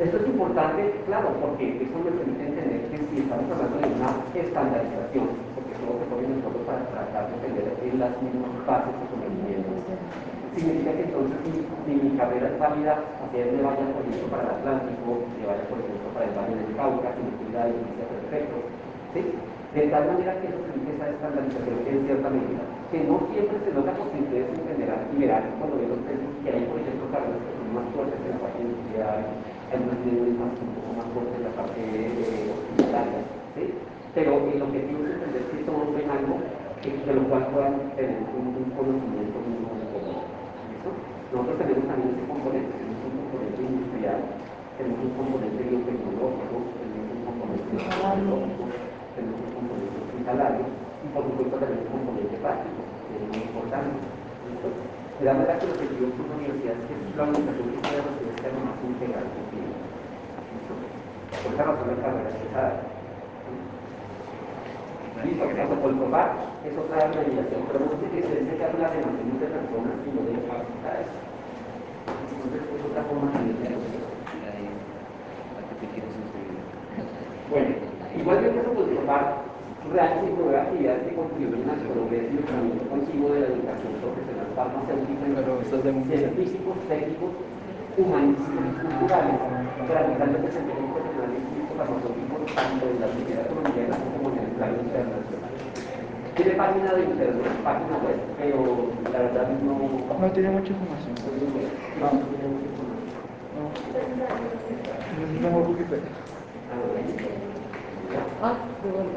Esto 0.00 0.16
es 0.16 0.26
importante, 0.32 0.96
claro, 1.04 1.28
porque 1.44 1.76
eso 1.76 1.96
me 2.00 2.08
permite 2.08 2.40
entender 2.40 2.88
que 2.88 2.96
si 3.04 3.20
estamos 3.20 3.44
hablando 3.52 3.76
de 3.84 3.92
una 3.92 4.16
estandarización, 4.32 5.28
porque 5.52 5.76
todo 5.76 6.00
se 6.00 6.08
pone 6.08 6.24
en 6.24 6.32
el 6.32 6.40
fondo 6.40 6.60
para 6.64 6.80
tratar 6.88 7.28
de 7.28 7.36
tener 7.44 7.68
en 7.84 8.00
las 8.00 8.16
mismas 8.24 8.48
bases 8.64 8.96
de 8.96 9.06
conocimiento, 9.12 9.76
significa 10.56 10.96
que 10.96 11.04
entonces 11.04 11.36
si, 11.44 11.52
si 11.84 11.92
mi 12.00 12.16
carrera 12.16 12.48
es 12.48 12.56
válida, 12.56 12.96
hacia 12.96 13.44
él 13.44 13.60
me 13.60 13.62
vaya, 13.62 13.84
por 13.92 14.00
ejemplo, 14.00 14.26
para 14.32 14.42
el 14.48 14.50
Atlántico, 14.56 15.08
me 15.36 15.44
vaya, 15.44 15.68
por 15.68 15.99
para 16.20 16.28
el 16.28 16.36
Valle 16.36 16.56
del 16.68 16.76
Cauca, 16.76 17.16
si 17.16 17.22
me 17.24 17.32
cuida 17.40 17.64
de 17.64 17.72
inicia 17.80 18.04
perfecto, 18.12 18.56
¿sí? 19.14 19.22
De 19.72 19.88
tal 19.88 20.04
manera 20.06 20.36
que 20.40 20.48
eso 20.48 20.60
permite 20.68 20.92
esa 20.96 21.08
estandarización 21.08 21.78
en 21.88 22.04
cierta 22.04 22.28
medida, 22.28 22.62
que 22.92 23.04
no 23.08 23.24
siempre 23.32 23.56
se 23.64 23.72
logra 23.72 23.96
porque 23.96 24.20
ustedes 24.20 24.50
entenderán 24.52 25.08
y 25.16 25.16
verán 25.16 25.56
cuando 25.58 25.78
ven 25.80 25.88
los 25.88 26.00
precios 26.04 26.32
que 26.44 26.50
hay, 26.52 26.64
por 26.68 26.76
ejemplo, 26.80 27.08
carreras 27.08 27.40
que 27.40 27.56
son 27.56 27.72
más 27.72 27.86
fuertes 27.96 28.20
en 28.20 28.32
la 28.36 28.40
parte 28.44 28.60
industrial, 28.60 29.20
hay 29.72 29.78
unos 29.80 29.98
niveles 30.04 30.36
más, 30.36 30.52
un 30.60 30.72
poco 30.76 30.92
más 30.92 31.08
fuertes 31.16 31.36
en 31.40 31.44
la 31.44 31.54
parte 31.56 31.80
eh, 31.80 32.52
hospitalaria, 32.52 33.20
¿sí? 33.56 33.64
Pero 34.12 34.30
el 34.44 34.60
objetivo 34.60 35.00
es 35.06 35.12
entender 35.16 35.44
que 35.48 35.64
todos 35.64 35.88
ven 35.96 36.10
algo 36.10 36.36
que, 36.82 36.90
de 37.00 37.14
lo 37.14 37.24
cual 37.30 37.48
puedan 37.48 37.96
tener 37.96 38.20
un, 38.36 38.52
un 38.60 38.70
conocimiento 38.76 39.40
mínimo 39.40 39.72
de. 39.80 39.88
¿listo? 40.68 40.90
Nosotros 41.32 41.58
tenemos 41.58 41.86
también 41.88 42.10
ese 42.18 42.26
componente, 42.26 42.74
tenemos 42.76 43.04
un 43.04 43.16
componente 43.16 43.62
industrial, 43.62 44.39
tenemos 44.80 45.04
un 45.04 45.14
componente 45.14 45.62
biotecnológico, 45.64 46.56
tenemos 46.80 47.12
un 47.12 47.24
componente 47.24 47.76
farmacológico, 47.84 48.64
tenemos 49.14 49.40
un 49.44 49.52
componente 49.52 50.00
hospitalario 50.00 50.66
y 51.04 51.08
por 51.08 51.24
supuesto 51.28 51.58
tenemos 51.60 51.84
un 51.84 51.92
componente 51.92 52.38
práctico, 52.38 52.82
que 53.08 53.16
es 53.16 53.28
muy 53.28 53.42
importante. 53.42 54.00
¿listo? 54.48 54.68
De 55.20 55.24
la 55.26 55.34
manera 55.34 55.60
que 55.60 55.66
los 55.68 55.76
objetivos 55.76 56.16
de 56.16 56.22
una 56.24 56.36
universidad 56.36 56.76
es 56.80 56.88
que 56.88 56.96
la 57.16 57.24
organización 57.24 57.72
que 57.72 57.80
pueda 57.84 58.02
recibir 58.02 58.40
sea 58.40 58.52
lo 58.52 58.60
más 58.60 58.84
integral 58.84 59.32
posible. 59.36 59.76
Por 61.42 61.54
esa 61.54 61.64
razón 61.64 61.88
la 61.88 62.02
carrera 62.02 62.30
es. 62.30 62.48
Listo, 65.24 65.44
caso 65.56 65.80
por 65.80 65.96
probar 65.98 66.60
es 66.64 66.78
otra 66.78 67.08
mediación, 67.08 67.66
pero 67.68 67.80
no 67.80 67.92
es 67.92 68.00
que 68.00 68.10
se 68.10 68.36
dice 68.40 68.56
que 68.56 68.64
habla 68.64 68.90
de 68.90 69.02
naciones 69.02 69.40
de 69.40 69.46
personas, 69.48 70.00
sino 70.04 70.22
de 70.22 70.38
facultades. 70.48 71.08
Entonces 72.30 72.62
es 72.74 72.84
otra 72.84 73.04
forma 73.04 73.32
de 73.32 73.40
mediación. 73.40 74.09
Bueno, 77.50 77.74
igualmente 78.14 78.60
eso 78.60 78.70
puede 78.70 78.94
probar 78.94 79.42
reales 79.90 80.22
actividades 80.22 81.02
que 81.02 81.18
contribuyen 81.18 81.66
al 81.66 81.82
progreso 81.82 82.30
y 82.30 82.38
mejoramiento 82.38 82.86
continuo 82.86 83.34
de 83.34 83.40
la 83.42 83.50
educación 83.50 83.92
profesional 83.98 84.54
farmacéutica 84.54 85.26
en 85.26 85.34
mundo. 85.34 86.14
científicos, 86.14 86.78
técnicos, 86.86 87.34
humanísticos 87.98 88.70
y 88.70 88.86
culturales, 88.86 89.34
garantizando 89.82 90.38
el 90.38 90.46
desempeño 90.46 90.94
profesional 90.94 91.30
y 91.34 91.42
clínico 91.42 91.74
farmacéutico 91.74 92.34
tanto 92.54 92.82
en 92.86 92.96
la 93.02 93.08
sociedad 93.18 93.46
colombiana 93.50 93.96
como 93.98 94.30
en 94.30 94.38
el 94.46 94.54
plano 94.54 94.76
internacional. 94.86 95.50
Tiene 96.38 96.54
página 96.54 96.90
de 96.94 97.02
internet, 97.02 97.50
página 97.66 97.98
web, 97.98 98.18
pero 98.38 98.94
la 99.10 99.18
verdad 99.26 99.50
no... 99.66 99.74
No 100.06 100.30
tiene 100.30 100.54
mucha 100.54 100.70
información. 100.70 101.18
No, 101.18 102.14
no 102.14 102.30
tiene 102.30 102.46
mucha 102.46 102.70
información. 102.70 103.10
No. 103.58 103.74
Mejor 105.42 105.66
Wikipedia. 105.66 106.14
Ah, 108.42 108.54
bueno. 108.82 109.10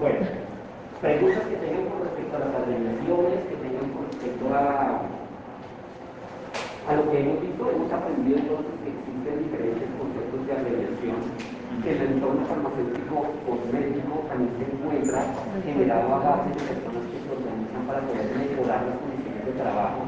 Bueno, 0.00 0.26
preguntas 1.00 1.42
que 1.46 1.56
tengan 1.56 1.86
con 1.86 2.02
respecto 2.02 2.36
a 2.36 2.40
las 2.40 2.54
agremiaciones, 2.54 3.38
que 3.46 3.56
tengan 3.62 3.90
con 3.94 4.04
respecto 4.10 4.44
a, 4.52 5.06
a 6.88 6.96
lo 6.96 7.10
que 7.10 7.20
hemos 7.20 7.40
visto, 7.40 7.70
hemos 7.70 7.92
aprendido 7.92 8.38
entonces 8.38 8.74
que 8.82 8.90
existen 8.90 9.38
diferentes 9.44 9.88
conceptos 9.98 10.46
de 10.46 10.52
agremiación. 10.52 11.16
que 11.82 11.92
el 11.94 12.02
entorno 12.02 12.44
farmacéutico 12.46 13.16
cosmético 13.46 14.26
también 14.28 14.50
se 14.58 14.64
encuentra 14.66 15.22
generado 15.64 16.14
a 16.14 16.18
base 16.18 16.50
de 16.50 16.62
personas 16.66 17.04
que 17.06 17.18
se 17.22 17.30
organizan 17.30 17.82
para 17.86 18.00
poder 18.02 18.26
mejorar 18.34 18.82
las 18.82 18.98
condiciones 18.98 19.46
de 19.46 19.52
trabajo, 19.52 20.02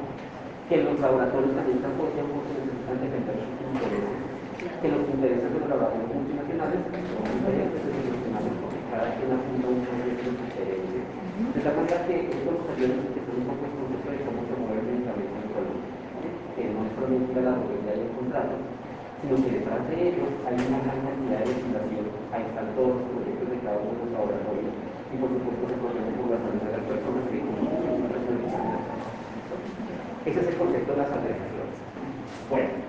que 0.68 0.82
los 0.82 0.99
laboratorios 0.99 1.55
también 1.55 1.78
están 1.78 1.94
el 1.94 2.12
tiempo 2.18 2.42
se 2.51 2.59
necesitan 2.59 2.99
defender 2.99 3.36
sus 3.38 3.59
intereses, 3.62 4.27
que 4.59 4.90
los 4.90 5.06
intereses 5.06 5.54
de 5.54 5.59
los 5.62 5.70
laboratorios 5.70 6.11
multinacionales 6.18 6.82
son 6.82 7.22
diferentes 7.30 7.78
de 7.78 7.90
los 7.94 8.11
nacionales 8.11 8.54
porque 8.59 8.82
cada 8.90 9.14
quien 9.14 9.30
apunta 9.30 9.70
un 9.70 9.86
proyecto 9.86 10.28
diferente. 10.34 10.98
De 10.98 11.61
tal 11.62 11.74
manera 11.78 11.98
que 12.11 12.14
esto 12.26 12.50
nos 12.50 12.66
ayuda 12.66 12.90
a 12.90 12.98
un 12.98 13.44
poco 13.46 13.62
el 13.62 13.74
proceso 13.78 14.09
de 14.11 14.18
cómo 14.26 14.40
se 14.42 14.54
mueve 14.59 14.82
el 14.82 14.86
medicamento 14.90 15.38
en 15.38 15.50
salud, 15.54 15.78
que 16.59 16.62
no 16.74 16.78
es 16.82 16.90
solamente 16.98 17.38
la 17.38 17.54
droguería 17.54 17.94
y 17.94 18.02
encontrarlo, 18.02 18.59
sino 19.22 19.34
que 19.38 19.50
detrás 19.62 19.82
de 19.86 19.96
ellos 20.11 20.30
hay 20.42 20.56
una 20.59 20.78
gran 20.82 21.00
cantidad 21.06 21.38
de 21.38 21.50
legislación, 21.54 22.04
ahí 22.34 22.42
están 22.42 22.68
todos 22.74 22.98
los 22.98 23.06
proyectos 23.14 23.46
de 23.54 23.59
cada 23.62 23.78
uno 23.78 23.94
de 23.94 24.02
los 24.02 24.11
laboratorios 24.11 24.74
y 24.74 25.14
por 25.22 25.30
supuesto 25.38 25.70
se 25.70 25.78
la 25.78 26.38
salud 26.42 26.61
de 26.66 26.74
las 26.74 26.84
personas 26.90 27.22
que 27.30 27.38
consumen 27.46 28.11
la 28.11 28.20
salud. 28.26 28.50
Ese 30.26 30.38
es 30.42 30.46
el 30.50 30.56
concepto 30.59 30.90
de 30.92 30.98
las 30.98 31.11
agregaciones. 31.14 31.78
Bueno, 32.50 32.88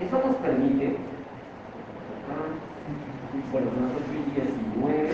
eso 0.00 0.16
nos 0.26 0.36
permite, 0.36 0.96
bueno, 3.52 3.68
las 3.80 3.92
2019, 3.94 5.10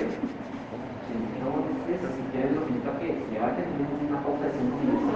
entonces, 1.86 2.16
si 2.16 2.22
quieren, 2.32 2.54
los 2.56 2.68
invito 2.68 2.90
a 2.90 2.98
que 2.98 3.06
se 3.06 3.38
vayan, 3.38 3.56
tenemos 3.56 3.98
una 4.08 4.20
pausa 4.22 4.44
de 4.46 4.52
5 4.52 4.76
minutos. 4.76 5.06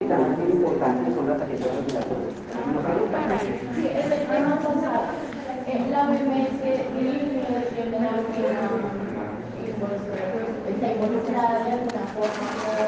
Y 0.00 0.06
también 0.06 0.34
es 0.42 0.50
importante 0.54 1.14
son 1.14 1.26
las 1.28 1.38
tarjetas 1.38 1.70
regulatorias. 1.70 2.34
Nos 2.74 2.84
el 4.04 4.26
pasado. 4.58 5.06
La 5.90 6.00
OMS 6.02 6.60
tiene 6.60 6.82
vinculación 6.94 7.86
de 7.90 7.98
la 7.98 8.10
y 9.56 9.72
pues 9.80 10.00
está 10.68 10.86
involucrada 10.92 11.56
de 11.64 11.70
alguna 11.72 12.04
forma 12.14 12.46
con 12.62 12.84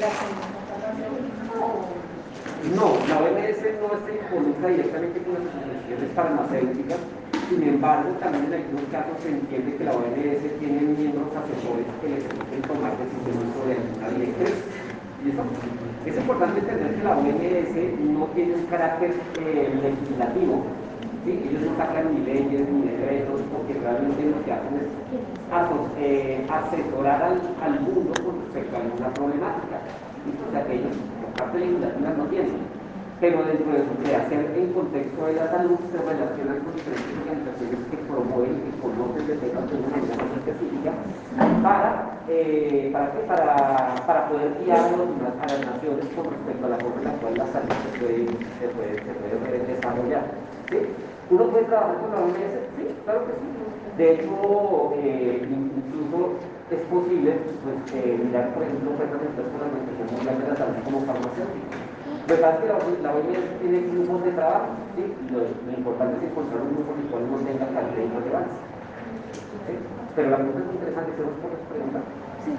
la 0.00 0.10
No, 2.76 2.86
la 3.08 3.16
OMS 3.18 3.41
no 3.62 3.94
se 4.02 4.10
involucra 4.18 4.68
directamente 4.68 5.22
con 5.22 5.34
las 5.38 5.54
organizaciones 5.54 6.10
farmacéuticas, 6.18 6.98
sin 7.48 7.62
embargo, 7.62 8.10
también 8.18 8.50
en 8.50 8.54
algunos 8.58 8.86
casos 8.90 9.14
se 9.22 9.28
entiende 9.28 9.76
que 9.76 9.84
la 9.84 9.92
OMS 9.92 10.42
tiene 10.58 10.80
miembros 10.82 11.30
asesores 11.30 11.86
que 12.02 12.08
les 12.10 12.24
permiten 12.26 12.62
tomar 12.66 12.92
decisiones 12.98 13.46
sobre 13.54 13.78
alguna 13.78 14.08
directriz. 14.18 14.56
Es 16.06 16.16
importante 16.18 16.58
entender 16.58 16.90
que 16.96 17.04
la 17.04 17.14
OMS 17.14 17.74
no 18.10 18.26
tiene 18.34 18.54
un 18.58 18.66
carácter 18.66 19.14
eh, 19.38 19.70
legislativo, 19.78 20.66
¿sí? 21.24 21.30
ellos 21.46 21.62
no 21.62 21.76
sacan 21.78 22.10
ni 22.10 22.26
leyes 22.26 22.66
ni 22.66 22.88
decretos, 22.90 23.40
porque 23.54 23.78
realmente 23.78 24.26
lo 24.26 24.42
que 24.42 24.52
hacen 24.52 24.74
es 24.82 24.90
eh, 26.02 26.46
asesorar 26.50 27.38
al, 27.62 27.80
mundo 27.80 28.10
con 28.24 28.42
respecto 28.42 28.76
a 28.76 28.80
alguna 28.80 29.14
problemática. 29.14 29.78
¿listo? 30.26 30.42
O 30.48 30.50
sea 30.50 30.66
que 30.66 30.74
ellos, 30.74 30.96
por 31.22 31.30
parte 31.38 31.58
legislativa, 31.60 32.10
no 32.18 32.24
tienen. 32.26 32.81
Pero 33.22 33.38
dentro 33.46 33.70
de 33.70 33.86
su 33.86 33.94
creación 34.02 34.50
en 34.50 34.72
contexto 34.74 35.26
de 35.26 35.34
la 35.38 35.46
salud 35.46 35.78
se 35.94 35.98
relacionan 36.02 36.58
con 36.66 36.74
diferentes 36.74 37.14
organizaciones 37.22 37.78
que 37.86 37.96
promueven 38.10 38.58
y 38.66 38.74
conocen 38.82 39.22
de 39.30 39.38
temas 39.38 39.62
de 39.70 39.78
una 39.78 39.94
manera 39.94 40.42
específica 40.42 40.90
para, 41.62 42.18
eh, 42.26 42.90
¿para, 42.90 43.14
qué? 43.14 43.22
para, 43.30 43.94
para 44.10 44.26
poder 44.26 44.58
guiar 44.58 44.90
a, 44.90 45.46
las 45.46 45.62
naciones 45.70 46.10
con 46.18 46.34
respecto 46.34 46.66
a 46.66 46.70
la 46.74 46.78
forma 46.82 46.98
en 46.98 47.04
la 47.06 47.14
cual 47.22 47.34
la 47.38 47.46
salud 47.54 47.70
se 47.70 47.90
puede, 48.02 48.26
se 48.58 48.66
puede, 48.74 49.58
desarrollar. 49.70 50.26
¿sí? 50.66 50.78
¿Uno 51.30 51.46
puede 51.46 51.70
trabajar 51.70 52.02
con 52.02 52.10
la 52.10 52.26
OMS? 52.26 52.74
Sí, 52.74 52.90
claro 53.06 53.22
que 53.30 53.38
sí. 53.38 53.46
De 54.02 54.06
hecho, 54.18 54.98
eh, 54.98 55.46
incluso 55.46 56.42
es 56.74 56.82
posible 56.90 57.38
pues, 57.62 58.02
eh, 58.02 58.18
mirar, 58.18 58.50
por 58.50 58.66
ejemplo, 58.66 58.98
de 58.98 59.06
con 59.06 59.62
la 59.62 59.70
Organización 59.70 60.10
Mundial 60.10 60.42
de 60.42 60.48
la 60.50 60.56
Salud 60.58 60.82
como 60.82 61.06
farmacéutica. 61.06 61.91
Lo 62.22 62.36
que 62.36 62.40
pasa 62.40 62.54
es 62.54 62.60
que 62.60 63.02
la, 63.02 63.10
OMS 63.10 63.60
tiene 63.60 63.78
grupos 63.90 64.24
de 64.24 64.30
trabajo, 64.32 64.78
¿sí? 64.94 65.02
Lo, 65.32 65.42
lo 65.42 65.72
importante 65.74 66.16
es 66.22 66.30
encontrar 66.30 66.62
un 66.62 66.74
grupo 66.74 66.94
en 66.94 67.00
el 67.02 67.06
cual 67.10 67.22
no 67.26 67.36
tenga 67.42 67.66
calidad 67.66 67.98
y 67.98 68.14
relevancia. 68.14 68.62
¿sí? 69.66 69.74
Pero 70.14 70.30
la 70.30 70.36
pregunta 70.36 70.60
es 70.62 70.74
interesante, 70.74 71.12
¿tenemos 71.18 71.38
por 71.42 71.50
preguntar? 71.66 72.02
Sí. 72.46 72.52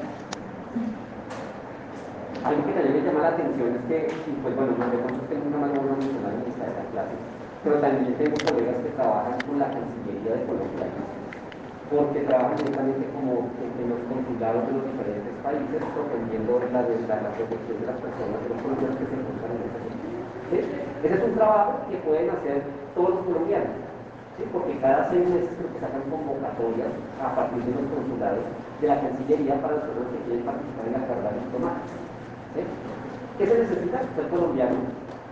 Algo 2.44 2.60
que 2.68 2.74
también 2.76 2.94
me 3.00 3.08
llama 3.08 3.22
la 3.24 3.32
atención 3.40 3.72
es 3.72 3.84
que, 3.88 3.98
pues 4.44 4.52
bueno, 4.52 4.76
no 4.76 5.24
tengo 5.32 5.48
una 5.48 5.60
mano 5.64 5.80
una 5.80 5.96
mencionada 5.96 6.36
en 6.36 6.52
esta 6.52 6.68
de 6.68 7.34
pero 7.64 7.80
también 7.80 8.14
tengo 8.20 8.36
colegas 8.44 8.84
que 8.84 8.92
trabajan 9.00 9.40
con 9.48 9.56
la 9.60 9.72
Cancillería 9.72 10.36
de 10.36 10.44
Colombia, 10.44 10.92
porque 11.90 12.26
trabajan 12.26 12.58
directamente 12.58 13.06
como 13.14 13.50
en 13.52 13.86
los 13.90 14.02
consulados 14.08 14.62
de 14.68 14.74
los 14.74 14.86
diferentes 14.92 15.34
países, 15.44 15.80
protegiendo 15.94 16.62
la, 16.72 16.82
la, 16.84 17.16
la 17.22 17.32
protección 17.36 17.78
de 17.82 17.88
las 17.88 18.00
personas, 18.00 18.38
de 18.44 18.50
los 18.50 18.60
colombianos 18.64 18.98
que 18.98 19.08
se 19.08 19.16
encuentran 19.16 19.52
en 19.54 19.64
esa. 19.68 19.80
¿Sí? 20.50 20.58
Ese 21.04 21.16
es 21.20 21.24
un 21.24 21.36
trabajo 21.36 21.72
que 21.90 21.98
pueden 22.08 22.30
hacer 22.32 22.64
todos 22.96 23.10
los 23.18 23.22
colombianos, 23.28 23.76
¿sí? 24.38 24.44
porque 24.54 24.80
cada 24.80 25.10
seis 25.12 25.24
meses 25.28 25.52
creo 25.60 25.70
que 25.74 25.84
sacan 25.84 26.04
convocatorias 26.08 26.92
a 27.20 27.36
partir 27.36 27.62
de 27.64 27.74
los 27.76 27.88
consulados 27.92 28.46
de 28.80 28.88
la 28.88 29.02
Cancillería 29.02 29.60
para 29.60 29.76
las 29.76 29.84
personas 29.84 30.10
que 30.16 30.24
quieren 30.24 30.46
participar 30.48 30.86
en 30.88 30.94
la 30.94 31.04
carrera 31.08 31.32
diplomática. 31.36 31.96
¿Qué 33.38 33.48
se 33.48 33.58
necesita? 33.58 33.98
Ser 34.16 34.28
colombiano 34.30 34.78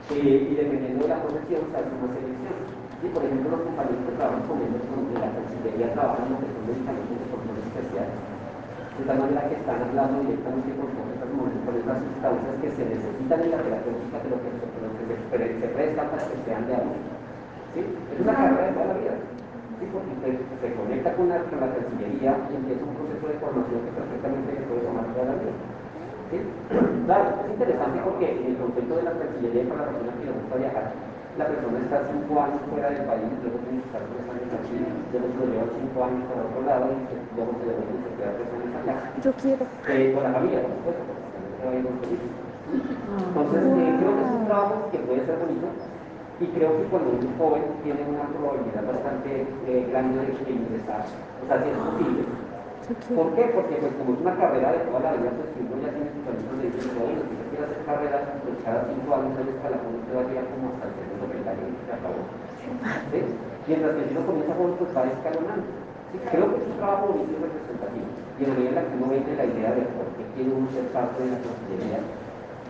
eh, 0.10 0.49
y 0.52 0.56
dependiendo 0.56 1.04
de 1.04 1.10
la 1.10 1.22
profesión 1.22 1.62
se 1.72 1.78
hace 1.78 1.89
una. 2.02 2.80
Y 3.02 3.08
por 3.10 3.26
ejemplo, 3.26 3.49
los 3.49 3.66
compañeros 3.66 4.06
que 4.06 4.14
trabajan 4.14 4.45
con 4.45 4.62
ellos, 4.62 4.86
con 4.93 5.02
la 5.18 5.34
Cancillería, 5.34 5.89
trabajan 5.97 6.30
lo 6.30 6.38
que 6.38 6.54
son 6.54 6.64
medicamentos 6.70 7.18
de 7.18 7.28
control 7.34 7.58
especial, 7.66 8.10
de 8.14 9.04
tal 9.10 9.18
manera 9.18 9.49
que 9.49 9.58
están 9.58 9.80
hablando 9.82 10.16
directamente 10.22 10.70
con 10.78 10.88
todas 10.93 11.10
estas 11.18 11.32
moléculas, 11.34 11.82
las 11.89 11.99
sustancias 12.06 12.56
que 12.62 12.70
se 12.78 12.84
necesitan 12.86 13.39
en 13.41 13.52
la 13.58 13.60
terapéutica, 13.66 14.18
pero 14.22 14.36
que, 14.38 14.49
pero 14.54 14.88
que 14.93 15.04
se, 15.10 15.45
se 15.66 15.68
prestan 15.74 16.08
para 16.14 16.24
que 16.30 16.38
sean 16.45 16.64
de 16.70 16.74
abuso. 16.78 17.10
¿Sí? 17.74 17.82
Es 17.82 18.18
una 18.22 18.38
carrera 18.38 18.70
de 18.70 18.74
toda 18.78 18.86
la 18.93 18.97
vida. 19.02 19.16
¿sí? 19.82 19.84
Porque 19.89 20.14
se, 20.22 20.30
se 20.62 20.68
conecta 20.78 21.10
con 21.18 21.26
la, 21.26 21.41
con 21.49 21.58
la 21.58 21.74
Cancillería 21.74 22.32
y 22.38 22.54
empieza 22.54 22.86
un 22.86 22.95
proceso 23.02 23.26
de 23.26 23.41
formación 23.41 23.82
que 23.82 23.93
perfectamente 23.97 24.49
se 24.62 24.66
puede 24.70 24.86
tomar 24.86 25.10
toda 25.10 25.26
la 25.26 25.38
vida. 25.41 25.58
¿Sí? 26.30 26.38
Claro, 27.10 27.34
es 27.43 27.49
interesante 27.49 27.97
porque 28.06 28.28
en 28.30 28.45
el 28.45 28.58
concepto 28.62 28.93
de 28.93 29.04
la 29.10 29.18
Cancillería 29.18 29.68
para 29.68 29.89
la 29.89 29.89
persona 29.89 30.14
que 30.22 30.26
le 30.30 30.38
gusta 30.38 30.56
viajar, 30.62 30.86
la 31.38 31.45
persona 31.47 31.77
está 31.79 31.97
cinco 32.11 32.34
años 32.41 32.61
fuera 32.69 32.89
del 32.91 33.03
país, 33.07 33.29
luego 33.43 33.57
tiene 33.63 33.79
que 33.82 33.88
estar 33.88 34.03
tres 34.03 34.25
años 34.27 34.49
aquí, 34.51 34.75
luego 35.11 35.27
se 35.32 35.38
lo 35.39 35.45
lleva 35.47 35.67
cinco 35.79 35.97
años 36.03 36.23
para 36.27 36.41
otro 36.43 36.61
lado 36.67 36.86
y 36.91 36.99
se- 37.07 37.27
luego 37.36 37.51
se 37.59 37.63
le 37.67 37.73
vuelve 37.79 37.93
y 37.95 38.03
se 38.03 38.11
queda 38.19 38.32
tres 38.36 38.49
años 38.51 38.73
acá. 38.82 38.93
Yo 39.23 39.32
quiero. 39.41 39.63
Eh, 39.88 40.11
con 40.13 40.21
la 40.23 40.32
familia, 40.36 40.59
por 40.61 40.71
supuesto, 40.75 41.01
porque 41.07 41.27
también 41.32 41.53
se 41.55 41.63
va 41.63 41.71
a 41.71 41.79
ir 41.79 41.86
feliz. 42.01 42.23
Entonces, 42.71 43.61
eh, 43.63 43.91
creo 43.99 44.11
que 44.15 44.23
es 44.23 44.32
un 44.32 44.45
trabajo 44.47 44.75
que 44.91 44.99
puede 45.07 45.21
ser 45.25 45.36
bonito 45.39 45.67
y 46.41 46.45
creo 46.57 46.71
que 46.77 46.84
cuando 46.91 47.09
un 47.11 47.27
joven 47.38 47.63
tiene 47.84 48.01
una 48.11 48.25
probabilidad 48.32 48.84
bastante 48.88 49.29
eh, 49.67 49.88
grande 49.91 50.19
de 50.25 50.51
ingresar, 50.51 51.03
o 51.05 51.43
sea, 51.47 51.57
si 51.63 51.69
es 51.69 51.77
posible. 51.79 52.23
¿Por 53.11 53.27
qué? 53.36 53.43
Porque 53.55 53.75
pues 53.75 53.91
como 53.99 54.13
es 54.15 54.19
una 54.23 54.36
carrera 54.39 54.71
de 54.71 54.79
toda 54.88 54.99
la 55.03 55.11
vida, 55.19 55.32
pues 55.36 55.47
si 55.51 55.59
uno 55.63 55.75
ya 55.84 55.91
tiene 55.91 56.11
sus 56.15 56.23
años 56.32 56.47
de 56.59 56.63
decir, 56.71 56.91
bueno, 56.95 57.19
si 57.27 57.34
usted 57.36 57.47
quiere 57.51 57.65
hacer 57.67 57.82
carrera, 57.84 58.17
pues 58.43 58.55
cada 58.63 58.82
cinco 58.88 59.09
años 59.15 59.34
el 59.41 59.47
escalafón 59.51 59.93
usted 59.99 60.13
va 60.15 60.21
a 60.21 60.27
llegar 60.32 60.45
como 60.51 60.65
hasta 60.71 60.86
el 60.88 61.11
Mientras 63.67 63.95
que 63.95 64.07
si 64.09 64.13
comienza 64.26 64.55
joven, 64.55 64.76
pues 64.80 64.89
va 64.95 65.05
escalonando. 65.05 65.65
Creo 66.11 66.49
que 66.51 66.57
es 66.59 66.67
un 66.67 66.78
trabajo 66.78 67.13
bonito 67.13 67.38
representativo. 67.39 68.07
Y 68.41 68.43
en 68.43 68.76
la 68.76 68.82
que 68.82 68.95
uno 68.97 69.07
vende 69.07 69.36
la 69.38 69.45
idea 69.45 69.72
de 69.72 69.86
por 69.95 70.09
qué 70.17 70.24
quiere 70.34 70.51
uno 70.51 70.67
ser 70.74 70.89
parte 70.89 71.24
de 71.24 71.30
la 71.30 71.38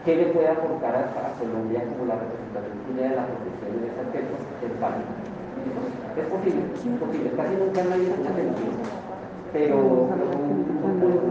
qué 0.05 0.15
le 0.15 0.25
puede 0.33 0.49
aportar 0.49 0.95
a, 0.95 1.13
Colombia 1.37 1.81
como 1.85 2.05
la 2.05 2.17
representación 2.17 2.97
de 2.97 3.15
la 3.15 3.25
profesión 3.25 3.71
en 3.77 3.85
ese 3.89 4.01
aspecto, 4.01 4.33
es 4.61 4.73
válido. 4.81 5.09
Es 6.17 6.25
posible, 6.25 6.61
es 6.73 6.99
posible. 6.99 7.31
Casi 7.37 7.55
nunca 7.55 7.83
nadie 7.85 8.09
se 8.09 8.27
ha 8.27 8.33
sentido. 8.33 8.81
Pero, 9.53 9.77
un 9.77 10.71
buen 10.99 11.21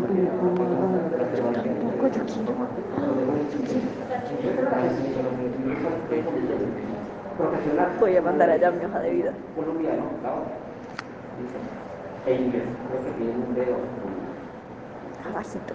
profesional. 7.40 7.88
Voy 7.98 8.16
a 8.16 8.22
mandar 8.22 8.50
allá 8.50 8.70
mi 8.70 8.84
hoja 8.84 9.00
de 9.00 9.10
vida. 9.10 9.32
Colombiano, 9.56 10.02
claro. 10.20 10.44
E 12.26 12.34
inglés, 12.34 12.64
creo 12.88 13.04
que 13.04 13.10
tiene 13.16 13.32
un 13.32 13.54
dedo. 13.54 13.76
Abajito. 15.24 15.74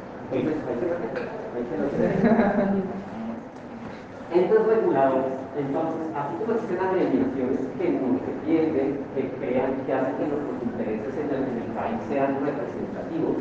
Entes 4.34 4.66
reguladores, 4.66 5.38
entonces, 5.55 6.01
así 6.18 6.34
como 6.41 6.51
existen 6.53 6.82
agremiaciones 6.82 7.61
que 7.78 7.88
nos 7.93 8.20
defienden, 8.26 8.99
que 9.13 9.30
crean, 9.38 9.72
que 9.86 9.93
hacen 9.93 10.18
que 10.18 10.26
nuestros 10.28 10.57
intereses 10.66 11.13
en 11.13 11.30
el, 11.30 11.43
en 11.45 11.57
el 11.61 11.70
país 11.78 11.95
sean 12.09 12.41
representativos, 12.41 13.38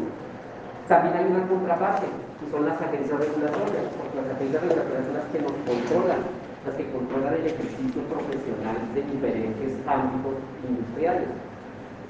también 0.87 1.16
hay 1.16 1.25
una 1.25 1.49
contraparte, 1.49 2.07
que 2.07 2.47
son 2.53 2.68
las 2.68 2.77
agencias 2.81 3.18
regulatorias, 3.18 3.85
porque 3.97 4.16
las 4.20 4.29
agencias 4.37 4.61
regulatorias 4.61 5.05
son 5.09 5.16
las 5.16 5.29
que 5.33 5.41
nos 5.41 5.57
controlan, 5.64 6.20
las 6.64 6.74
que 6.76 6.90
controlan 6.90 7.34
el 7.34 7.46
ejercicio 7.46 8.00
profesional 8.08 8.76
de 8.94 9.02
diferentes 9.02 9.72
ámbitos 9.86 10.34
industriales. 10.66 11.28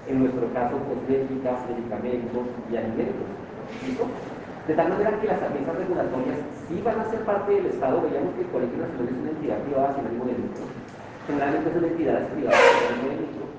En 0.06 0.20
nuestro 0.20 0.52
caso, 0.52 0.76
cosméticas, 0.84 1.64
medicamentos 1.68 2.46
y 2.70 2.76
alimentos. 2.76 3.28
De 4.68 4.74
tal 4.74 4.88
manera 4.88 5.20
que 5.20 5.26
las 5.26 5.42
agencias 5.42 5.76
regulatorias 5.76 6.38
sí 6.68 6.80
van 6.84 7.00
a 7.00 7.10
ser 7.10 7.20
parte 7.20 7.52
del 7.52 7.66
Estado. 7.66 8.02
Veíamos 8.02 8.34
que 8.34 8.42
el 8.42 8.48
Colegio 8.48 8.78
Nacional 8.78 9.08
es 9.08 9.20
una 9.20 9.30
entidad 9.30 9.58
privada 9.64 9.94
sin 9.96 10.06
ánimo 10.06 10.24
de 10.24 10.32
lucro. 10.32 10.64
Generalmente 11.26 11.72
son 11.72 11.84
entidades 11.84 12.26
privadas 12.32 12.60
sin 12.60 12.94
ánimo 12.94 13.08
de 13.08 13.16
lucro. 13.16 13.53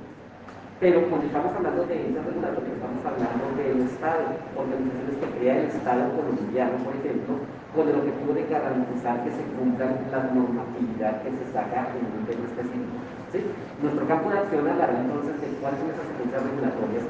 Pero 0.79 1.07
cuando 1.07 1.27
estamos 1.27 1.55
hablando 1.55 1.87
de 1.87 1.95
agencias 1.95 2.25
regulatorias, 2.25 2.75
estamos 2.75 2.99
hablando 3.07 3.45
del 3.55 3.87
Estado, 3.87 4.27
organizaciones 4.59 5.15
que 5.23 5.27
crea 5.39 5.55
el 5.63 5.67
Estado 5.71 6.03
colombiano, 6.19 6.75
por 6.83 6.91
ejemplo, 6.99 7.31
con 7.71 7.87
el 7.87 7.95
objetivo 7.95 8.35
de 8.35 8.43
garantizar 8.51 9.23
que 9.23 9.31
se 9.31 9.43
cumplan 9.55 10.03
la 10.11 10.27
normatividad 10.35 11.23
que 11.23 11.31
se 11.31 11.47
saca 11.55 11.87
en 11.95 12.03
un 12.11 12.27
tema 12.27 12.43
específico. 12.51 12.91
¿sí? 13.31 13.39
Nuestro 13.79 14.03
campo 14.03 14.27
de 14.27 14.39
acción 14.43 14.67
hablará 14.67 14.99
entonces 14.99 15.39
de 15.39 15.47
cuáles 15.63 15.79
son 15.79 15.95
esas 15.95 16.11
agencias 16.11 16.43
regulatorias 16.43 17.05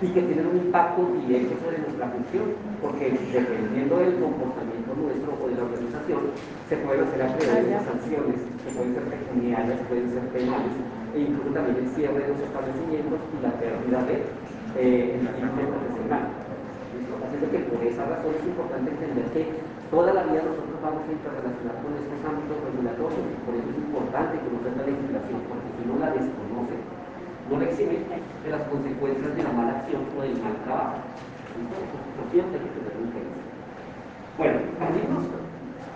y 0.00 0.06
que 0.16 0.22
tienen 0.24 0.46
un 0.48 0.56
impacto 0.56 1.04
directo 1.20 1.60
sobre 1.60 1.76
nuestra 1.76 2.08
función, 2.08 2.56
porque 2.80 3.20
dependiendo 3.36 4.00
del 4.00 4.16
comportamiento 4.16 4.79
nuestro 5.00 5.32
o 5.40 5.48
de 5.48 5.56
la 5.56 5.64
organización, 5.64 6.20
se 6.68 6.76
pueden 6.84 7.04
hacer 7.04 7.20
acreedores 7.22 7.82
sanciones, 7.88 8.38
que 8.62 8.70
pueden 8.76 8.94
ser 8.94 9.04
pecuniarias, 9.08 9.78
pueden 9.88 10.08
ser 10.12 10.24
penales, 10.30 10.74
e 11.14 11.18
incluso 11.24 11.50
también 11.56 11.76
el 11.80 11.88
cierre 11.96 12.20
de 12.20 12.28
los 12.28 12.40
establecimientos 12.40 13.18
y 13.32 13.36
la 13.42 13.52
pérdida 13.56 13.98
de 14.04 14.16
eh, 14.78 15.18
el 15.18 15.26
profesional. 15.26 16.24
Así 17.24 17.36
que 17.40 17.58
por 17.70 17.80
esa 17.82 18.04
razón 18.04 18.34
es 18.36 18.44
importante 18.46 18.90
entender 18.90 19.26
que 19.32 19.42
toda 19.90 20.12
la 20.12 20.22
vida 20.28 20.42
nosotros 20.44 20.78
vamos 20.82 21.02
a 21.06 21.12
interrelacionar 21.12 21.76
con 21.82 21.90
estos 21.98 22.20
ámbitos 22.22 22.56
regulatorios, 22.62 23.24
y 23.26 23.38
por 23.42 23.54
eso 23.58 23.68
es 23.70 23.78
importante 23.80 24.34
conocer 24.44 24.72
la 24.76 24.84
legislación, 24.86 25.38
porque 25.50 25.68
si 25.74 25.82
no 25.86 25.94
la 25.98 26.10
desconoce, 26.14 26.76
no 27.50 27.54
le 27.58 27.66
exime 27.66 28.06
de 28.06 28.50
las 28.50 28.62
consecuencias 28.70 29.34
de 29.34 29.42
la 29.42 29.52
mala 29.52 29.82
acción 29.82 30.06
o 30.14 30.22
del 30.22 30.38
mal 30.38 30.54
trabajo. 30.62 31.02
Siempre 32.30 32.60
hay 32.60 32.66
que 32.66 32.72
tener 32.78 32.94
un. 33.02 33.29
Bueno, 34.40 34.56
amigos, 34.80 35.28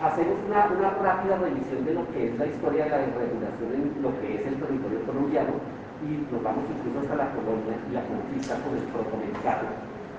hacemos 0.04 0.36
una, 0.44 0.68
una, 0.68 0.92
rápida 1.00 1.40
revisión 1.40 1.80
de 1.80 1.96
lo 1.96 2.04
que 2.12 2.28
es 2.28 2.36
la 2.36 2.44
historia 2.44 2.84
de 2.84 2.90
la 2.92 3.00
desregulación 3.08 3.72
en 3.72 3.88
lo 4.04 4.12
que 4.20 4.36
es 4.36 4.44
el 4.44 4.60
territorio 4.60 5.00
colombiano 5.08 5.56
y 6.04 6.28
nos 6.28 6.44
vamos 6.44 6.68
incluso 6.68 7.08
hasta 7.08 7.24
la 7.24 7.32
colonia 7.32 7.72
y 7.72 7.96
la 7.96 8.04
conquista 8.04 8.60
con 8.60 8.76
el 8.76 8.84
protomercado, 8.92 9.64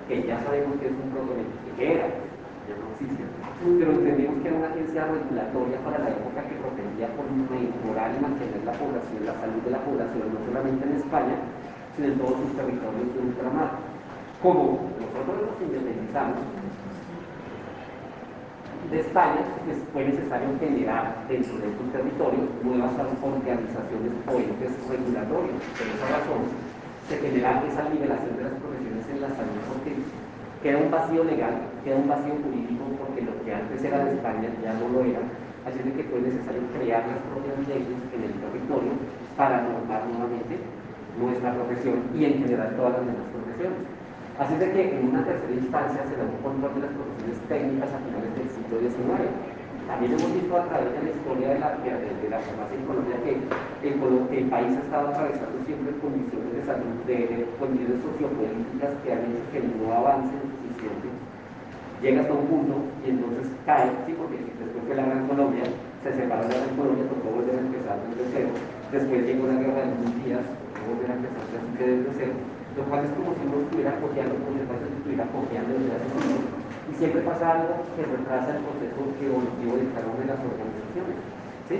que 0.10 0.26
ya 0.26 0.42
sabemos 0.42 0.74
que 0.82 0.90
es 0.90 0.98
un 0.98 1.14
protomercado, 1.14 1.70
que 1.78 1.86
era, 1.86 2.10
ya 2.66 2.74
no 2.74 2.90
existe, 2.98 3.22
pero 3.62 3.94
entendimos 3.94 4.42
que 4.42 4.48
era 4.50 4.58
una 4.58 4.70
agencia 4.74 5.06
regulatoria 5.06 5.78
para 5.86 5.98
la 6.02 6.10
época 6.10 6.50
que 6.50 6.58
propendía 6.66 7.08
por 7.14 7.30
mejorar 7.30 8.10
y 8.10 8.26
mantener 8.26 8.62
la 8.66 8.74
población, 8.74 9.22
la 9.22 9.38
salud 9.38 9.62
de 9.62 9.70
la 9.70 9.86
población, 9.86 10.34
no 10.34 10.42
solamente 10.50 10.82
en 10.82 10.98
España, 10.98 11.38
sino 11.94 12.10
en 12.10 12.18
todos 12.18 12.42
sus 12.42 12.58
territorios 12.58 13.06
de 13.06 13.22
ultramar. 13.22 13.70
Como 14.42 14.90
nosotros 14.98 15.46
nos 15.46 15.62
independizamos 15.62 16.42
de 18.92 19.00
España, 19.02 19.42
fue 19.94 20.06
necesario 20.06 20.48
generar 20.60 21.26
dentro 21.28 21.58
de 21.58 21.68
estos 21.70 21.88
territorios 21.92 22.46
nuevas 22.62 22.92
organizaciones 22.94 24.14
o 24.28 24.34
entes 24.38 24.72
regulatorios. 24.88 25.58
Por 25.74 25.88
esa 25.90 26.08
razón, 26.12 26.42
se 27.10 27.18
genera 27.18 27.64
esa 27.66 27.90
liberación 27.90 28.38
de 28.38 28.44
las 28.46 28.58
profesiones 28.62 29.06
en 29.10 29.22
la 29.22 29.30
salud 29.34 29.62
porque 29.70 29.94
queda 30.62 30.78
un 30.78 30.92
vacío 30.92 31.24
legal, 31.24 31.56
queda 31.84 31.98
un 31.98 32.10
vacío 32.10 32.34
jurídico 32.42 32.84
porque 32.98 33.22
lo 33.22 33.34
que 33.46 33.54
antes 33.54 33.84
era 33.84 34.06
de 34.06 34.18
España 34.18 34.50
ya 34.62 34.74
no 34.74 34.90
lo 34.90 35.02
era, 35.06 35.22
así 35.66 35.80
que 35.82 36.04
fue 36.10 36.22
necesario 36.22 36.62
crear 36.74 37.06
las 37.06 37.22
propias 37.30 37.58
leyes 37.70 37.98
en 38.14 38.22
el 38.22 38.34
territorio 38.38 38.94
para 39.38 39.62
normar 39.62 40.06
nuevamente 40.10 40.62
nuestra 41.18 41.54
profesión 41.54 42.10
y 42.14 42.26
en 42.26 42.44
general 42.44 42.76
todas 42.76 42.98
las 42.98 43.06
demás 43.06 43.28
profesiones. 43.34 43.95
Así 44.36 44.52
de 44.60 44.68
que 44.68 45.00
en 45.00 45.16
una 45.16 45.24
tercera 45.24 45.54
instancia 45.54 46.04
se 46.12 46.16
da 46.20 46.28
un 46.28 46.36
control 46.44 46.76
de 46.76 46.84
las 46.84 46.92
profesiones 46.92 47.40
técnicas 47.48 47.88
a 47.88 48.04
finales 48.04 48.36
del 48.36 48.52
siglo 48.52 48.76
XIX. 48.84 49.32
También 49.88 50.12
hemos 50.12 50.28
visto 50.36 50.52
a 50.60 50.68
través 50.68 50.92
de 50.92 51.02
la 51.08 51.12
historia 51.16 51.48
de 51.56 51.60
la, 51.64 51.70
de, 51.80 52.28
la 52.28 52.40
farmacia 52.44 52.76
en 52.76 52.84
Colombia 52.84 53.16
que 53.24 53.32
el, 53.32 53.96
el, 53.96 54.46
país 54.52 54.76
ha 54.76 54.84
estado 54.84 55.08
atravesando 55.08 55.56
siempre 55.64 55.96
condiciones 56.04 56.52
de 56.52 56.62
salud, 56.68 56.92
de, 57.08 57.48
condiciones 57.56 58.04
sociopolíticas 58.04 58.92
que 59.08 59.10
han 59.16 59.24
hecho 59.24 59.46
que 59.56 59.60
no 59.64 59.88
avance 59.94 60.36
suficiente. 60.36 61.08
Llega 62.04 62.28
hasta 62.28 62.36
un 62.36 62.48
punto 62.52 62.76
y 63.08 63.16
entonces 63.16 63.48
cae, 63.64 63.88
sí, 64.04 64.12
porque 64.20 64.36
después 64.36 64.84
de 64.84 64.96
la 65.00 65.06
Gran 65.16 65.32
Colombia, 65.32 65.64
se 66.04 66.12
separa 66.12 66.44
la 66.44 66.60
Gran 66.60 66.76
Colombia, 66.76 67.08
tocó 67.08 67.40
volver 67.40 67.56
a 67.56 67.64
empezar 67.64 67.96
desde 68.12 68.26
cero. 68.36 68.52
Después 68.92 69.24
llegó 69.24 69.48
la 69.48 69.64
guerra 69.64 69.80
de 69.80 69.96
los 69.96 70.12
días, 70.28 70.44
volver 70.84 71.08
a 71.08 71.16
empezar 71.24 71.46
desde 71.80 72.12
cero 72.20 72.55
lo 72.76 72.84
cual 72.92 73.08
es 73.08 73.12
como 73.16 73.32
si 73.36 73.42
uno 73.48 73.64
estuviera 73.64 73.96
copiando, 74.04 74.36
como 74.36 74.52
si 74.52 74.60
el 74.60 74.68
estuviera 74.68 75.26
copiando 75.32 75.72
desde 75.80 75.96
hace 75.96 76.08
años. 76.12 76.44
Y 76.86 76.92
siempre 77.00 77.22
pasa 77.24 77.44
algo 77.56 77.82
que 77.96 78.04
retrasa 78.04 78.52
el 78.52 78.62
proceso 78.68 79.00
evolutivo 79.24 79.80
de 79.80 79.88
cada 79.96 80.08
una 80.12 80.22
de 80.22 80.30
las 80.30 80.42
organizaciones. 80.44 81.18
¿sí? 81.72 81.78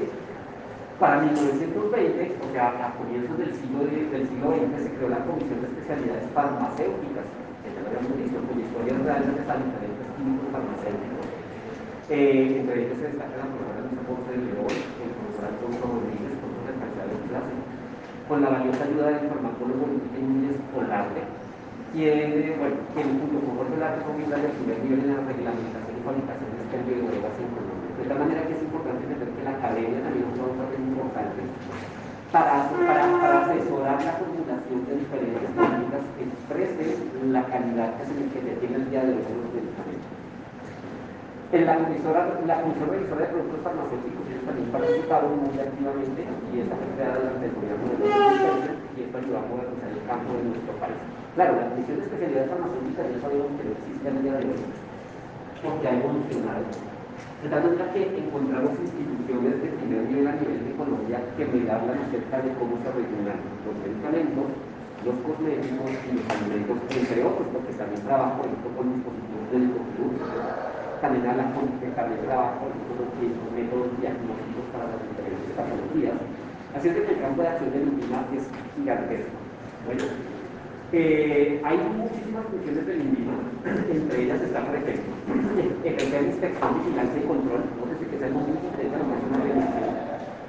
Para 0.96 1.20
1920, 1.28 2.40
o 2.40 2.48
sea, 2.56 2.72
a 2.80 2.96
comienzos 2.96 3.36
del 3.36 3.52
siglo, 3.52 3.84
del 3.84 4.24
siglo 4.32 4.48
XX, 4.56 4.80
se 4.80 4.92
creó 4.96 5.12
la 5.12 5.28
Comisión 5.28 5.60
de 5.60 5.68
Especialidades 5.68 6.32
Farmacéuticas, 6.32 7.28
que 7.60 7.68
ya 7.76 7.84
lo 7.84 7.88
habíamos 7.92 8.16
visto, 8.16 8.40
con 8.48 8.56
historias 8.56 9.04
reales 9.04 9.28
de 9.28 9.44
diferentes 9.44 10.08
químicos 10.16 10.48
farmacéuticos. 10.56 11.28
Eh, 12.08 12.64
entre 12.64 12.76
ellos 12.88 12.96
se 12.96 13.12
destaca 13.12 13.36
la 13.36 13.52
profesora 13.52 13.84
Luisa 13.84 14.08
Ponce 14.08 14.32
de 14.32 14.42
León, 14.48 14.72
el 14.72 15.12
profesor 15.20 15.44
Alfonso 15.52 15.84
Rodríguez, 15.84 16.32
profesor 16.40 16.64
de 16.64 16.80
calidad 16.80 17.08
de 17.12 17.20
clase, 17.28 17.54
con 18.28 18.42
la 18.42 18.50
valiosa 18.50 18.84
ayuda 18.84 19.14
del 19.14 19.30
farmacólogo 19.30 19.86
Núñez 19.86 20.58
Olarte, 20.74 21.22
quien, 21.94 22.58
bueno, 22.58 22.76
quien 22.94 23.22
junto 23.22 23.38
con 23.38 23.54
Jorge 23.62 23.74
Olarte 23.78 24.02
comienza 24.02 24.36
el 24.42 24.50
primer 24.58 24.78
nivel 24.82 25.00
en 25.06 25.10
la 25.14 25.22
reglamentación 25.30 25.94
y 25.94 26.02
fabricación 26.02 26.50
de 26.50 26.60
este 26.66 26.78
de 26.90 27.06
drogas 27.06 27.38
en 27.38 27.50
Colombia. 27.54 27.90
De 28.02 28.06
tal 28.10 28.20
manera 28.20 28.42
que 28.50 28.54
es 28.58 28.64
importante 28.66 29.02
entender 29.06 29.30
que 29.30 29.46
la 29.46 29.54
academia 29.62 30.02
también 30.02 30.26
juega 30.34 30.50
un 30.50 30.58
papel 30.58 30.82
importante 30.90 31.42
para, 32.34 32.54
para, 32.74 33.04
para 33.22 33.36
asesorar 33.46 33.98
la 34.02 34.14
formulación 34.18 34.80
de 34.90 34.94
diferentes 35.06 35.50
técnicas 35.54 36.04
que 36.18 36.24
expresen 36.26 36.90
la 37.30 37.44
calidad 37.46 37.94
que 38.02 38.04
se, 38.10 38.58
tiene 38.58 38.76
el 38.76 38.90
día 38.90 39.06
de 39.06 39.14
hoy 39.14 39.22
los 39.22 39.54
medicamentos. 39.54 40.15
En 41.56 41.64
la, 41.64 41.80
comisora, 41.80 42.36
la 42.44 42.60
Comisión 42.60 42.92
Revisora 42.92 43.22
de 43.24 43.32
Productos 43.32 43.64
Farmacéuticos 43.64 44.28
ellos 44.28 44.44
también 44.44 44.68
participaron 44.76 45.40
muy 45.40 45.56
activamente 45.56 46.20
y 46.52 46.54
esta 46.60 46.76
fue 46.76 46.88
creada 47.00 47.16
durante 47.16 47.48
el 47.48 47.56
gobierno 47.56 47.96
de 47.96 48.12
y 48.76 49.00
esto 49.08 49.16
ayudó 49.16 49.40
a 49.40 49.48
modernizar 49.48 49.88
el 49.88 50.04
campo 50.04 50.36
de 50.36 50.44
nuestro 50.52 50.76
país. 50.84 51.00
Claro, 51.40 51.52
la 51.56 51.72
Comisión 51.72 51.96
de 51.96 52.04
Especialidades 52.12 52.52
Farmacéuticas 52.52 53.08
ya 53.08 53.20
sabemos 53.24 53.50
que 53.56 53.64
no 53.64 53.72
existe 53.72 54.04
el 54.04 54.18
día 54.20 54.36
de 54.36 54.44
hoy 54.52 54.64
porque 55.64 55.88
ha 55.88 55.94
evolucionado. 55.96 56.68
Tal 56.76 57.62
manera 57.64 57.88
que 57.96 58.02
encontramos 58.04 58.72
instituciones 58.76 59.56
de 59.64 59.68
primer 59.80 60.02
nivel 60.12 60.28
a 60.28 60.36
nivel 60.36 60.60
de 60.60 60.72
Colombia 60.76 61.24
que 61.40 61.44
me 61.48 61.60
hablan 61.72 62.04
acerca 62.04 62.36
de 62.44 62.52
cómo 62.60 62.76
se 62.84 62.90
regulan 62.92 63.40
los 63.64 63.76
medicamentos, 63.80 64.48
los 65.08 65.16
cosméticos 65.24 65.88
y 66.04 66.10
los 66.20 66.26
alimentos, 66.36 66.78
entre 66.84 67.20
otros, 67.24 67.48
porque 67.48 67.72
también 67.80 68.04
trabajo, 68.04 68.44
ejemplo, 68.44 68.76
con 68.76 68.92
dispositivos 68.92 69.48
de 69.56 70.75
también 71.06 71.28
habla 71.30 71.54
con 71.54 71.70
también 71.94 72.22
trabajo 72.26 72.66
con 72.66 72.98
los 72.98 73.14
métodos 73.54 73.94
diagnósticos 74.02 74.66
para 74.74 74.90
las 74.90 75.00
diferentes 75.06 75.54
patologías. 75.54 76.18
Así 76.74 76.90
es 76.90 76.96
que 76.98 77.14
el 77.14 77.22
campo 77.22 77.42
de 77.46 77.48
acción 77.48 77.70
del 77.72 77.88
INVIMA 77.94 78.26
es 78.34 78.44
gigantesco. 78.74 79.38
Bueno, 79.86 80.04
eh, 80.92 81.62
hay 81.62 81.78
muchísimas 81.78 82.46
funciones 82.50 82.86
del 82.90 83.02
INVIMA, 83.06 83.38
entre 83.94 84.18
ellas 84.18 84.42
está, 84.42 84.66
por 84.66 84.76
ejemplo, 84.82 85.14
ejercer 85.86 86.24
inspección, 86.26 86.70
vigilancia 86.82 87.22
y 87.22 87.28
control. 87.30 87.62
No 87.78 87.84
sé 87.86 87.94
si 88.02 88.06
que 88.10 88.18
sea 88.18 88.30
muy 88.34 88.50
importante 88.50 88.98
lo 88.98 89.06
que 89.06 89.22
es 89.22 89.30
una. 89.30 89.86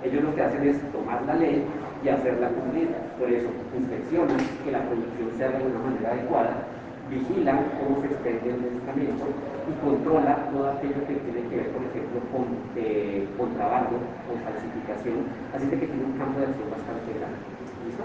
Ellos 0.08 0.24
lo 0.24 0.34
que 0.34 0.42
hacen 0.42 0.62
es 0.64 0.76
tomar 0.92 1.20
la 1.28 1.34
ley 1.36 1.64
y 2.02 2.08
hacerla 2.08 2.48
cumplir. 2.48 2.88
Por 3.20 3.28
eso, 3.28 3.48
inspeccionan 3.76 4.40
que 4.64 4.72
la 4.72 4.80
producción 4.88 5.28
se 5.36 5.44
haga 5.44 5.58
de 5.58 5.66
una 5.68 5.80
manera 5.84 6.12
adecuada 6.16 6.75
vigila 7.10 7.54
cómo 7.78 8.00
se 8.02 8.06
expende 8.08 8.50
el 8.50 8.60
medicamento 8.60 9.26
y 9.66 9.72
controla 9.84 10.50
todo 10.50 10.70
aquello 10.70 11.06
que 11.06 11.14
tiene 11.22 11.42
que 11.48 11.56
ver, 11.56 11.70
por 11.70 11.82
ejemplo, 11.82 12.18
con 12.32 12.44
eh, 12.74 13.26
contrabando, 13.38 13.98
con 14.26 14.36
falsificación, 14.42 15.26
así 15.54 15.66
que 15.70 15.86
tiene 15.86 16.04
un 16.04 16.18
campo 16.18 16.40
de 16.40 16.46
acción 16.46 16.70
bastante 16.70 17.10
grande. 17.14 17.38
¿Listo? 17.86 18.04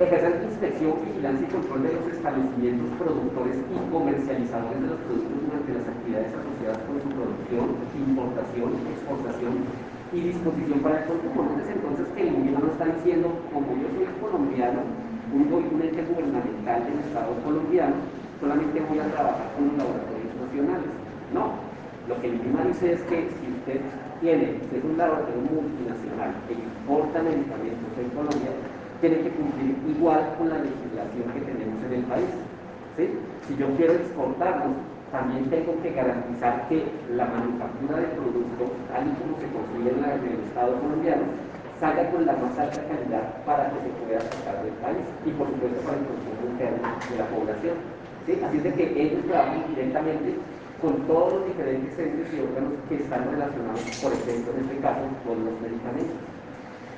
Ejercer 0.00 0.42
inspección, 0.42 0.92
vigilancia 1.04 1.46
y 1.46 1.52
control 1.52 1.82
de 1.84 1.92
los 1.94 2.06
establecimientos 2.10 2.88
productores 2.98 3.56
y 3.56 3.76
comercializadores 3.92 4.80
de 4.82 4.88
los 4.88 5.00
productos 5.06 5.38
durante 5.46 5.70
las 5.78 5.86
actividades 5.88 6.32
asociadas 6.32 6.80
con 6.88 6.96
su 7.00 7.08
producción, 7.12 7.66
importación, 7.94 8.70
exportación 8.88 9.52
y 10.12 10.18
disposición 10.32 10.78
para 10.80 11.00
el 11.00 11.04
consumo. 11.06 11.38
Entonces, 11.44 11.76
entonces 11.76 12.06
que 12.16 12.22
el 12.28 12.34
gobierno 12.34 12.60
no 12.66 12.72
está 12.72 12.84
diciendo, 12.84 13.28
como 13.52 13.68
yo 13.78 13.88
soy 13.94 14.08
colombiano, 14.18 14.80
un, 15.32 15.80
ente 15.80 16.04
gubernamental 16.04 16.84
del 16.84 16.98
Estado 17.00 17.32
colombiano, 17.44 17.96
solamente 18.40 18.80
voy 18.80 18.98
a 18.98 19.08
trabajar 19.08 19.48
con 19.56 19.68
los 19.68 19.76
laboratorios 19.80 20.32
nacionales. 20.36 20.92
No, 21.32 21.56
lo 22.08 22.20
que 22.20 22.28
el 22.28 22.38
dice 22.38 22.92
es 22.92 23.00
que 23.08 23.32
si 23.40 23.44
usted 23.56 23.80
tiene, 24.20 24.60
es 24.60 24.84
un 24.84 24.96
laboratorio 24.96 25.40
multinacional 25.40 26.36
que 26.46 26.54
importa 26.54 27.22
medicamentos 27.22 27.92
en 27.96 28.10
Colombia 28.10 28.52
tiene 29.00 29.18
que 29.18 29.30
cumplir 29.30 29.74
igual 29.88 30.22
con 30.38 30.48
la 30.48 30.62
legislación 30.62 31.26
que 31.34 31.42
tenemos 31.42 31.82
en 31.82 31.92
el 31.92 32.04
país. 32.06 32.30
¿sí? 32.96 33.10
Si 33.48 33.56
yo 33.56 33.66
quiero 33.74 33.94
exportarlos, 33.94 34.78
también 35.10 35.50
tengo 35.50 35.74
que 35.82 35.90
garantizar 35.90 36.68
que 36.68 36.86
la 37.10 37.26
manufactura 37.26 37.98
del 37.98 38.14
producto, 38.14 38.70
tal 38.88 39.10
y 39.10 39.12
como 39.18 39.36
se 39.42 39.50
construye 39.50 39.90
en 39.90 40.22
el 40.22 40.40
Estado 40.46 40.78
colombiano, 40.80 41.22
salga 41.82 42.08
con 42.14 42.24
la 42.24 42.38
más 42.38 42.56
alta 42.56 42.78
calidad 42.86 43.42
para 43.42 43.66
que 43.74 43.82
se 43.82 43.90
pueda 44.06 44.22
sacar 44.22 44.62
del 44.62 44.78
país 44.78 45.02
y 45.26 45.30
por 45.34 45.50
supuesto 45.50 45.82
para 45.82 45.98
el 45.98 46.06
consumo 46.06 46.42
interno 46.54 46.86
de 47.10 47.16
la 47.18 47.26
población. 47.26 47.74
¿sí? 48.22 48.38
Así 48.38 48.56
es 48.58 48.62
de 48.62 48.72
que 48.78 48.86
ellos 49.02 49.26
trabajan 49.26 49.66
directamente 49.74 50.38
con 50.78 50.94
todos 51.10 51.42
los 51.42 51.46
diferentes 51.50 51.90
entes 51.98 52.30
y 52.30 52.38
órganos 52.38 52.78
que 52.86 53.02
están 53.02 53.26
relacionados, 53.26 53.82
por 53.98 54.14
ejemplo, 54.14 54.54
en 54.54 54.58
este 54.62 54.78
caso, 54.78 55.02
con 55.26 55.42
los 55.42 55.58
medicamentos. 55.58 56.22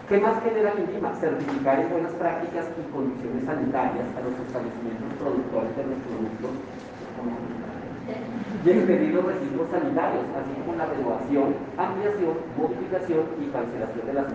¿Qué 0.04 0.20
más 0.20 0.36
genera 0.44 0.76
el 0.76 0.84
INVIMA? 0.84 1.16
Certificar 1.16 1.80
en 1.80 1.88
buenas 1.88 2.12
prácticas 2.20 2.68
y 2.76 2.84
condiciones 2.92 3.40
sanitarias 3.48 4.04
a 4.04 4.20
los 4.20 4.36
establecimientos 4.36 5.08
productores 5.16 5.72
de 5.80 5.84
los 5.88 6.00
productos 6.04 6.52
y 8.64 8.68
expedir 8.68 9.14
los 9.14 9.24
registros 9.24 9.64
sanitarios, 9.72 10.24
así 10.36 10.52
como 10.60 10.76
la 10.76 10.86
renovación, 10.92 11.56
ampliación, 11.80 12.36
modificación 12.52 13.24
y 13.40 13.48
cancelación 13.48 14.06
de 14.06 14.12
las. 14.12 14.28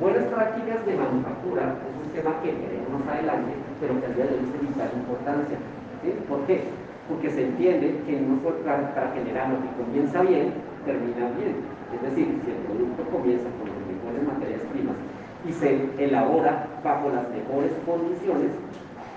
Buenas 0.00 0.30
prácticas 0.30 0.86
de 0.86 0.94
manufactura 0.94 1.74
es 1.74 2.06
un 2.06 2.12
tema 2.14 2.30
que 2.38 2.54
veremos 2.54 3.02
más 3.02 3.18
adelante, 3.18 3.50
pero 3.80 3.98
que 3.98 4.06
al 4.06 4.14
día 4.14 4.26
de 4.30 4.34
hoy 4.38 4.46
es 4.46 4.52
de 4.54 4.58
vital 4.62 4.90
importancia. 4.94 5.58
¿sí? 6.02 6.14
¿Por 6.28 6.46
qué? 6.46 6.62
Porque 7.10 7.30
se 7.34 7.50
entiende 7.50 7.98
que 8.06 8.14
no 8.20 8.38
solo 8.38 8.62
para, 8.62 8.94
para 8.94 9.10
generar 9.10 9.50
lo 9.50 9.58
que 9.58 9.74
comienza 9.74 10.22
bien, 10.22 10.54
termina 10.86 11.34
bien. 11.34 11.66
Es 11.90 12.00
decir, 12.06 12.30
si 12.30 12.46
el 12.46 12.62
producto 12.62 13.10
comienza 13.10 13.50
con 13.58 13.74
las 13.74 13.82
mejores 13.90 14.22
materias 14.22 14.62
primas 14.70 14.94
y 15.42 15.50
se 15.50 15.90
elabora 15.98 16.78
bajo 16.84 17.10
las 17.10 17.26
mejores 17.34 17.74
condiciones, 17.82 18.54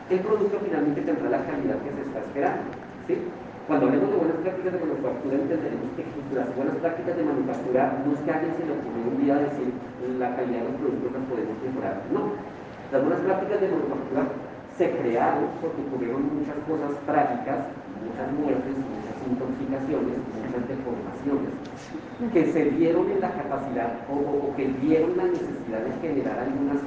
el 0.10 0.20
producto 0.26 0.66
finalmente 0.66 1.02
tendrá 1.02 1.30
la 1.30 1.46
calidad 1.46 1.78
que 1.86 1.94
se 1.94 2.02
está 2.10 2.26
esperando. 2.26 2.74
¿sí? 3.06 3.22
Cuando 3.68 3.86
hablemos 3.88 4.10
de 4.10 4.18
buenas 4.18 4.38
prácticas 4.42 4.74
de 4.74 4.80
manufactura, 4.80 5.36
entenderemos 5.38 5.90
que 5.96 6.04
las 6.34 6.50
buenas 6.56 6.76
prácticas 6.82 7.16
de 7.18 7.24
manufactura 7.24 7.82
no 8.04 8.14
es 8.14 8.20
que 8.26 8.32
alguien 8.32 8.54
se 8.58 8.66
le 8.66 8.74
ocurrió 8.74 9.04
un 9.06 9.18
día 9.22 9.36
decir 9.38 9.70
la 10.18 10.36
calidad 10.36 10.66
de 10.66 10.68
los 10.72 10.78
productos 10.82 11.12
las 11.14 11.26
podemos 11.30 11.58
mejorar. 11.62 11.96
No. 12.10 12.22
Las 12.92 13.02
buenas 13.06 13.22
prácticas 13.22 13.62
de 13.62 13.70
manufactura 13.70 14.22
se 14.78 14.86
crearon 14.98 15.46
porque 15.62 15.82
ocurrieron 15.88 16.26
muchas 16.34 16.58
cosas 16.66 16.92
trágicas, 17.06 17.70
muchas 18.02 18.28
muertes, 18.34 18.74
muchas 18.82 19.18
intoxicaciones, 19.30 20.18
muchas 20.26 20.64
deformaciones, 20.66 21.54
que 22.34 22.44
se 22.50 22.62
dieron 22.76 23.06
en 23.14 23.22
la 23.22 23.30
capacidad 23.30 23.94
o, 24.10 24.50
que 24.58 24.74
dieron 24.82 25.16
la 25.16 25.30
necesidad 25.30 25.86
de 25.86 25.94
generar 26.02 26.40
algunas 26.40 26.82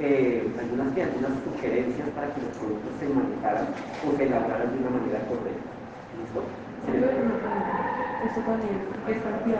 eh, 0.00 0.46
algunas, 0.58 0.94
algunas 0.94 1.32
sugerencias 1.42 2.08
para 2.10 2.30
que 2.34 2.42
los 2.42 2.54
productos 2.58 2.92
se 3.00 3.06
manejaran 3.08 3.66
o 4.06 4.16
se 4.16 4.22
elaboraran 4.24 4.70
de 4.70 4.78
una 4.78 4.90
manera 4.98 5.18
correcta. 5.26 5.77
Esta 9.08 9.30
en. 9.30 9.58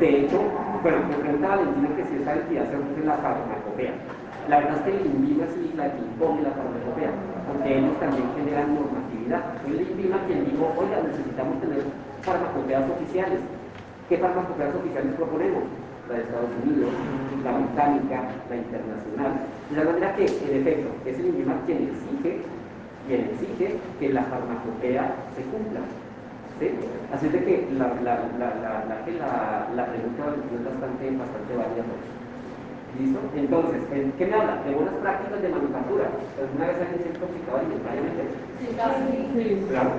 De 0.00 0.08
hecho, 0.08 0.40
bueno, 0.82 0.98
me 1.08 1.14
pregunta 1.16 1.48
Valentina 1.48 1.88
que 1.96 2.04
si 2.06 2.16
esa 2.22 2.32
entidad 2.34 2.64
se 2.70 2.76
refiere 2.76 3.02
a 3.02 3.16
la 3.16 3.22
farmacopea. 3.22 3.92
La 4.48 4.58
verdad 4.58 4.76
es 4.78 4.82
que 4.82 4.90
el 4.98 5.06
INVIMA 5.06 5.46
sí 5.54 5.72
la 5.76 5.92
que 5.92 5.98
impone 5.98 6.42
la 6.42 6.50
farmacopea, 6.50 7.10
porque 7.46 7.78
ellos 7.78 8.00
también 8.00 8.26
generan 8.34 8.74
normatividad. 8.74 9.42
Fue 9.62 9.70
el 9.70 9.82
INVIMA 9.82 10.18
quien 10.26 10.44
dijo, 10.44 10.72
oiga, 10.76 10.98
necesitamos 11.06 11.60
tener 11.60 11.84
farmacopeas 12.22 12.90
oficiales. 12.90 13.40
¿Qué 14.08 14.18
farmacopeas 14.18 14.74
oficiales 14.74 15.14
proponemos? 15.14 15.62
La 16.08 16.16
de 16.16 16.22
Estados 16.22 16.50
Unidos, 16.64 16.90
la 17.44 17.52
británica, 17.52 18.18
la 18.50 18.56
internacional. 18.56 19.32
De 19.70 19.76
la 19.76 19.84
manera 19.84 20.16
que, 20.16 20.24
en 20.26 20.52
efecto, 20.56 20.88
es 21.06 21.18
el 21.18 21.26
INVIMA 21.26 21.54
quien 21.66 21.78
exige, 21.86 22.42
quien 23.06 23.20
exige 23.32 23.76
que 23.98 24.08
la 24.12 24.22
farmacopea 24.24 25.14
se 25.36 25.42
cumpla. 25.50 25.80
¿sí? 26.60 26.70
Así 27.12 27.26
es 27.26 27.32
de 27.32 27.44
que 27.44 27.68
la, 27.76 27.88
la, 28.02 28.14
la, 28.38 28.48
la, 28.62 28.70
la, 28.88 29.04
que 29.04 29.12
la, 29.18 29.68
la 29.74 29.84
pregunta 29.86 30.22
es 30.30 30.64
bastante, 30.64 31.04
bastante 31.16 31.52
válida 31.56 31.82
por 31.84 31.98
eso. 32.00 32.20
¿Listo? 32.92 33.20
Entonces, 33.34 33.80
¿en 33.92 34.12
¿qué 34.20 34.26
me 34.26 34.34
habla? 34.36 34.60
De 34.68 34.74
buenas 34.76 34.92
prácticas 35.00 35.40
de 35.40 35.48
manufactura. 35.48 36.12
¿Alguna 36.36 36.66
vez 36.68 36.76
alguien 36.76 37.00
se 37.00 37.08
ha 37.08 37.14
intoxicado 37.16 37.56
alimentariamente? 37.64 38.22
Sí, 38.60 38.66
casi. 38.76 39.64
Claro, 39.72 39.90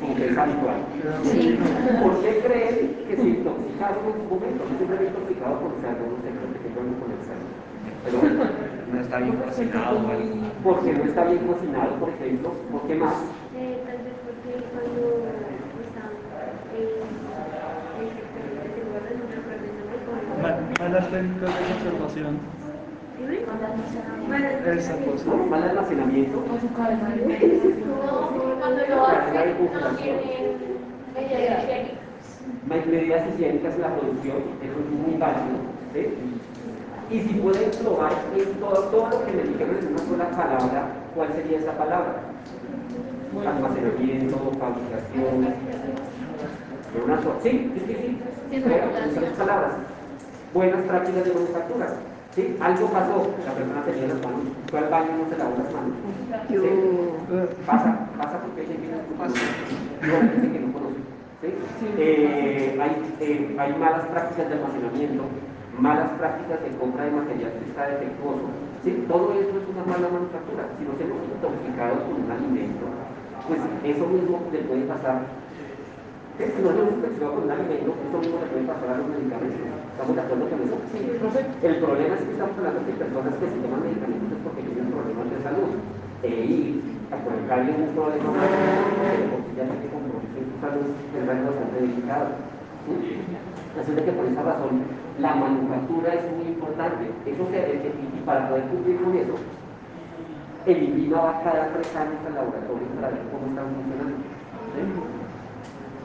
como 0.00 0.14
que 0.18 0.26
es 0.26 0.36
habitual. 0.36 0.78
¿Por 2.02 2.12
qué 2.22 2.30
creen 2.42 3.06
que 3.06 3.14
se 3.16 3.28
intoxicaron 3.38 4.02
en 4.02 4.14
su 4.18 4.24
momento? 4.26 4.66
No 4.66 4.74
siempre 4.82 4.98
me 4.98 5.04
he 5.06 5.10
intoxicado 5.14 5.54
por 5.62 5.70
cerdo, 5.78 6.02
no 6.10 6.18
sé, 6.26 6.28
creo 6.34 6.50
que 6.58 6.70
tengo 6.74 6.92
con 6.98 7.10
el 7.14 7.22
cerdo. 7.22 7.46
Pero 8.02 8.16
bueno, 8.18 8.42
No 8.92 9.00
está 9.00 9.18
bien 9.18 9.36
cocinado 9.36 9.96
o 9.96 10.08
algo. 10.10 10.34
porque 10.62 10.92
no 10.92 11.04
está 11.04 11.24
bien 11.24 11.46
cocinado, 11.46 11.94
por 11.96 12.08
ejemplo. 12.10 12.52
¿Por 12.72 12.82
qué 12.86 12.94
más? 12.96 13.14
Eh, 13.56 13.78
tal 13.86 13.98
vez 13.98 14.14
porque 14.24 14.50
cuando 14.72 15.00
están 15.84 16.10
en 16.72 16.88
el 17.98 18.08
sector 18.16 18.44
de 18.48 18.54
seguridad 18.74 19.14
no 19.18 19.24
recuerdo 19.28 19.64
el 19.64 19.74
nombre, 19.78 19.98
como- 20.06 20.22
Ma- 20.42 20.58
Malas 20.80 21.06
técnicas 21.10 21.52
de 21.58 21.62
conservación. 21.74 22.32
Dime. 23.18 23.38
Esa 24.78 24.94
cosa. 25.04 25.24
¿No? 25.26 25.34
Mal 25.46 25.62
almacenamiento. 25.64 26.36
Cuando 26.38 26.56
lo 28.86 29.06
hacen, 29.06 29.56
no 29.72 29.88
tienen 29.96 30.56
medidas 31.14 31.64
higiénicas. 31.64 32.06
Medidas 32.68 33.22
higiénicas 33.34 33.74
en 33.74 33.80
la 33.82 33.90
producción, 33.96 34.38
eso 34.62 34.76
es 34.78 34.90
muy 34.90 35.14
válido. 35.18 35.58
¿sí? 35.94 36.02
Y 37.10 37.20
si 37.22 37.34
pueden 37.40 37.70
probar 37.82 38.12
en 38.36 38.54
todo, 38.60 38.82
todo 38.90 39.08
lo 39.08 39.24
que 39.24 39.32
me 39.32 39.42
dijeron 39.44 39.76
en 39.78 39.88
una 39.96 40.04
sola 40.04 40.28
palabra, 40.36 40.86
¿cuál 41.14 41.28
sería 41.34 41.58
esa 41.58 41.72
palabra? 41.72 42.20
Almacenamiento, 43.46 44.36
fabricación. 44.60 45.44
en 46.94 47.02
una 47.04 47.22
sola- 47.22 47.34
Sí, 47.42 47.50
sí, 47.74 47.80
sí, 47.86 47.94
sí. 47.94 48.18
Sí, 48.50 48.62
Pero, 48.64 48.84
sí, 48.92 49.02
en 49.04 49.10
sí. 49.10 49.16
tres 49.20 49.30
palabras. 49.32 49.72
Buenas 50.52 50.80
prácticas 50.82 51.24
de 51.24 51.34
manufactura. 51.34 51.86
¿sí? 52.34 52.56
Algo 52.60 52.86
pasó, 52.88 53.30
la 53.46 53.52
persona 53.52 53.84
tenía 53.84 54.08
las 54.08 54.20
manos, 54.22 54.40
fue 54.70 54.78
al 54.80 54.88
baño 54.88 55.08
y 55.16 55.22
no 55.22 55.28
se 55.30 55.38
lavó 55.38 55.54
las 55.58 55.72
manos. 55.72 55.96
¿sí? 56.48 56.56
Pasa, 57.66 58.08
pasa 58.18 58.38
porque 58.42 58.60
hay 58.62 58.66
gente 58.68 58.86
que 58.88 58.92
no 58.92 59.16
conoce. 59.16 59.40
Que 60.52 60.60
no 60.60 60.72
conoce. 60.72 61.00
¿sí? 61.42 61.48
Eh, 61.98 62.78
hay, 62.80 62.92
eh, 63.20 63.56
hay 63.58 63.72
malas 63.78 64.06
prácticas 64.08 64.48
de 64.48 64.54
almacenamiento, 64.56 65.24
malas 65.78 66.10
prácticas 66.18 66.58
de 66.62 66.74
compra 66.76 67.04
de 67.06 67.12
material 67.12 67.52
que 67.54 67.70
está 67.70 67.86
defectuoso. 67.86 68.50
¿sí? 68.82 69.06
Todo 69.06 69.32
eso 69.38 69.54
es 69.62 69.66
una 69.70 69.84
mala 69.86 70.10
manufactura. 70.10 70.66
Si 70.74 70.82
nos 70.82 70.98
hemos 70.98 71.22
intoxicado 71.22 72.02
con 72.02 72.26
un 72.26 72.30
alimento, 72.30 72.84
pues 73.46 73.60
eso 73.62 74.04
mismo 74.10 74.42
le 74.50 74.60
puede 74.66 74.84
pasar. 74.90 75.22
Si 76.38 76.62
nos 76.62 76.74
hemos 76.74 76.94
intoxicado 76.98 77.30
con 77.38 77.42
un 77.46 77.52
alimento, 77.54 77.94
eso 77.94 78.18
mismo 78.18 78.36
le 78.42 78.48
puede 78.50 78.66
pasar 78.66 78.88
a 78.90 78.98
los 78.98 79.06
medicamentos. 79.06 79.70
¿Estamos 79.94 80.14
de 80.14 80.22
acuerdo 80.22 80.44
con 80.50 80.58
eso? 80.62 80.76
Sí, 80.90 80.98
profe. 81.18 81.40
El 81.62 81.76
problema 81.82 82.14
es 82.14 82.22
que 82.26 82.32
estamos 82.34 82.54
hablando 82.58 82.80
de 82.82 82.94
personas 82.98 83.34
que 83.38 83.46
se 83.46 83.58
toman 83.62 83.82
medicamentos 83.82 84.38
porque 84.42 84.62
tienen 84.66 84.90
problemas 84.90 85.26
de 85.30 85.38
salud. 85.46 85.70
E 86.18 86.30
ir 86.34 86.82
a 87.14 87.16
colocarle 87.22 87.70
un 87.78 87.94
problema 87.94 88.30
más, 88.34 88.50
porque 89.30 89.50
ya 89.54 89.64
tiene 89.70 89.86
compromiso 89.86 90.34
en 90.34 90.46
su 90.50 90.56
salud, 90.58 90.86
es 90.90 91.22
bastante 91.22 91.76
delicado. 91.78 92.28
¿sí? 92.82 93.22
Así 93.78 93.90
que 93.94 94.10
por 94.10 94.26
esa 94.26 94.42
razón 94.42 94.82
la 95.18 95.34
manufactura 95.34 96.14
es 96.14 96.24
muy 96.36 96.46
importante. 96.54 97.10
Eso 97.26 97.46
se, 97.50 97.58
eh, 97.58 97.92
y 97.92 98.18
y 98.18 98.20
para 98.24 98.48
poder 98.48 98.64
cumplir 98.64 99.02
con 99.02 99.16
eso, 99.16 99.34
el 100.66 100.82
INVIMA 100.82 101.20
va 101.20 101.42
cada 101.42 101.72
tres 101.72 101.96
años 101.96 102.20
al 102.26 102.34
laboratorio 102.34 102.86
para 102.96 103.08
ver 103.08 103.22
cómo 103.32 103.46
están 103.50 103.66
funcionando. 103.74 104.16
¿sí? 104.74 104.80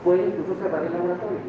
Puede 0.03 0.28
incluso 0.28 0.55
cerrar 0.61 0.84
el 0.86 0.93
laboratorio. 0.93 1.39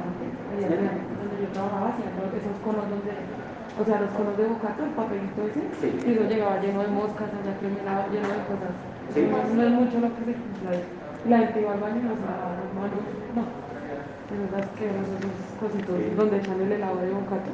Donde 0.00 1.36
yo 1.40 1.48
trabajaba 1.52 1.88
hacían 1.94 2.12
todos 2.16 2.32
esos 2.34 2.56
conos 2.64 2.84
donde, 2.90 3.12
o 3.12 3.82
sea, 3.84 4.00
los 4.00 4.10
conos 4.10 4.36
de 4.36 4.44
bocato, 4.46 4.84
el 4.84 4.94
papelito 4.98 5.40
ese, 5.46 5.62
Sí. 5.80 5.88
y 6.06 6.12
eso 6.12 6.24
llegaba 6.28 6.60
lleno 6.60 6.82
de 6.82 6.88
moscas, 6.88 7.28
allá 7.30 7.54
criminado, 7.58 8.02
lleno 8.10 8.28
de 8.28 8.42
cosas. 8.50 8.72
Sí. 9.14 9.26
No, 9.30 9.62
es 9.62 9.72
mucho 9.72 10.00
lo 10.00 10.08
que 10.14 10.20
se 10.26 10.34
ahí. 10.34 10.82
La 11.28 11.38
gente 11.38 11.60
iba 11.60 11.72
al 11.72 11.80
baño 11.80 12.00
y 12.00 12.02
no 12.04 12.14
lavaba 14.30 14.56
las 14.56 14.62
es 14.62 14.70
asqueroso, 14.70 15.12
esos 15.18 15.58
cositos 15.60 15.96
Sí. 15.98 16.14
donde 16.16 16.36
echan 16.38 16.60
el 16.60 16.72
helado 16.72 16.96
de 16.96 17.10
bocato. 17.10 17.50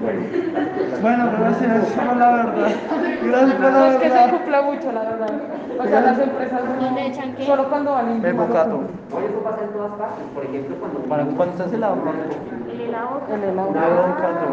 Bueno, 0.00 0.20
Bueno, 1.02 1.30
gracias 1.38 1.86
por 1.94 2.16
la 2.16 2.30
verdad. 2.32 2.70
Gracias 3.22 3.54
por 3.54 3.70
No 3.70 3.78
la 3.80 3.88
es 3.88 3.96
que 3.96 4.08
se 4.08 4.14
verdad. 4.14 4.30
cumpla 4.30 4.62
mucho, 4.62 4.92
la 4.92 5.02
verdad. 5.02 5.30
O 5.78 5.84
sea, 5.86 6.00
las 6.00 6.18
empresas 6.18 6.60
no, 6.64 6.82
¿Dónde 6.84 7.06
echan 7.06 7.34
qué? 7.36 7.44
solo 7.46 7.68
cuando 7.68 7.92
van 7.92 8.06
a 8.08 8.10
invitar 8.12 8.34
bocato. 8.34 8.76
Oye, 9.12 9.26
eso 9.26 9.40
pasa 9.44 9.62
en 9.64 9.70
todas 9.70 9.92
partes. 9.92 10.24
Por 10.34 10.44
ejemplo, 10.44 10.76
cuando... 10.80 10.98
Bueno, 11.00 11.24
¿cuánto 11.36 11.52
está 11.52 11.64
el 11.68 11.74
helado? 11.74 11.96
El 12.72 12.80
helado. 12.80 13.20
El 13.32 13.44
helado. 13.44 13.68
Una 13.70 13.84
El 13.86 13.90
vez 13.92 14.06
bocato. 14.08 14.46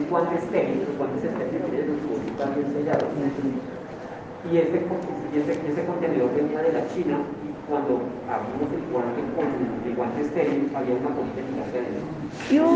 un 0.00 0.10
guante 0.10 0.34
estéril, 0.36 0.78
los 0.88 0.96
guantes 0.98 1.24
estériles 1.24 1.70
tienen 1.70 1.98
su 2.00 2.08
bolsita 2.08 2.44
bien 2.54 2.72
sellados. 2.72 3.04
Y 4.50 4.56
ese, 4.58 4.78
y 5.34 5.38
ese, 5.42 5.52
ese 5.68 5.84
contenedor 5.86 6.30
venía 6.34 6.62
de 6.62 6.72
la 6.72 6.86
China 6.94 7.18
y 7.42 7.50
cuando 7.68 8.00
abrimos 8.30 8.70
el 8.72 8.82
guante 8.92 9.20
con 9.34 9.46
el 9.86 9.94
guante 9.96 10.20
estéril 10.22 10.70
había 10.74 10.94
una 10.94 11.08
bolita 11.10 11.42
gigante 11.50 11.78
adentro. 11.78 12.06
Y 12.50 12.52
no- 12.58 12.66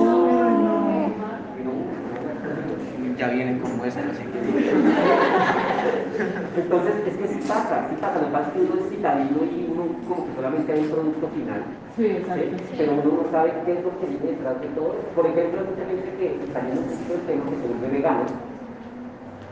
Ya 3.16 3.28
vienen 3.28 3.58
como 3.60 3.84
esta, 3.84 4.00
así 4.00 4.24
que. 4.24 4.40
Entonces, 6.60 6.94
es 7.06 7.16
que 7.16 7.28
sí 7.28 7.40
pasa, 7.46 7.86
sí 7.90 7.96
pasa, 8.00 8.18
lo 8.20 8.26
que 8.26 8.32
pasa 8.32 8.46
es 8.48 8.52
que 8.54 8.60
uno 8.60 8.74
es 8.80 8.88
citadino 8.90 9.44
y 9.44 9.68
uno 9.70 9.82
como 10.08 10.26
que 10.26 10.32
solamente 10.36 10.72
hay 10.72 10.80
un 10.80 10.88
producto 10.90 11.28
final. 11.28 11.62
Sí, 11.96 12.06
exacto. 12.06 12.56
¿sí? 12.56 12.74
Pero 12.78 12.92
uno 12.92 13.22
no 13.22 13.30
sabe 13.30 13.52
qué 13.66 13.72
es 13.76 13.82
lo 13.84 13.90
que 14.00 14.06
viene 14.06 14.26
detrás 14.32 14.60
de 14.60 14.66
todo. 14.68 14.94
Por 15.14 15.26
ejemplo, 15.26 15.60
mucha 15.68 15.84
gente 15.84 16.08
que 16.18 16.40
saliendo 16.52 16.80
un 16.80 16.86
poquito 16.88 17.12
del 17.12 17.22
tema 17.28 17.44
que 17.44 17.56
se 17.60 17.66
vuelve 17.68 17.88
vegano 17.92 18.24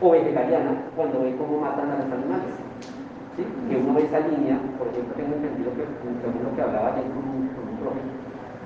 o 0.01 0.09
vegetariana 0.11 0.71
cuando 0.95 1.21
ve 1.21 1.35
cómo 1.37 1.59
matan 1.61 1.91
a 1.91 1.95
los 2.01 2.11
animales. 2.11 2.53
Que 3.37 3.77
uno 3.77 3.93
ve 3.93 4.03
esa 4.03 4.19
línea, 4.19 4.59
por 4.77 4.87
ejemplo, 4.89 5.15
tengo 5.15 5.35
entendido 5.35 5.71
que 5.77 5.85
según 6.19 6.43
lo 6.43 6.51
que 6.55 6.61
hablaba 6.61 6.91
ayer 6.91 7.07
con 7.13 7.23
un, 7.23 7.47
con 7.55 7.63
un 7.71 7.77
profe, 7.79 8.01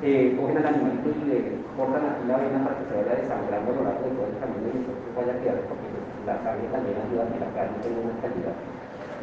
eh, 0.03 0.35
cogen 0.35 0.57
al 0.57 0.67
animalito 0.67 1.09
y 1.13 1.23
le 1.31 1.37
cortan 1.79 2.03
aquí 2.03 2.27
la 2.27 2.35
vena 2.41 2.59
para 2.59 2.75
que 2.75 2.85
se 2.89 2.93
vaya 2.97 3.23
desangrando 3.23 3.71
a 3.71 3.75
lo 3.75 3.83
largo 3.87 4.03
de 4.03 4.15
todo 4.19 4.27
el 4.27 4.37
camino 4.41 4.67
y 4.67 4.77
entonces 4.83 5.09
vaya 5.15 5.31
a 5.31 5.39
quedar 5.39 5.63
porque 5.69 5.87
la 6.27 6.35
sangre 6.43 6.67
también 6.73 6.99
ayuda 6.99 7.23
a 7.23 7.31
que 7.31 7.39
la 7.39 7.49
carne 7.55 7.77
tenga 7.79 7.99
una 8.03 8.17
calidad. 8.19 8.55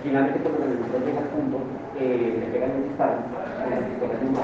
Finalmente, 0.01 0.41
cuando 0.41 0.65
el 0.65 0.73
animalito 0.73 1.05
llega 1.05 1.21
al 1.21 1.31
punto, 1.37 1.57
eh, 2.01 2.33
le 2.41 2.47
pegan 2.49 2.73
un 2.73 2.85
disparo 2.89 3.17
con 3.29 3.69
las 3.69 3.85
pistolas 3.85 4.17
de 4.17 4.25
un 4.25 4.37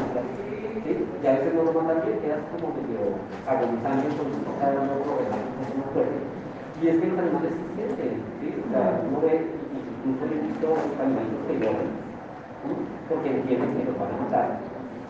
¿sí? 0.84 0.92
y 0.92 1.24
a 1.24 1.32
veces 1.40 1.50
no 1.56 1.62
lo 1.64 1.72
matan 1.72 2.04
bien, 2.04 2.20
quedas 2.20 2.44
como 2.52 2.76
medio 2.76 3.16
agonizante, 3.48 4.04
entonces 4.04 4.36
no 4.36 4.50
está 4.52 4.66
dando 4.76 4.92
problemas 5.00 5.40
con 5.40 5.72
una 5.72 5.88
fuerte. 5.96 6.18
Y 6.76 6.82
es 6.92 6.96
que 7.00 7.08
los 7.08 7.16
animales 7.16 7.52
sí 7.56 7.64
sienten. 7.72 8.12
O 8.20 8.68
sea, 8.68 9.00
uno 9.08 9.18
ve, 9.24 9.34
he 10.14 10.46
visto 10.46 10.68
animalitos 11.02 11.42
que 11.46 11.54
¿sí? 11.58 12.70
porque 13.08 13.30
entienden 13.30 13.74
que 13.74 13.84
los 13.90 13.98
van 13.98 14.14
a 14.14 14.22
matar. 14.22 14.48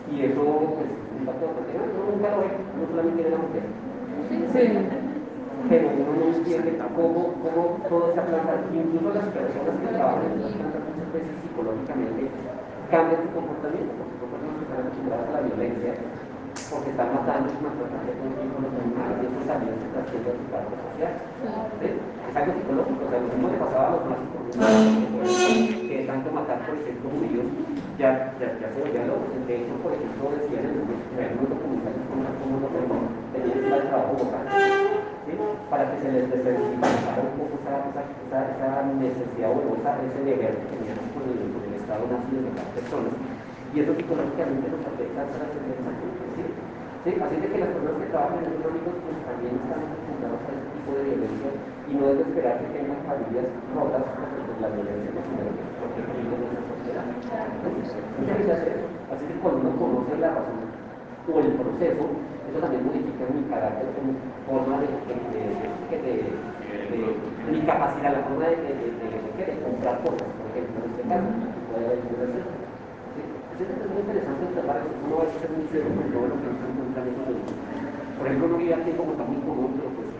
Y 0.09 0.21
eso, 0.25 0.41
pues, 0.41 0.89
un 0.89 1.17
impacto 1.21 1.43
bastante 1.47 1.73
grande. 1.73 1.93
Uno 1.93 2.05
nunca 2.15 2.29
lo 2.31 2.39
ve, 2.41 2.49
uno 2.57 2.85
solamente 2.89 3.23
ve 3.23 3.29
la 3.29 3.41
mujer. 3.43 3.65
Sí. 4.53 4.63
Pero 5.69 5.85
uno 5.89 6.11
no 6.15 6.25
entiende 6.37 6.79
cómo, 6.95 7.33
cómo 7.43 7.61
toda 7.89 8.13
esa 8.13 8.23
planta, 8.23 8.61
incluso 8.71 9.09
las 9.11 9.27
personas 9.35 9.73
que 9.81 9.89
trabajan 9.91 10.31
en 10.31 10.39
esas 10.39 10.53
plantas 10.53 10.81
muchas 10.85 11.09
veces 11.11 11.33
psicológicamente 11.43 12.21
cambian 12.87 13.21
su 13.25 13.29
comportamiento, 13.35 13.91
porque 13.99 14.37
que 14.47 14.63
están 14.63 14.79
acostumbradas 14.79 15.27
a 15.27 15.33
la 15.33 15.41
violencia, 15.43 15.91
porque 16.69 16.89
están 16.89 17.09
matando 17.13 17.47
y 17.53 17.57
maltratando 17.61 18.09
a 18.09 18.61
los 18.65 18.73
animales, 18.81 19.17
y 19.21 19.25
eso 19.27 19.41
también 19.45 19.75
se 19.77 19.87
trasciende 19.93 20.29
a 20.29 20.37
su 20.37 20.45
parte 20.49 20.73
social. 20.81 21.13
¿sí? 21.79 21.87
Es 21.93 22.35
algo 22.35 22.51
psicológico, 22.57 23.01
o 23.05 23.09
sea, 23.09 23.19
lo 23.21 23.29
mismo 23.31 23.47
le 23.47 23.59
pasaba 23.61 23.85
a 23.87 23.93
los 23.93 24.03
nazis, 24.09 24.27
que 25.87 25.97
tanto 26.09 26.27
matar, 26.33 26.59
por 26.65 26.75
ejemplo, 26.75 27.07
judíos, 27.13 27.47
ya, 27.97 28.33
ya, 28.39 28.47
ya 28.57 28.67
se 28.73 28.77
volvían 28.81 29.07
locos. 29.07 29.33
De 29.47 29.53
hecho, 29.57 29.73
por 29.81 29.91
ejemplo, 29.93 30.23
decían 30.37 30.65
en 30.65 31.17
algunos 31.17 31.49
documentales 31.49 32.01
como 32.09 32.61
los 32.61 32.73
hermanos 32.77 33.11
tenían 33.33 33.57
que 33.57 33.67
ir 33.67 33.73
al 33.73 33.87
trabajo 33.87 34.13
local, 34.17 34.45
¿sí? 35.25 35.33
para 35.69 35.83
que 35.91 35.97
se 36.01 36.09
les 36.11 36.25
desensibilizara 36.29 37.21
un 37.21 37.33
poco 37.37 37.53
esa, 37.61 37.73
esa, 37.89 38.01
esa, 38.05 38.39
esa 38.53 38.69
necesidad 38.97 39.51
o 39.51 39.75
esa, 39.77 39.97
ese 39.99 40.19
deber 40.23 40.53
que 40.61 40.67
tenían 40.77 40.99
con 41.11 41.23
el, 41.27 41.41
con 41.51 41.61
el 41.67 41.73
Estado 41.77 42.03
nazi 42.07 42.33
de 42.37 42.51
las 42.53 42.69
personas. 42.71 43.13
Y 43.75 43.83
eso 43.83 43.91
psicológicamente 43.93 44.71
nos 44.71 44.83
afecta 44.87 45.27
hasta 45.27 45.37
la 45.43 45.47
sentencia 45.51 45.83
¿sí? 47.07 47.15
De 47.15 47.47
que 47.47 47.59
las 47.63 47.71
personas 47.71 48.03
que 48.03 48.11
trabajan 48.11 48.43
en 48.43 48.51
esos 48.51 48.67
ámbitos 48.67 48.95
pues, 48.99 49.15
también 49.23 49.55
están 49.63 49.79
acostumbradas 49.79 50.43
a 50.43 50.51
ese 50.51 50.67
tipo 50.75 50.91
de 50.91 51.03
violencia 51.07 51.51
y 51.87 51.91
no 51.95 52.03
debe 52.11 52.23
esperar 52.27 52.59
que 52.59 52.67
tengan 52.75 52.99
familias 53.07 53.47
rotas 53.71 54.03
porque 54.11 54.39
pues, 54.43 54.57
la 54.59 54.69
violencia 54.75 55.09
no 55.15 55.21
tiene 55.23 55.55
que 55.55 55.63
porque 55.79 56.01
vive 56.03 56.35
en 56.35 56.43
esa 56.51 56.67
sociedad. 56.67 57.07
Así 59.07 59.23
que 59.23 59.39
cuando 59.39 59.59
uno 59.63 59.79
conoce 59.79 60.19
la 60.19 60.35
razón 60.35 60.67
o 61.31 61.39
el 61.39 61.51
proceso, 61.55 62.03
eso 62.11 62.59
también 62.59 62.83
modifica 62.83 63.23
mi 63.31 63.43
carácter, 63.47 63.87
mi 64.03 64.15
forma 64.47 64.79
de, 64.83 64.87
de, 64.87 66.27
mi 67.51 67.61
capacidad, 67.63 68.19
la 68.19 68.23
forma 68.27 68.51
de 68.51 68.57
comprar 69.63 69.95
cosas, 70.03 70.27
por 70.27 70.47
ejemplo, 70.51 70.75
en 70.83 70.91
este 70.91 71.03
caso, 71.07 71.27
puede 71.71 71.87
haber 71.87 71.99
una 72.03 72.27
receta. 72.35 72.67
¿sí? 73.15 73.46
Es 73.57 73.89
muy 73.89 74.05
interesante 74.05 74.45
observar 74.45 74.85
eso, 74.85 74.93
uno 75.01 75.17
va 75.17 75.25
a 75.25 75.33
ser 75.33 75.49
muy 75.49 75.65
serio 75.73 75.89
con 75.89 76.05
todo 76.13 76.29
lo 76.29 76.37
que 76.37 76.45
se 76.45 76.61
encuentra 76.61 77.01
en 77.01 77.09
lugares. 77.09 77.41
Por 78.13 78.23
ejemplo, 78.29 78.45
uno 78.53 78.57
vive 78.61 78.73
aquí 78.77 78.91
como 78.93 79.17
está 79.17 79.25
muy 79.25 79.41
común, 79.41 79.81
pues 79.81 80.13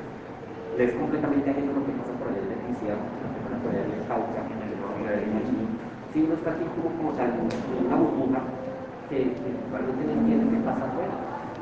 le 0.73 0.83
es 0.89 0.93
completamente 0.97 1.45
ajeno 1.45 1.69
lo 1.77 1.85
que 1.85 1.93
pasa 2.01 2.17
por 2.17 2.33
allá 2.33 2.41
en 2.41 2.49
Leticia, 2.49 2.97
por 2.97 3.69
allá 3.69 3.85
en 3.85 4.01
Cauca, 4.09 4.41
por 4.41 5.05
allá 5.05 5.21
en 5.21 5.29
Medellín. 5.37 5.69
Si 6.09 6.17
uno 6.25 6.33
está 6.33 6.49
aquí 6.49 6.65
como, 6.65 6.89
como 6.97 7.13
tal, 7.13 7.29
en 7.29 7.45
una 7.85 7.97
burbuja 8.01 8.41
que, 9.05 9.37
que 9.37 9.49
realmente 9.69 10.01
no 10.01 10.13
entiende 10.17 10.45
qué 10.57 10.59
pasa 10.65 10.81
afuera. 10.89 11.15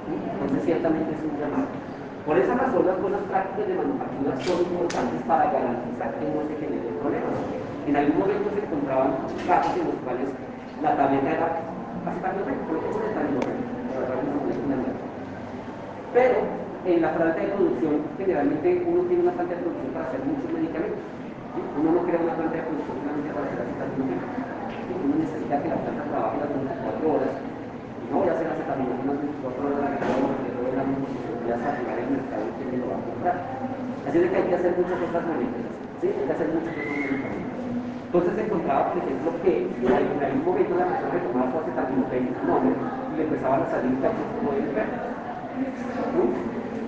¿sí? 0.08 0.16
Entonces 0.16 0.62
ciertamente 0.64 1.12
es 1.12 1.22
un 1.28 1.36
llamado. 1.44 1.68
Por 2.24 2.40
esa 2.40 2.56
razón 2.56 2.88
las 2.88 3.04
buenas 3.04 3.24
prácticas 3.28 3.68
de 3.68 3.76
manufactura 3.76 4.32
son 4.48 4.64
importantes 4.64 5.20
para 5.28 5.52
garantizar 5.52 6.08
que 6.24 6.24
no 6.24 6.40
se 6.48 6.56
generen 6.56 6.96
problemas. 7.04 7.36
En 7.84 7.96
algún 8.00 8.16
momento 8.16 8.48
se 8.56 8.64
encontraban 8.64 9.28
casos 9.44 9.76
en 9.76 9.92
los 9.92 10.00
cuales 10.08 10.32
la 10.82 10.92
tableta 10.96 11.32
era 11.32 11.48
acetaminofén, 12.04 12.60
por 12.68 12.78
ejemplo, 12.78 13.02
acetaminofén, 13.06 13.60
por 13.88 14.02
darle 14.04 14.28
una 14.28 14.42
funcionalidad. 14.44 14.98
Pero 16.14 16.38
en 16.86 17.02
la 17.02 17.12
planta 17.16 17.40
de 17.40 17.48
producción, 17.56 17.96
generalmente 18.18 18.68
uno 18.86 19.02
tiene 19.08 19.24
una 19.24 19.36
planta 19.36 19.56
de 19.56 19.62
producción 19.64 19.92
para 19.96 20.06
hacer 20.06 20.22
muchos 20.28 20.50
medicamentos. 20.52 21.02
Uno 21.80 21.90
no 21.96 22.02
crea 22.04 22.20
una 22.20 22.36
planta 22.36 22.56
de 22.60 22.66
producción 22.68 22.96
solamente 23.00 23.32
para 23.32 23.46
hacer 23.48 23.60
acetaminofén. 23.64 24.22
Uno 24.22 25.16
necesita 25.16 25.56
que 25.64 25.70
la 25.72 25.80
planta 25.80 26.04
trabaje 26.12 26.36
las 26.44 26.52
24 26.52 27.08
horas. 27.10 27.34
Y 27.36 28.06
no 28.12 28.16
voy 28.20 28.30
a 28.30 28.34
hacer 28.36 28.48
acetaminofén 28.52 29.08
las 29.10 29.20
24 29.24 29.66
horas 29.66 29.80
de 29.82 30.06
lo 30.06 30.28
que 30.44 30.50
todo 30.56 30.68
el 30.70 30.78
año 30.78 30.98
porque 31.00 31.42
voy 31.42 31.52
a 31.56 31.58
saturar 31.64 31.98
el 32.04 32.10
mercado 32.20 32.44
y 32.46 32.54
quién 32.60 32.68
me 32.70 32.78
lo 32.84 32.86
va 32.92 32.98
a 33.00 33.06
comprar. 33.08 33.38
Así 34.06 34.18
de 34.20 34.28
que 34.30 34.38
hay 34.38 34.48
que 34.52 34.56
hacer 34.60 34.72
muchas 34.78 35.00
otras 35.02 35.24
moléculas. 35.26 35.74
¿sí? 36.04 36.08
Hay 36.14 36.26
que 36.30 36.34
hacer 36.36 36.48
muchos 36.54 36.70
otros 36.70 36.86
medicamentos. 36.86 37.25
Entonces 38.06 38.36
se 38.36 38.46
encontraba, 38.46 38.94
por 38.94 39.04
ejemplo, 39.04 39.32
que 39.44 39.68
en 39.68 40.24
algún 40.24 40.46
momento 40.46 40.76
la 40.76 40.86
persona 40.86 41.20
que 41.20 41.28
tomaba 41.28 41.52
nombre 42.46 42.72
y 43.14 43.18
le 43.18 43.24
empezaban 43.24 43.62
a 43.62 43.70
salir 43.70 44.00
cachos 44.00 44.28
como 44.40 44.52
de 44.54 44.60
enfermo. 44.60 44.98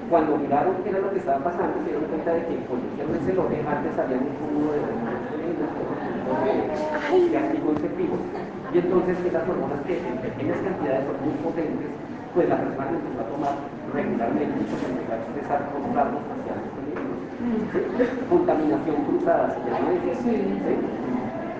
Cuando 0.09 0.38
miraron 0.38 0.76
qué 0.84 0.89
era 0.89 0.99
lo 0.99 1.11
que 1.11 1.20
estaba 1.20 1.43
pasando, 1.43 1.84
se 1.84 1.91
dieron 1.91 2.05
cuenta 2.07 2.32
de 2.32 2.45
que 2.47 2.55
cuando 2.63 2.88
hicieron 2.88 3.15
ese 3.15 3.34
lote, 3.34 3.59
antes 3.68 3.99
había 3.99 4.18
un 4.18 4.32
cúmulo 4.39 4.72
de 4.72 4.80
de 7.28 7.38
activos 7.38 7.76
efectivos. 7.78 8.20
Y 8.74 8.78
entonces 8.80 9.18
esas 9.26 9.47
hormonas 9.47 9.82
que 9.88 9.97
en 9.97 10.18
pequeñas 10.20 10.59
cantidades 10.59 11.03
son 11.07 11.18
muy 11.24 11.36
potentes, 11.43 11.91
pues 12.34 12.47
la 12.47 12.57
persona 12.57 12.88
que 12.88 12.95
empezó 12.95 13.20
a 13.20 13.32
tomar 13.32 13.55
regularmente 13.93 14.55
y 14.59 14.65
pues 14.68 14.84
empezó 14.84 15.11
a 15.11 15.18
expresar 15.18 15.59
con 15.72 15.95
rasgos 15.95 16.24
faciales. 16.32 16.68
¿Sí? 17.68 18.03
Contaminación 18.30 18.95
cruzada, 19.07 19.55
se 19.55 19.59
llama 19.72 19.91
eso. 19.91 20.24
¿sí? 20.24 21.07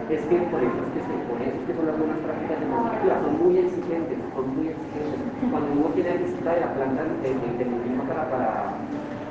Es 0.07 0.23
que 0.23 0.37
por 0.47 0.63
eso 0.63 0.79
es 0.87 0.89
que, 0.95 1.01
se, 1.03 1.13
por 1.27 1.35
eso 1.43 1.51
es 1.51 1.63
que 1.67 1.73
son 1.75 1.83
las 1.83 1.99
buenas 1.99 2.15
prácticas 2.23 2.63
de 2.63 2.65
manufactura, 2.71 3.19
son 3.27 3.33
muy 3.43 3.59
exigentes, 3.59 4.15
son 4.31 4.45
muy 4.55 4.71
exigentes. 4.71 5.19
Cuando 5.51 5.67
uno 5.67 5.91
tiene 5.91 6.15
visita 6.23 6.55
de 6.55 6.61
la 6.63 6.71
planta 6.79 7.03
de, 7.03 7.27
de, 7.27 7.59
de 7.59 7.65
para, 8.07 8.23
para, 8.31 8.71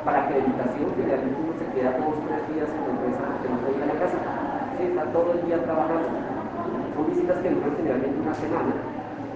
para 0.04 0.28
acreditación, 0.28 0.92
generalmente 1.00 1.40
uno 1.40 1.56
se 1.56 1.64
queda 1.72 1.96
dos 1.96 2.12
o 2.12 2.20
tres 2.28 2.44
días 2.52 2.68
en 2.68 2.80
la 2.84 2.92
empresa 2.92 3.24
porque 3.24 3.48
no 3.48 3.56
puede 3.64 3.72
ir 3.72 3.88
a 3.88 3.88
la 3.88 3.96
casa. 4.04 4.18
Sí, 4.76 4.84
está 4.84 5.02
todo 5.16 5.32
el 5.32 5.40
día 5.48 5.58
trabajando. 5.64 6.08
Son 6.92 7.04
visitas 7.08 7.40
que 7.40 7.48
duran 7.56 7.72
generalmente 7.80 8.20
una 8.20 8.36
semana, 8.36 8.74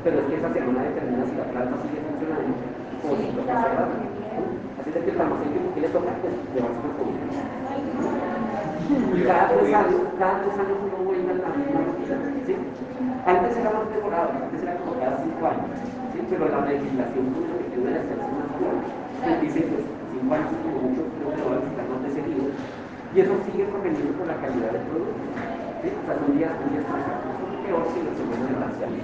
pero 0.04 0.20
es 0.20 0.24
que 0.28 0.36
esa 0.36 0.50
semana 0.52 0.80
determina 0.92 1.24
si 1.24 1.34
la 1.40 1.48
planta 1.56 1.74
sigue 1.88 2.04
funcionando 2.04 2.52
o 2.52 3.16
si 3.16 3.32
toca 3.32 3.54
cerrarla. 3.64 3.96
Así 4.76 4.88
es 4.92 4.96
que 4.96 5.08
el 5.08 5.16
farmacéutico 5.16 5.72
que 5.72 5.80
le 5.80 5.88
toca 5.88 6.12
pues, 6.20 6.36
llevarse 6.52 6.80
una 6.84 6.92
comida. 7.00 7.24
Y 8.90 9.22
cada 9.22 9.48
tres 9.48 9.72
años, 9.72 10.00
cada 10.18 10.42
tres 10.42 10.54
años 10.58 10.76
uno 10.84 11.09
la. 11.54 12.56
Antes 13.26 13.56
era 13.56 13.70
más 13.70 13.86
demorado, 13.94 14.30
antes 14.32 14.62
era 14.62 14.76
como 14.78 14.94
cada 14.98 15.16
cinco 15.22 15.46
años, 15.46 15.76
¿sí? 16.12 16.18
pero 16.30 16.48
la 16.48 16.66
legislación 16.66 17.24
con 17.30 17.44
el 17.44 17.52
objetivo 17.54 17.84
de 17.86 17.98
hacerse 18.00 18.30
más 18.32 18.48
fuerte. 18.56 18.88
Dice, 19.44 19.60
pues, 19.68 19.84
cinco 20.14 20.34
años 20.34 20.50
como 20.62 20.78
mucho, 20.88 21.02
creo 21.20 21.30
que 21.36 21.42
van 21.44 21.60
a 21.60 21.70
de. 21.70 22.50
Y 23.10 23.20
eso 23.20 23.34
sigue 23.44 23.64
propendiendo 23.66 24.12
por 24.14 24.26
la 24.26 24.38
calidad 24.38 24.70
del 24.70 24.86
producto. 24.86 25.18
¿sí? 25.82 25.88
O 25.90 26.02
sea, 26.06 26.14
son 26.14 26.30
días, 26.38 26.54
días 26.70 26.86
más 26.86 27.02
es 27.02 27.58
peor 27.66 27.82
si 27.90 27.98
lo 28.06 28.10
se 28.14 28.22
vuelve 28.22 28.46
demasiado. 28.54 28.94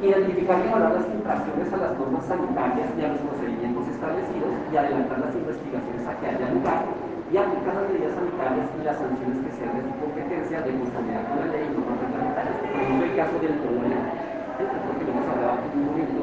Identificar 0.00 0.56
y 0.60 0.68
evaluar 0.68 0.92
las 0.96 1.08
infracciones 1.12 1.68
a 1.72 1.76
las 1.76 1.92
normas 1.98 2.24
sanitarias 2.24 2.88
y 2.96 3.00
a 3.04 3.08
los 3.12 3.20
procedimientos 3.20 3.88
establecidos 3.88 4.52
y 4.72 4.76
adelantar 4.76 5.18
las 5.20 5.34
investigaciones 5.34 6.02
a 6.06 6.12
que 6.20 6.26
haya 6.26 6.48
lugar 6.52 7.05
y 7.26 7.36
aplicar 7.36 7.74
las 7.74 7.86
medidas 7.90 8.14
sanitarias 8.14 8.66
y 8.70 8.80
las 8.86 8.96
sanciones 9.02 9.38
que 9.42 9.50
sean 9.58 9.74
de 9.74 9.82
su 9.82 9.92
competencia 9.98 10.62
de 10.62 10.70
conformidad 10.78 11.26
con 11.26 11.36
la 11.42 11.46
ley 11.50 11.64
y 11.66 11.70
normas 11.74 11.98
reglamentarias. 11.98 12.56
Por 12.62 12.80
ejemplo, 12.80 13.04
el 13.06 13.16
caso 13.18 13.34
del 13.42 13.54
¿sí? 13.56 14.64
porque 14.86 15.02
lo 15.02 15.10
hemos 15.10 15.26
hablado 15.26 15.58
en 15.58 15.74
un 15.74 15.84
momento 15.90 16.22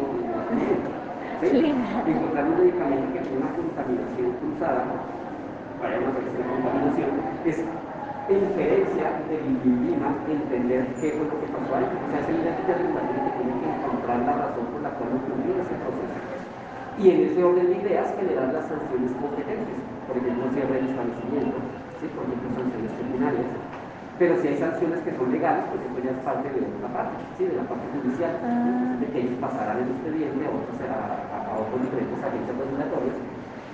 ¿sí? 1.44 1.60
encontrar 2.08 2.46
un 2.48 2.56
medicamento 2.56 3.08
que 3.12 3.20
tiene 3.20 3.38
una 3.44 3.52
contaminación 3.52 4.32
cruzada, 4.40 4.82
vaya 5.82 5.98
una 6.00 6.12
tercera 6.16 6.46
contaminación, 6.48 7.10
es 7.44 7.58
inferencia 8.32 9.20
del 9.28 9.44
INVIMA 9.44 10.16
entender 10.32 10.88
qué 11.02 11.12
fue 11.12 11.28
lo 11.28 11.36
que 11.44 11.48
pasó 11.52 11.76
ahí. 11.76 11.84
O 11.84 12.08
sea, 12.12 12.20
es 12.24 12.30
el 12.32 12.48
ente 12.48 12.72
regulatorio 12.72 13.24
que 13.28 13.32
tiene 13.36 13.54
que 13.60 13.68
encontrar 13.68 14.20
la 14.24 14.34
razón 14.40 14.66
por 14.72 14.82
la 14.82 14.92
cual 14.96 15.10
ocurrió 15.20 15.52
ese 15.60 15.76
proceso. 15.84 16.33
Y 17.00 17.10
en 17.10 17.20
ese 17.26 17.44
orden 17.44 17.68
de 17.74 17.78
ideas 17.82 18.14
generar 18.16 18.54
las 18.54 18.70
sanciones 18.70 19.12
competentes, 19.18 19.78
por 20.06 20.16
ejemplo, 20.18 20.46
cierre 20.54 20.78
del 20.78 20.90
establecimiento, 20.94 21.58
¿sí? 21.98 22.06
por 22.14 22.24
ejemplo, 22.30 22.48
sanciones 22.54 22.92
criminales. 23.02 23.48
Pero 24.22 24.38
si 24.38 24.48
hay 24.48 24.58
sanciones 24.62 25.02
que 25.02 25.16
son 25.18 25.34
legales, 25.34 25.66
pues 25.74 25.82
eso 25.90 25.98
ya 26.06 26.12
es 26.14 26.22
parte 26.22 26.48
de 26.54 26.62
otra 26.62 26.90
parte, 26.94 27.18
¿sí? 27.34 27.50
de 27.50 27.58
la 27.58 27.66
parte 27.66 27.86
judicial, 27.98 28.34
de 29.02 29.06
que 29.10 29.20
ellos 29.26 29.38
pasarán 29.42 29.82
el 29.82 29.90
expediente 29.90 30.46
a, 30.46 30.54
otros, 30.54 30.78
a, 30.86 31.02
a, 31.34 31.38
a 31.50 31.52
otros 31.58 31.82
diferentes 31.82 32.20
agencias 32.22 32.56
regulatorias 32.62 33.18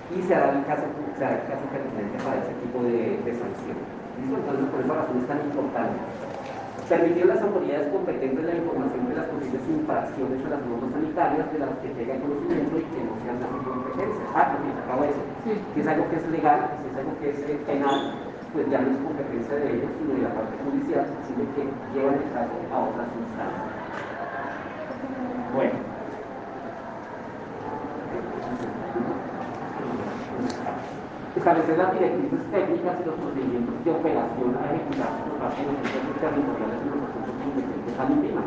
y 0.09 0.21
se 0.23 0.33
hará 0.33 0.57
el 0.57 0.65
caso, 0.65 0.87
se 1.17 1.23
hará 1.25 1.35
el 1.37 1.45
caso 1.45 1.65
pertinente 1.69 2.17
para 2.23 2.41
ese 2.41 2.53
tipo 2.65 2.81
de, 2.81 3.19
de 3.21 3.31
sanción. 3.35 3.77
Entonces, 4.17 4.65
por 4.71 4.81
esa 4.81 4.93
razón 4.95 5.15
es 5.21 5.27
tan 5.27 5.39
importante. 5.43 5.99
Permitir 6.89 7.21
a 7.21 7.35
las 7.35 7.41
autoridades 7.43 7.87
competentes 7.93 8.45
la 8.45 8.55
información 8.55 9.09
de 9.09 9.15
las 9.15 9.25
posibles 9.29 9.61
infracciones 9.69 10.41
a 10.41 10.49
las 10.49 10.65
normas 10.65 10.89
sanitarias 10.89 11.53
de 11.53 11.59
las 11.59 11.69
que 11.85 11.89
tengan 11.93 12.17
conocimiento 12.17 12.81
y 12.81 12.85
que 12.89 13.05
no 13.05 13.13
sean 13.21 13.37
de 13.37 13.45
su 13.45 13.61
competencia. 13.61 14.25
Ah, 14.33 14.57
lo 14.57 14.57
que 14.57 14.73
acabo 14.73 15.01
de 15.05 15.13
decir. 15.13 15.61
Si 15.69 15.81
es 15.81 15.87
algo 15.87 16.09
que 16.09 16.15
es 16.17 16.25
legal, 16.33 16.59
si 16.81 16.89
es 16.89 16.97
algo 16.97 17.13
que 17.21 17.29
es 17.29 17.39
eh, 17.45 17.61
penal, 17.69 18.09
pues 18.53 18.65
ya 18.73 18.81
no 18.81 18.89
es 18.89 18.97
competencia 19.05 19.53
de 19.53 19.69
ellos, 19.69 19.91
sino 20.01 20.17
de 20.17 20.21
la 20.25 20.33
parte 20.33 20.57
judicial, 20.65 21.05
sino 21.29 21.45
que 21.53 21.61
llevan 21.93 22.17
el 22.17 22.25
caso 22.33 22.57
a 22.73 22.77
otras 22.81 23.09
instancias. 23.21 23.69
Bueno. 25.53 25.98
Establecer 31.35 31.77
las 31.77 31.93
directrices 31.93 32.41
técnicas 32.49 32.95
y 33.01 33.05
los 33.05 33.15
procedimientos 33.15 33.75
de 33.85 33.91
operación 33.91 34.49
a 34.57 34.65
ejecutar 34.73 35.11
por 35.21 35.35
parte 35.37 35.61
de 35.61 35.71
los 35.71 35.85
centros 35.85 36.17
territoriales 36.17 36.79
y 36.81 36.89
los 36.89 37.01
asuntos 37.05 37.35
competentes 37.37 37.95
al 37.99 38.09
INVIMA. 38.17 38.43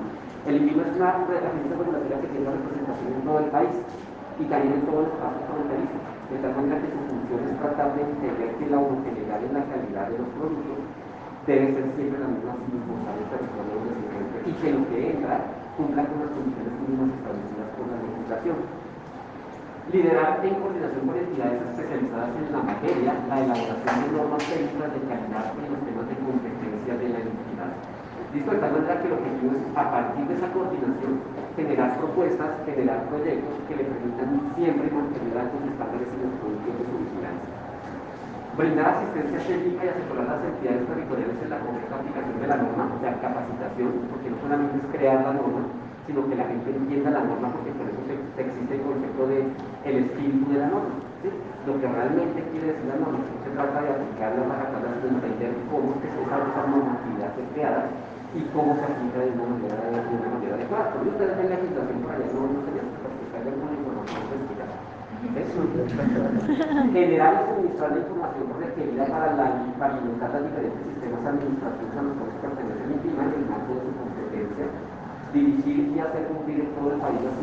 El 0.47 0.55
INVIMA 0.59 0.83
es 0.83 0.97
una 0.99 1.09
agencia 1.23 1.75
regulatoria 1.79 2.19
que 2.19 2.29
tiene 2.33 2.51
representación 2.51 3.11
en 3.15 3.23
todo 3.23 3.39
el 3.39 3.51
país 3.55 3.75
y 4.39 4.45
también 4.51 4.75
en 4.75 4.83
todos 4.83 5.01
los 5.07 5.15
espacios 5.15 5.45
fronterizos, 5.47 6.03
de 6.03 6.37
tal 6.43 6.53
manera 6.59 6.77
que 6.83 6.89
su 6.91 7.01
función 7.07 7.41
es 7.47 7.55
tratar 7.63 7.89
de 7.95 8.01
entender 8.03 8.51
que 8.59 8.67
la 8.67 8.79
homogeneidad 8.83 9.41
en 9.47 9.55
la 9.55 9.65
calidad 9.71 10.07
de 10.11 10.19
los 10.19 10.29
productos 10.35 10.79
debe 11.47 11.75
ser 11.75 11.87
siempre 11.95 12.19
la 12.19 12.29
misma 12.35 12.55
sin 12.67 12.75
importar 12.83 13.15
el 13.19 13.27
territorio 13.31 13.75
donde 13.79 13.95
se 14.11 14.51
y 14.51 14.53
que 14.59 14.71
lo 14.75 14.83
que 14.91 14.99
entra 15.11 15.39
cumpla 15.77 16.03
con 16.07 16.19
las 16.23 16.31
condiciones 16.35 16.75
mínimas 16.83 17.11
establecidas 17.15 17.69
por 17.79 17.87
la 17.91 17.99
legislación 18.03 18.82
liderar 19.93 20.41
en 20.41 20.57
coordinación 20.57 21.05
con 21.05 21.17
entidades 21.21 21.61
especializadas 21.69 22.33
en 22.41 22.49
la 22.49 22.65
materia 22.65 23.13
la 23.29 23.37
elaboración 23.45 23.97
de 24.01 24.09
normas 24.17 24.41
técnicas 24.49 24.89
de 24.89 25.01
calidad 25.05 25.53
en 25.53 25.69
los 25.69 25.81
temas 25.85 26.07
de 26.09 26.17
competencia 26.17 26.93
de 26.97 27.09
la 27.13 27.21
entidad. 27.21 27.71
Listo, 28.33 28.51
de 28.57 28.61
tal 28.65 28.73
manera 28.73 28.97
que 29.05 29.13
lo 29.13 29.21
objetivo 29.21 29.53
es, 29.53 29.61
a 29.77 29.85
partir 29.93 30.25
de 30.25 30.35
esa 30.41 30.49
coordinación, 30.49 31.13
generar 31.53 31.91
propuestas, 32.01 32.51
generar 32.65 33.05
proyectos 33.13 33.53
que 33.69 33.77
le 33.77 33.85
permitan 33.85 34.29
siempre 34.57 34.89
mantener 34.89 35.35
altos 35.37 35.61
estándares 35.61 36.09
en 36.09 36.21
los 36.25 36.35
productos 36.41 36.73
de 36.73 36.85
su 36.89 36.95
vigilancia. 36.97 37.53
Brindar 38.57 38.89
asistencia 38.97 39.41
técnica 39.45 39.81
y 39.85 39.89
asesorar 39.93 40.25
a 40.25 40.41
las 40.41 40.45
entidades 40.57 40.89
territoriales 40.89 41.37
en 41.37 41.51
la 41.53 41.61
correcta 41.61 42.01
aplicación 42.01 42.37
de 42.41 42.49
la 42.49 42.57
norma, 42.57 42.85
o 42.89 42.99
sea, 43.05 43.13
capacitación, 43.21 43.93
porque 44.09 44.33
no 44.33 44.41
solamente 44.41 44.81
es 44.81 44.87
crear 44.89 45.21
la 45.21 45.37
norma, 45.37 45.69
sino 46.09 46.25
que 46.25 46.37
la 46.41 46.49
gente 46.49 46.69
entienda 46.73 47.13
la 47.13 47.29
norma, 47.29 47.53
porque 47.53 47.77
por 47.77 47.85
eso 47.92 47.92
existe 48.41 48.75
el 48.75 48.81
concepto 48.83 49.27
de 49.29 49.45
espíritu 49.85 50.53
de 50.53 50.59
la 50.59 50.69
norma. 50.73 50.97
Lo 51.69 51.79
que 51.79 51.87
realmente 51.87 52.43
quiere 52.51 52.73
decir 52.73 52.89
la 52.89 52.97
norma, 52.97 53.21
no 53.21 53.29
se 53.29 53.37
trata 53.53 53.85
de 53.85 53.93
aplicarla 53.93 54.49
para 54.49 54.73
tratar 54.73 54.97
de 55.05 55.13
entender 55.13 55.53
cómo 55.69 55.93
es 56.01 56.09
esa, 56.09 56.41
esa 56.41 56.65
normatividad 56.67 57.37
que 57.37 57.45
creada 57.53 57.93
y 58.33 58.41
cómo 58.57 58.73
se 58.81 58.89
aplica 58.89 59.21
de 59.21 59.37
una 59.37 59.53
manera, 59.53 59.77
adecuada. 60.57 60.97
Porque 60.97 61.13
ustedes 61.13 61.37
ven 61.37 61.53
la 61.53 61.61
legislación 61.61 62.01
por 62.01 62.09
allá, 62.11 62.25
no, 62.33 62.49
no 62.49 62.65
sería 62.65 62.81
porque 63.05 63.29
caigan 63.37 63.61
con 63.61 63.69
información 63.77 64.33
fresca. 64.33 64.65
Generar 65.23 67.31
y 67.39 67.47
suministrar 67.47 67.93
la 67.93 68.01
información 68.03 68.43
requerida 68.59 69.07
para, 69.07 69.39
la, 69.39 69.55
para 69.79 69.95
alimentar 69.95 70.35
los 70.35 70.51
diferentes 70.51 70.83
sistemas 70.83 71.23
administrativos 71.23 71.95
a 71.95 72.03
los 72.03 72.19
cuales 72.19 72.43
pertenece 72.43 72.83
el 72.83 72.99
INPIMA 72.99 73.23
en 73.23 73.39
el 73.39 73.47
marco 73.47 73.71
de 73.71 73.87
su 73.87 73.95
competencia 74.03 74.67
dirigir 75.33 75.93
y 75.95 75.99
hacer 75.99 76.27
cumplir 76.27 76.61
en 76.61 76.75
todo 76.75 76.93
el 76.93 77.01
país 77.01 77.21
las 77.25 77.35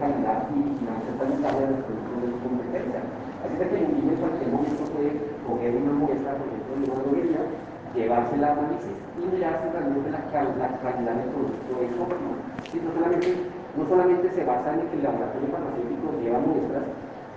calidad 0.00 0.48
y 0.52 0.58
vigilancia 0.60 1.12
sanitaria 1.16 1.60
de 1.60 1.72
los 1.72 1.82
productos 1.84 2.16
de 2.20 2.28
su 2.30 2.38
competencia. 2.40 3.00
Así 3.40 3.54
que 3.56 3.64
el 3.64 3.88
niño 3.96 4.10
en 4.12 4.20
cualquier 4.20 4.50
momento 4.52 4.82
puede 4.92 5.10
coger 5.46 5.72
una 5.80 5.94
muestra, 5.96 6.36
por 6.36 6.46
ejemplo, 6.48 6.72
de 6.76 6.84
una 6.84 6.96
droguería, 7.00 7.42
llevarse 7.94 8.36
la 8.36 8.48
análisis 8.52 8.96
y 9.16 9.22
mirarse 9.26 9.66
realmente 9.72 10.08
la, 10.10 10.20
la 10.20 10.68
calidad 10.78 11.14
del 11.16 11.30
producto 11.34 11.72
es 11.80 11.92
óptima. 11.96 12.36
No, 12.70 12.88
solamente, 12.94 13.30
no 13.74 13.82
solamente 13.88 14.26
se 14.30 14.44
basa 14.44 14.68
en 14.74 14.86
que 14.88 14.96
el 14.96 15.02
laboratorio 15.02 15.48
farmacéutico 15.50 16.06
lleva 16.22 16.38
muestras 16.38 16.86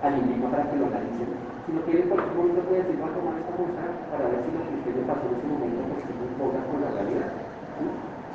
al 0.04 0.12
individuo 0.20 0.52
para 0.52 0.68
que 0.68 0.76
lo 0.76 0.86
analicen, 0.86 1.30
sino 1.66 1.78
que 1.84 1.92
en 1.96 2.08
cualquier 2.08 2.36
momento 2.36 2.60
puede 2.68 2.82
decir, 2.84 2.96
voy 3.00 3.08
a 3.08 3.16
tomar 3.18 3.34
esta 3.40 3.54
muestra 3.56 3.86
para 4.12 4.24
ver 4.30 4.40
si 4.44 4.50
lo 4.52 4.60
que 4.62 4.76
usted 4.78 4.94
le 4.94 5.04
pasó 5.08 5.24
en 5.26 5.34
ese 5.34 5.48
momento 5.48 5.80
pues, 5.90 6.04
se 6.04 6.64
con 6.70 6.80
la 6.84 6.90
realidad. 6.92 7.28
¿Sí? 7.74 7.84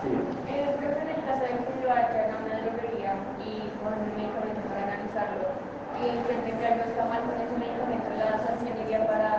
Señor. 0.02 0.24
Eh, 0.50 0.80
a 1.90 2.89
con 3.90 4.06
un 4.06 4.14
medicamento 4.14 4.62
para 4.70 4.82
analizarlo 4.86 5.46
y 5.98 6.02
encuentren 6.14 6.56
que 6.58 6.66
algo 6.70 6.84
está 6.86 7.04
mal 7.10 7.22
con 7.26 7.36
ese 7.42 7.56
medicamento, 7.58 8.08
¿la 8.14 8.38
sanción 8.46 8.76
iría 8.86 9.02
para 9.10 9.30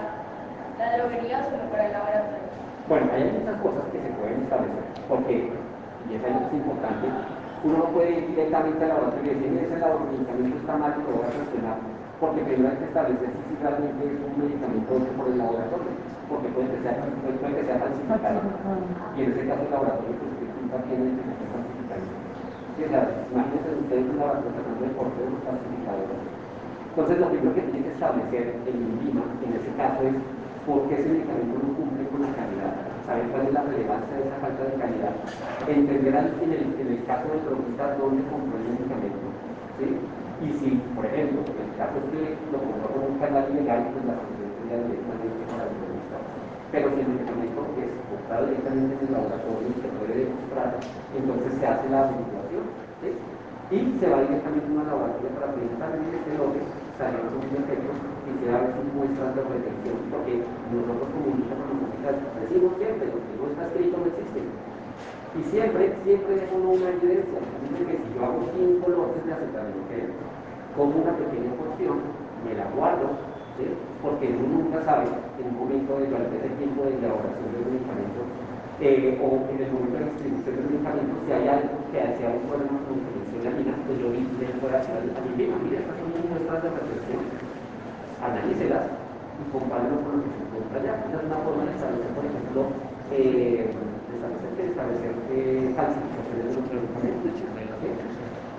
la 0.77 0.87
droguería 0.99 1.37
o 1.41 1.51
solo 1.51 1.65
para 1.71 1.87
el 1.87 1.93
laboratorio? 1.95 2.51
Bueno, 2.91 3.07
hay 3.15 3.23
muchas 3.31 3.57
cosas 3.63 3.85
que 3.95 3.99
se 4.03 4.11
pueden 4.19 4.43
establecer, 4.43 4.85
porque, 5.07 5.35
y 5.47 6.15
eso 6.15 6.27
es 6.27 6.53
importante, 6.53 7.07
uno 7.63 7.77
no 7.79 7.89
puede 7.95 8.11
ir 8.19 8.27
directamente 8.35 8.83
al 8.83 8.91
laboratorio 8.91 9.31
y 9.31 9.35
decir, 9.35 9.51
ese 9.63 9.77
medicamento 9.79 10.57
está 10.59 10.75
mal 10.77 10.93
y 10.99 11.03
lo 11.07 11.17
voy 11.17 11.29
a 11.29 11.37
cuestionar, 11.39 11.77
porque 12.19 12.41
primero 12.45 12.69
hay 12.69 12.79
que 12.83 12.89
establecer 12.91 13.31
si 13.31 13.53
realmente 13.63 14.01
es 14.05 14.19
un 14.21 14.35
medicamento 14.37 14.91
hecho 14.97 15.13
por 15.17 15.27
el 15.29 15.39
laboratorio, 15.39 15.93
porque 16.29 16.49
puede 16.51 16.69
que 16.75 16.83
sea, 16.83 16.95
puede 16.99 17.55
que 17.57 17.65
sea 17.65 17.79
falsificado. 17.79 18.41
Y 19.17 19.19
en 19.23 19.29
ese 19.33 19.43
caso 19.49 19.63
el 19.63 19.71
laboratorio 19.71 20.15
pues, 20.19 20.85
tiene 20.85 21.17
que. 21.17 21.50
Entonces 26.91 27.21
lo 27.21 27.29
primero 27.29 27.55
que 27.55 27.61
tiene 27.61 27.85
que 27.87 27.93
establecer 27.93 28.57
el 28.67 28.75
INVIMA, 28.75 29.25
en 29.45 29.53
ese 29.53 29.71
caso, 29.77 30.01
es 30.05 30.17
por 30.67 30.89
qué 30.89 31.01
ese 31.01 31.09
medicamento 31.09 31.61
no 31.61 31.69
cumple 31.77 32.09
con 32.09 32.21
la 32.25 32.33
calidad, 32.33 32.73
saber 33.05 33.25
cuál 33.33 33.47
es 33.47 33.53
la 33.53 33.63
relevancia 33.63 34.17
de 34.17 34.25
esa 34.25 34.39
falta 34.41 34.63
de 34.65 34.75
calidad, 34.81 35.15
entender 35.69 36.15
en 36.17 36.53
el, 36.53 36.65
en 36.81 36.89
el 36.89 37.01
caso 37.05 37.29
de 37.29 37.41
droguistas 37.45 37.99
dónde 38.01 38.23
compró 38.33 38.57
el 38.57 38.69
medicamento, 38.73 39.29
¿sí? 39.77 39.87
y 40.41 40.49
si, 40.57 40.69
por 40.97 41.05
ejemplo, 41.05 41.41
el 41.45 41.71
caso 41.77 42.01
es 42.01 42.07
que 42.17 42.23
lo 42.49 42.59
compró 42.65 42.87
con 42.97 43.03
un 43.13 43.19
canal 43.21 43.45
ilegal, 43.53 43.81
pues 43.93 44.05
la 44.09 44.17
sanción 44.17 44.49
sería 44.57 44.77
directamente 44.89 45.41
para 45.53 45.69
el 45.69 45.77
droguista. 45.77 46.17
Pero 46.73 46.87
si 46.97 46.99
el 47.01 47.09
medicamento 47.13 47.61
es 47.77 47.93
directamente 48.39 48.95
en 48.95 49.03
el 49.07 49.13
laboratorio 49.13 49.67
y 49.67 49.77
se 49.83 49.91
puede 49.99 50.15
demostrar, 50.23 50.79
entonces 51.19 51.51
se 51.59 51.67
hace 51.67 51.87
la 51.91 52.07
averiguación, 52.07 52.65
¿sí? 53.03 53.11
y 53.75 53.79
se 53.99 54.07
va 54.07 54.23
directamente 54.23 54.67
a 54.67 54.71
un 54.71 54.87
laboratorio 54.87 55.31
para 55.35 55.55
precisamente 55.55 56.15
este 56.15 56.39
lote 56.39 56.63
salieron 56.99 57.33
con 57.33 57.43
un 57.43 57.57
efecto 57.65 57.91
y 58.27 58.31
se 58.39 58.47
da 58.51 58.59
sus 58.71 58.87
muestras 58.93 59.31
de 59.35 59.43
retención, 59.47 59.97
porque 60.13 60.33
nosotros 60.71 61.09
como 61.11 61.33
farmacéutica 61.49 62.11
decimos 62.45 62.73
siempre, 62.77 63.09
lo 63.09 63.19
que 63.19 63.35
no 63.35 63.45
está 63.51 63.63
escrito 63.67 63.95
no 63.99 64.07
existe. 64.11 64.41
Y 65.31 65.41
siempre, 65.49 65.95
siempre 66.05 66.37
dejo 66.37 66.55
una 66.59 66.91
evidencia. 66.91 67.39
Dicen 67.63 67.87
que 67.87 67.95
si 68.03 68.09
yo 68.13 68.21
hago 68.27 68.43
cinco 68.53 68.87
lotes 68.91 69.23
de 69.25 69.33
acetaminofén, 69.33 70.11
como 70.77 70.93
una 71.01 71.15
pequeña 71.15 71.55
porción, 71.55 71.97
me 72.45 72.53
la 72.59 72.67
guardo, 72.75 73.15
porque 74.03 74.33
uno 74.33 74.65
nunca 74.65 74.83
sabe 74.85 75.07
en 75.39 75.47
un 75.53 75.57
momento 75.57 75.99
de 75.99 76.07
durante 76.07 76.37
ese 76.39 76.51
tiempo 76.57 76.85
de 76.85 76.97
elaboración 76.97 77.47
del 77.53 77.69
medicamento 77.69 78.21
eh, 78.81 79.21
o 79.21 79.45
en 79.53 79.59
el 79.61 79.71
momento 79.77 79.97
de 80.01 80.09
distribución 80.09 80.57
del 80.57 80.67
medicamento, 80.73 81.13
si 81.27 81.33
hay 81.33 81.47
algo 81.53 81.77
que 81.93 82.01
sea 82.01 82.33
un 82.33 82.45
problema 82.49 82.81
con 82.89 82.97
la 82.97 83.21
de 83.21 83.49
harina, 83.49 83.77
pues 83.85 83.97
yo 84.01 84.09
le 84.09 84.57
puedo 84.57 84.73
hacer 84.73 84.97
a 84.97 85.21
mi 85.21 85.33
misma, 85.37 85.57
mira, 85.61 85.81
estas 85.85 85.97
son 86.01 86.09
muestras 86.17 86.61
de 86.65 86.69
retención, 86.73 87.23
analícelas 88.25 88.85
y 88.89 89.43
compárenlo 89.53 89.97
con 90.01 90.11
lo 90.17 90.21
que 90.25 90.33
se 90.33 90.41
encuentra 90.45 90.77
allá. 90.81 90.93
Esa 91.09 91.17
es 91.21 91.25
una 91.29 91.41
forma 91.45 91.63
de 91.65 91.73
establecer, 91.77 92.11
por 92.17 92.25
ejemplo, 92.25 92.61
eh, 93.13 93.69
de 93.69 94.13
establecer, 94.17 94.53
de 94.57 94.65
establecer 94.73 95.13
eh, 95.29 95.73
falsificaciones 95.77 96.45
de 96.45 96.57
los 96.57 96.65
medicamentos. 96.73 97.41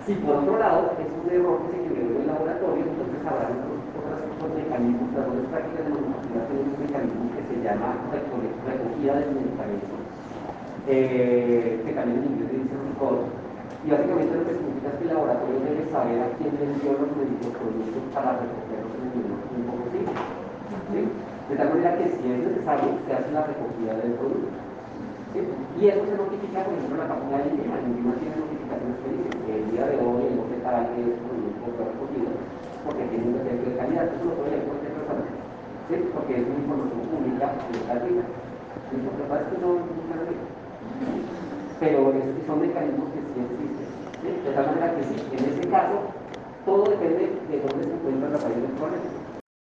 Si 0.06 0.14
por 0.18 0.36
otro 0.42 0.58
lado 0.58 0.98
es 0.98 1.10
un 1.14 1.26
error 1.30 1.62
que 1.66 1.78
se 1.78 1.84
generó 1.86 2.10
en 2.10 2.22
el 2.22 2.28
laboratorio, 2.28 2.84
entonces 2.90 3.22
habrá 3.22 3.54
otros 4.20 4.52
mecanismos, 4.52 5.08
las 5.16 5.28
otras 5.32 5.48
prácticas 5.48 5.84
de 5.88 5.92
normativa 5.96 6.42
tienen 6.52 6.68
un 6.68 6.80
mecanismo 6.84 7.26
que 7.32 7.44
se 7.48 7.56
llama 7.64 7.90
recogida 8.12 9.14
del 9.16 9.32
medicamento, 9.32 9.96
eh, 10.92 11.80
que 11.86 11.92
también 11.96 12.20
en 12.20 12.36
inglés 12.36 12.52
dice 12.52 12.76
recall, 12.76 13.32
y 13.82 13.88
básicamente 13.90 14.36
lo 14.36 14.46
que 14.46 14.58
significa 14.60 14.90
es 14.92 14.96
que 15.00 15.06
el 15.08 15.14
laboratorio 15.16 15.58
debe 15.64 15.84
saber 15.90 16.18
a 16.22 16.30
quién 16.38 16.52
le 16.60 16.66
envió 16.68 16.92
los 17.00 17.10
productos 17.16 18.04
para 18.14 18.38
recogerlos 18.38 18.94
en 18.94 19.04
el 19.08 19.14
mismo 19.16 19.36
tiempo 19.48 19.72
posible. 19.80 20.12
De 21.50 21.56
tal 21.58 21.70
manera 21.72 21.98
que 21.98 22.06
si 22.14 22.24
es 22.28 22.40
necesario, 22.46 22.90
se 23.08 23.12
hace 23.12 23.32
la 23.32 23.44
recogida 23.48 23.98
del 23.98 24.14
producto. 24.22 24.60
Y 25.32 25.88
eso 25.88 26.04
se 26.06 26.16
notifica, 26.16 26.64
por 26.68 26.76
ejemplo, 26.76 26.96
en 26.96 27.04
la 27.08 27.16
página 27.16 27.38
del 27.40 27.56
INVIMA. 27.56 27.80
El 27.80 27.88
INVIMA 27.88 28.14
tiene 28.20 28.36
notificaciones 28.36 28.98
que 29.02 29.10
dicen 29.16 29.36
que 29.48 29.54
el 29.56 29.66
día 29.72 29.86
de 29.88 29.98
hoy 29.98 30.22
el 30.28 30.36
lote 30.36 30.58
tal 30.62 30.92
que 30.92 31.00
es 31.02 31.18
producto 31.24 31.66
recogido 31.72 32.30
porque 32.84 33.06
tiene 33.06 33.28
un 33.28 33.34
defecto 33.34 33.70
de 33.72 33.78
calidad. 33.78 34.16
Eso 34.16 34.26
lo 34.26 34.38
puede 34.38 34.52
leer 34.52 34.66
cualquier 34.66 34.94
persona. 34.96 35.26
¿sí? 35.88 36.12
Porque 36.14 36.42
es 36.42 36.48
una 36.50 36.60
información 36.60 37.10
pública 37.10 37.68
y 37.70 37.78
está. 37.78 38.02
¿sí? 38.90 38.98
Lo 39.02 39.18
que 39.18 39.24
pasa 39.24 39.44
es 39.44 39.50
que 39.56 39.60
no 39.60 39.72
arriba. 40.14 40.44
Pero 41.80 42.14
es- 42.14 42.46
son 42.48 42.62
mecanismos 42.62 43.14
que 43.14 43.22
sí 43.22 43.40
existen. 43.40 43.90
¿sí? 44.22 44.28
De 44.44 44.54
tal 44.54 44.68
manera 44.68 44.96
que 44.96 45.06
sí, 45.10 45.30
en 45.32 45.46
ese 45.46 45.70
caso, 45.70 46.16
todo 46.66 46.90
depende 46.92 47.46
de 47.48 47.62
dónde 47.62 47.88
se 47.88 47.94
encuentra 47.96 48.30
la 48.30 48.40
raíz 48.40 48.62
del 48.62 48.74
problema. 48.78 49.12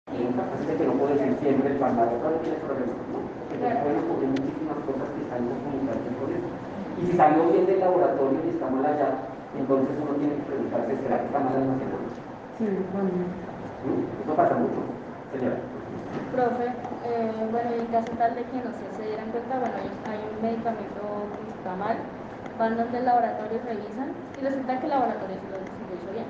Así 0.09 0.78
que 0.78 0.85
no 0.86 0.99
puede 0.99 1.19
ser 1.19 1.40
siempre 1.40 1.73
el 1.73 1.78
palmar, 1.78 2.12
no 2.23 2.40
tiene 2.40 2.57
problema, 2.59 2.95
¿no? 3.09 3.32
Entonces 3.51 3.81
pueden 3.82 3.99
ocurrir 4.05 4.31
muchísimas 4.31 4.78
cosas 4.85 5.11
que 5.15 5.23
están 5.23 5.49
en 5.51 5.61
comunicación 5.62 6.15
con 6.16 6.32
eso. 6.32 6.49
Y 6.97 7.07
si 7.07 7.16
salió 7.16 7.51
bien 7.53 7.66
del 7.66 7.81
laboratorio 7.81 8.45
y 8.45 8.51
está 8.51 8.70
mal 8.70 8.86
allá, 8.86 9.28
entonces 9.53 9.97
uno 10.01 10.16
tiene 10.16 10.36
que 10.36 10.43
preguntarse, 10.45 10.99
¿será 11.03 11.20
que 11.20 11.27
está 11.27 11.40
mal 11.40 11.57
almacenado? 11.57 12.07
Sí, 12.59 12.66
bueno. 12.93 13.10
¿Sí? 13.82 13.89
Eso 14.22 14.35
pasa 14.36 14.55
mucho, 14.56 14.82
señora. 15.32 15.56
Profe, 16.32 16.66
eh, 17.06 17.48
bueno, 17.51 17.70
en 17.70 17.86
caso 17.86 18.09
tal 18.18 18.35
de 18.35 18.43
que 18.44 18.60
no 18.60 18.72
sé, 18.74 18.93
se 18.97 19.02
dieran 19.06 19.30
cuenta, 19.30 19.59
bueno, 19.59 19.74
hay, 19.76 19.90
hay 20.12 20.20
un 20.35 20.43
medicamento 20.43 21.30
que 21.36 21.51
está 21.56 21.74
mal, 21.76 21.97
van 22.59 22.76
donde 22.76 22.98
el 22.98 23.05
laboratorio 23.05 23.60
revisan 23.64 24.12
y 24.36 24.40
resulta 24.44 24.78
que 24.78 24.85
el 24.85 24.90
laboratorio 24.90 25.36
sí 25.40 25.47
lo, 25.48 25.94
hizo 25.94 26.12
bien. 26.12 26.26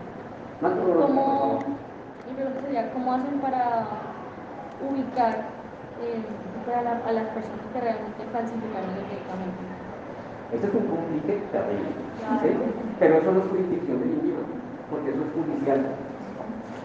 No, 0.61 0.69
no, 0.69 0.75
no, 0.77 0.95
no, 0.95 1.07
¿Cómo, 1.07 1.25
no. 1.25 1.79
mi 2.29 2.35
pregunta 2.35 2.61
sería, 2.63 2.93
¿cómo 2.93 3.13
hacen 3.13 3.41
para 3.41 3.87
ubicar 4.81 5.35
eh, 6.01 6.23
para 6.67 6.83
la- 6.83 7.03
a 7.09 7.13
las 7.13 7.29
personas 7.29 7.67
que 7.73 7.81
realmente 7.81 8.25
falsificaron 8.33 8.91
el 8.91 9.07
medicamento? 9.09 9.63
Este 10.53 10.67
es 10.67 10.75
un 10.75 10.87
complique 10.89 11.33
terrible, 11.53 11.91
¿sí? 12.17 12.49
Pero 13.01 13.15
eso 13.19 13.33
no 13.33 13.41
es 13.41 13.49
jurisdicción 13.51 14.01
del 14.01 14.11
INVIMA, 14.13 14.43
porque 14.91 15.11
eso 15.11 15.23
es 15.25 15.33
judicial. 15.35 16.08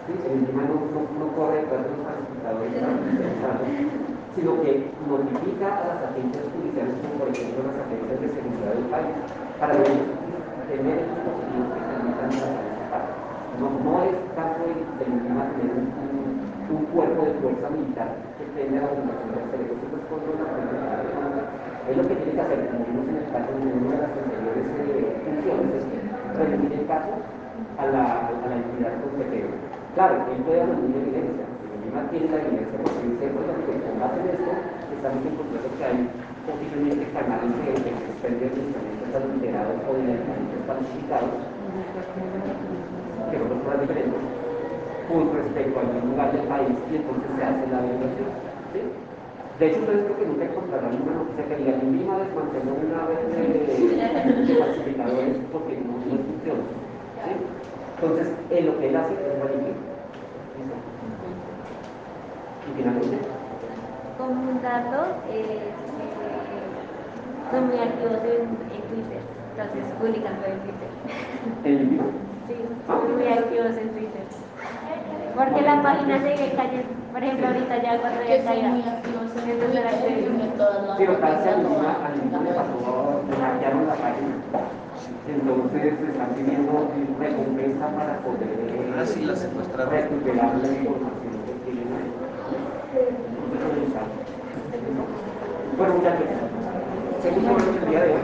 ¿Sí? 0.08 0.14
El 0.26 0.40
INVIMA 0.40 0.64
no, 0.64 0.76
no, 0.92 1.02
no 1.20 1.36
corre 1.36 1.66
de 1.66 1.68
los 1.68 2.04
falsificadores 2.04 2.74
sino 4.36 4.62
que 4.62 4.98
notifica 5.08 5.68
a 5.84 5.88
las 5.88 6.04
agencias 6.12 6.46
judiciales, 6.54 6.96
como 7.02 7.20
por 7.20 7.30
ejemplo 7.30 7.64
las 7.64 7.80
agencias 7.88 8.22
de 8.22 8.30
seguridad 8.36 8.74
del 8.76 8.90
país, 8.90 9.16
para 9.60 9.78
que 9.78 9.86
tener 10.68 11.00
estos 11.00 11.16
dispositivos 11.18 11.74
que 11.74 11.82
permitan 11.82 12.40
falsificar. 12.40 13.06
No, 13.60 13.70
no 13.80 14.04
es 14.04 14.16
caso 14.36 14.64
del 14.66 14.98
del 15.00 15.10
INVIMA 15.10 15.50
tener 15.52 15.72
un, 15.76 15.88
un- 16.00 16.66
cuerpo 16.88 17.26
de 17.26 17.34
fuerza 17.42 17.70
militar 17.72 18.18
que 18.38 18.46
tenga 18.48 18.82
la 18.82 18.92
obligación 18.94 19.36
de 19.36 19.42
hacer 19.44 19.62
eso, 19.62 19.76
eso 19.88 19.98
es 19.98 20.06
contra 20.08 20.36
la 20.36 20.50
política 20.50 20.98
es 21.88 21.98
lo 21.98 22.08
que 22.08 22.16
tiene 22.18 22.34
que 22.34 22.42
hacer, 22.42 22.68
como 22.68 22.86
vimos 22.86 23.10
en 23.10 23.18
el 23.18 23.32
caso 23.32 23.54
de 23.54 23.74
una 23.74 23.96
de 23.98 24.02
las 24.04 24.18
anteriores 24.18 24.68
eh, 24.78 25.22
funciones, 25.26 25.76
es 25.76 26.38
remitir 26.38 26.80
el 26.82 26.88
caso 26.88 27.12
a 27.78 27.88
la, 27.88 28.28
a 28.30 28.48
la 28.50 28.58
entidad 28.58 29.02
competente. 29.04 29.83
Claro, 29.94 30.26
él 30.26 30.42
puede 30.42 30.66
reunir 30.66 31.06
evidencia, 31.06 31.46
el 31.46 31.70
INVIMA 31.78 32.10
tiene 32.10 32.26
la 32.34 32.42
evidencia 32.42 32.82
porque 32.82 33.14
dice, 33.14 33.30
oiga, 33.30 33.54
que 33.62 33.78
con 33.78 33.96
base 34.02 34.18
en 34.26 34.30
esto 34.34 34.52
estamos 34.90 35.22
encontrando 35.22 35.70
que 35.78 35.86
hay 35.86 36.00
posiblemente 36.50 37.06
canales 37.14 37.54
expendio 37.54 38.50
de 38.50 38.58
medicamentos 38.58 39.14
adulterados 39.14 39.78
o 39.86 39.90
de 39.94 40.02
medicamentos 40.02 40.60
falsificados 40.66 41.38
que 43.30 43.38
nosotros 43.38 43.62
fueran 43.62 43.82
diferentes 43.86 44.22
con 45.06 45.24
respecto 45.30 45.76
a 45.78 45.82
algún 45.86 46.06
lugar 46.10 46.30
del 46.34 46.46
país 46.50 46.74
y 46.90 46.94
entonces 46.98 47.30
se 47.38 47.44
hace 47.46 47.64
la 47.70 47.80
evaluación. 47.86 48.30
¿sí? 48.74 48.82
De 48.82 49.64
hecho, 49.70 49.78
ustedes 49.78 50.10
creo 50.10 50.18
que 50.18 50.26
nunca 50.26 50.46
encontrarán 50.50 50.98
una 51.06 51.22
noticia 51.22 51.46
que 51.46 51.56
diga 51.62 51.78
Lima 51.86 52.18
desmanteló 52.18 52.82
una 52.82 53.06
red 53.14 53.30
de, 53.30 53.62
de 54.42 54.54
falsificadores 54.58 55.38
porque 55.54 55.78
no, 55.86 56.02
no 56.02 56.18
funciona. 56.18 56.66
¿sí? 57.30 57.32
Entonces, 58.04 58.34
en 58.50 58.66
lo 58.66 58.78
que 58.80 58.90
él 58.90 58.96
hace 58.98 59.14
es. 59.14 59.20
¿Listo? 59.24 60.76
Y 62.68 62.76
finalmente, 62.76 63.18
Como 64.18 64.52
un 64.52 64.62
dato, 64.62 65.06
eh, 65.32 65.40
eh, 65.40 65.72
son 67.50 67.68
muy 67.68 67.80
activos 67.80 68.20
en, 68.28 68.42
en 68.76 68.82
Twitter, 68.92 69.22
entonces 69.56 69.84
publican 70.02 70.36
todo 70.36 70.52
en 70.52 70.60
Twitter. 70.68 70.90
el 71.64 71.82
INVIMA, 71.82 72.04
Sí, 72.48 72.56
son 72.88 73.16
muy 73.16 73.28
activos 73.28 73.72
en 73.78 73.90
Twitter. 73.96 74.24
Porque 75.36 75.62
la 75.62 75.82
página 75.82 76.18
sigue 76.20 76.52
cayendo, 76.58 76.92
por 77.14 77.24
ejemplo, 77.24 77.48
ahorita 77.48 77.84
ya 77.84 78.02
cuando 78.02 78.22
ya 78.22 78.44
caiga. 78.44 78.68
en 78.68 78.76
Entonces, 78.76 79.74
la 79.74 79.92
en 79.92 80.98
si 80.98 81.06
lo 81.06 81.20
que 81.20 81.26
hace 81.26 81.50
al 81.50 81.62
INVIMA, 81.62 81.92
al 82.04 82.16
INVIMA 82.20 82.44
le 82.44 82.52
pasó, 82.52 83.22
le 83.30 83.36
hackearon 83.38 83.88
la 83.88 83.96
página. 83.96 84.83
Entonces, 85.28 85.94
están 86.10 86.30
pidiendo 86.36 86.90
recompensa 87.20 87.88
para 87.96 88.20
poder 88.20 88.50
eh, 88.50 88.94
Ah, 89.00 89.06
sí, 89.06 89.22
la 89.26 89.36
secuestraron. 89.36 89.92
recuperar 89.94 90.56
la 90.58 90.68
información 90.68 91.34
que 91.46 91.54
tienen 91.72 91.88
ahí. 91.94 92.12
Bueno, 95.78 95.94
muchachos, 95.96 96.26
seguimos 97.22 97.64
con 97.64 97.78
el 97.78 97.90
día 97.90 98.04
de 98.04 98.12
hoy. 98.12 98.20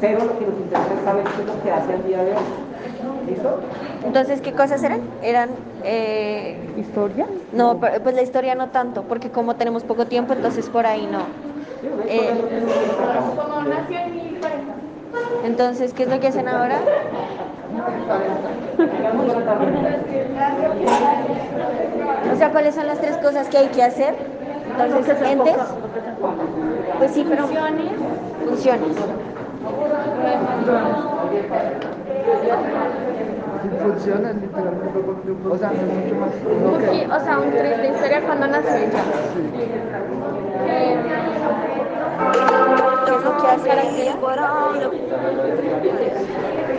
Pero 0.00 0.24
lo 0.24 0.38
que 0.38 0.46
nos 0.46 0.58
interesa 0.58 0.94
es 0.94 1.04
saber 1.04 1.24
qué 1.24 1.40
es 1.42 1.46
lo 1.48 1.62
que 1.62 1.70
hace 1.70 1.94
el 1.94 2.04
día 2.04 2.24
de 2.24 2.30
hoy. 2.32 3.26
¿Listo? 3.26 3.60
Entonces, 4.04 4.40
¿qué 4.40 4.52
cosas 4.52 4.82
eran? 4.84 5.00
Eran... 5.22 5.50
eh, 5.84 6.58
¿Historia? 6.76 7.26
no, 7.52 7.80
pero- 7.80 8.02
pues 8.02 8.14
la 8.14 8.22
historia 8.22 8.54
no 8.54 8.68
tanto, 8.68 9.02
porque 9.04 9.30
como 9.30 9.56
tenemos 9.56 9.84
poco 9.84 10.06
tiempo, 10.06 10.32
entonces 10.34 10.68
por 10.68 10.86
ahí 10.86 11.06
no. 11.10 11.20
Eh, 12.08 12.32
Entonces, 15.44 15.92
¿qué 15.92 16.02
es 16.04 16.08
lo 16.08 16.20
que 16.20 16.28
hacen 16.28 16.48
ahora? 16.48 16.78
O 22.32 22.36
sea, 22.36 22.50
¿cuáles 22.50 22.74
son 22.74 22.86
las 22.86 23.00
tres 23.00 23.16
cosas 23.18 23.48
que 23.48 23.58
hay 23.58 23.68
que 23.68 23.82
hacer? 23.82 24.14
Entonces, 24.78 25.22
entes, 25.22 25.56
pues 26.98 27.10
sí, 27.12 27.24
pero 27.28 27.46
funciones. 27.46 28.96
Funciona 33.82 34.32
literalmente. 34.32 35.00
O 35.48 35.58
sea, 35.58 35.70
no 35.70 35.74
es 35.76 35.82
mucho 35.86 36.14
más. 36.16 36.30
Sí, 36.90 37.04
o 37.04 37.20
sea, 37.20 37.38
un 37.38 37.50
tren 37.50 37.82
de 37.82 37.88
historia 37.88 38.20
cuando 38.22 38.46
nació 38.46 38.74
ella. 38.74 39.02
Eh, 40.68 40.96
¿Qué 41.06 41.14
es 41.14 42.95
lo 43.24 43.36
que 43.36 43.46
hace 43.46 44.02
ella? 44.02 44.16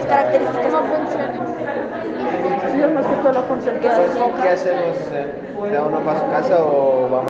Características. 0.08 0.74
¿Cómo 0.74 0.88
funciona? 0.96 1.34
Sí, 2.72 2.78
más 2.94 3.06
que 3.06 3.16
todo 3.16 3.32
la 3.34 3.42
función 3.44 3.80
que 3.80 3.90
hace. 3.90 4.04
¿qué 4.42 4.50
hacemos? 4.50 4.98
Eh, 5.12 5.72
¿Da 5.72 5.84
uno 5.84 6.00
para 6.02 6.20
su 6.20 6.30
casa 6.30 6.64
o 6.64 7.10
vamos? 7.10 7.26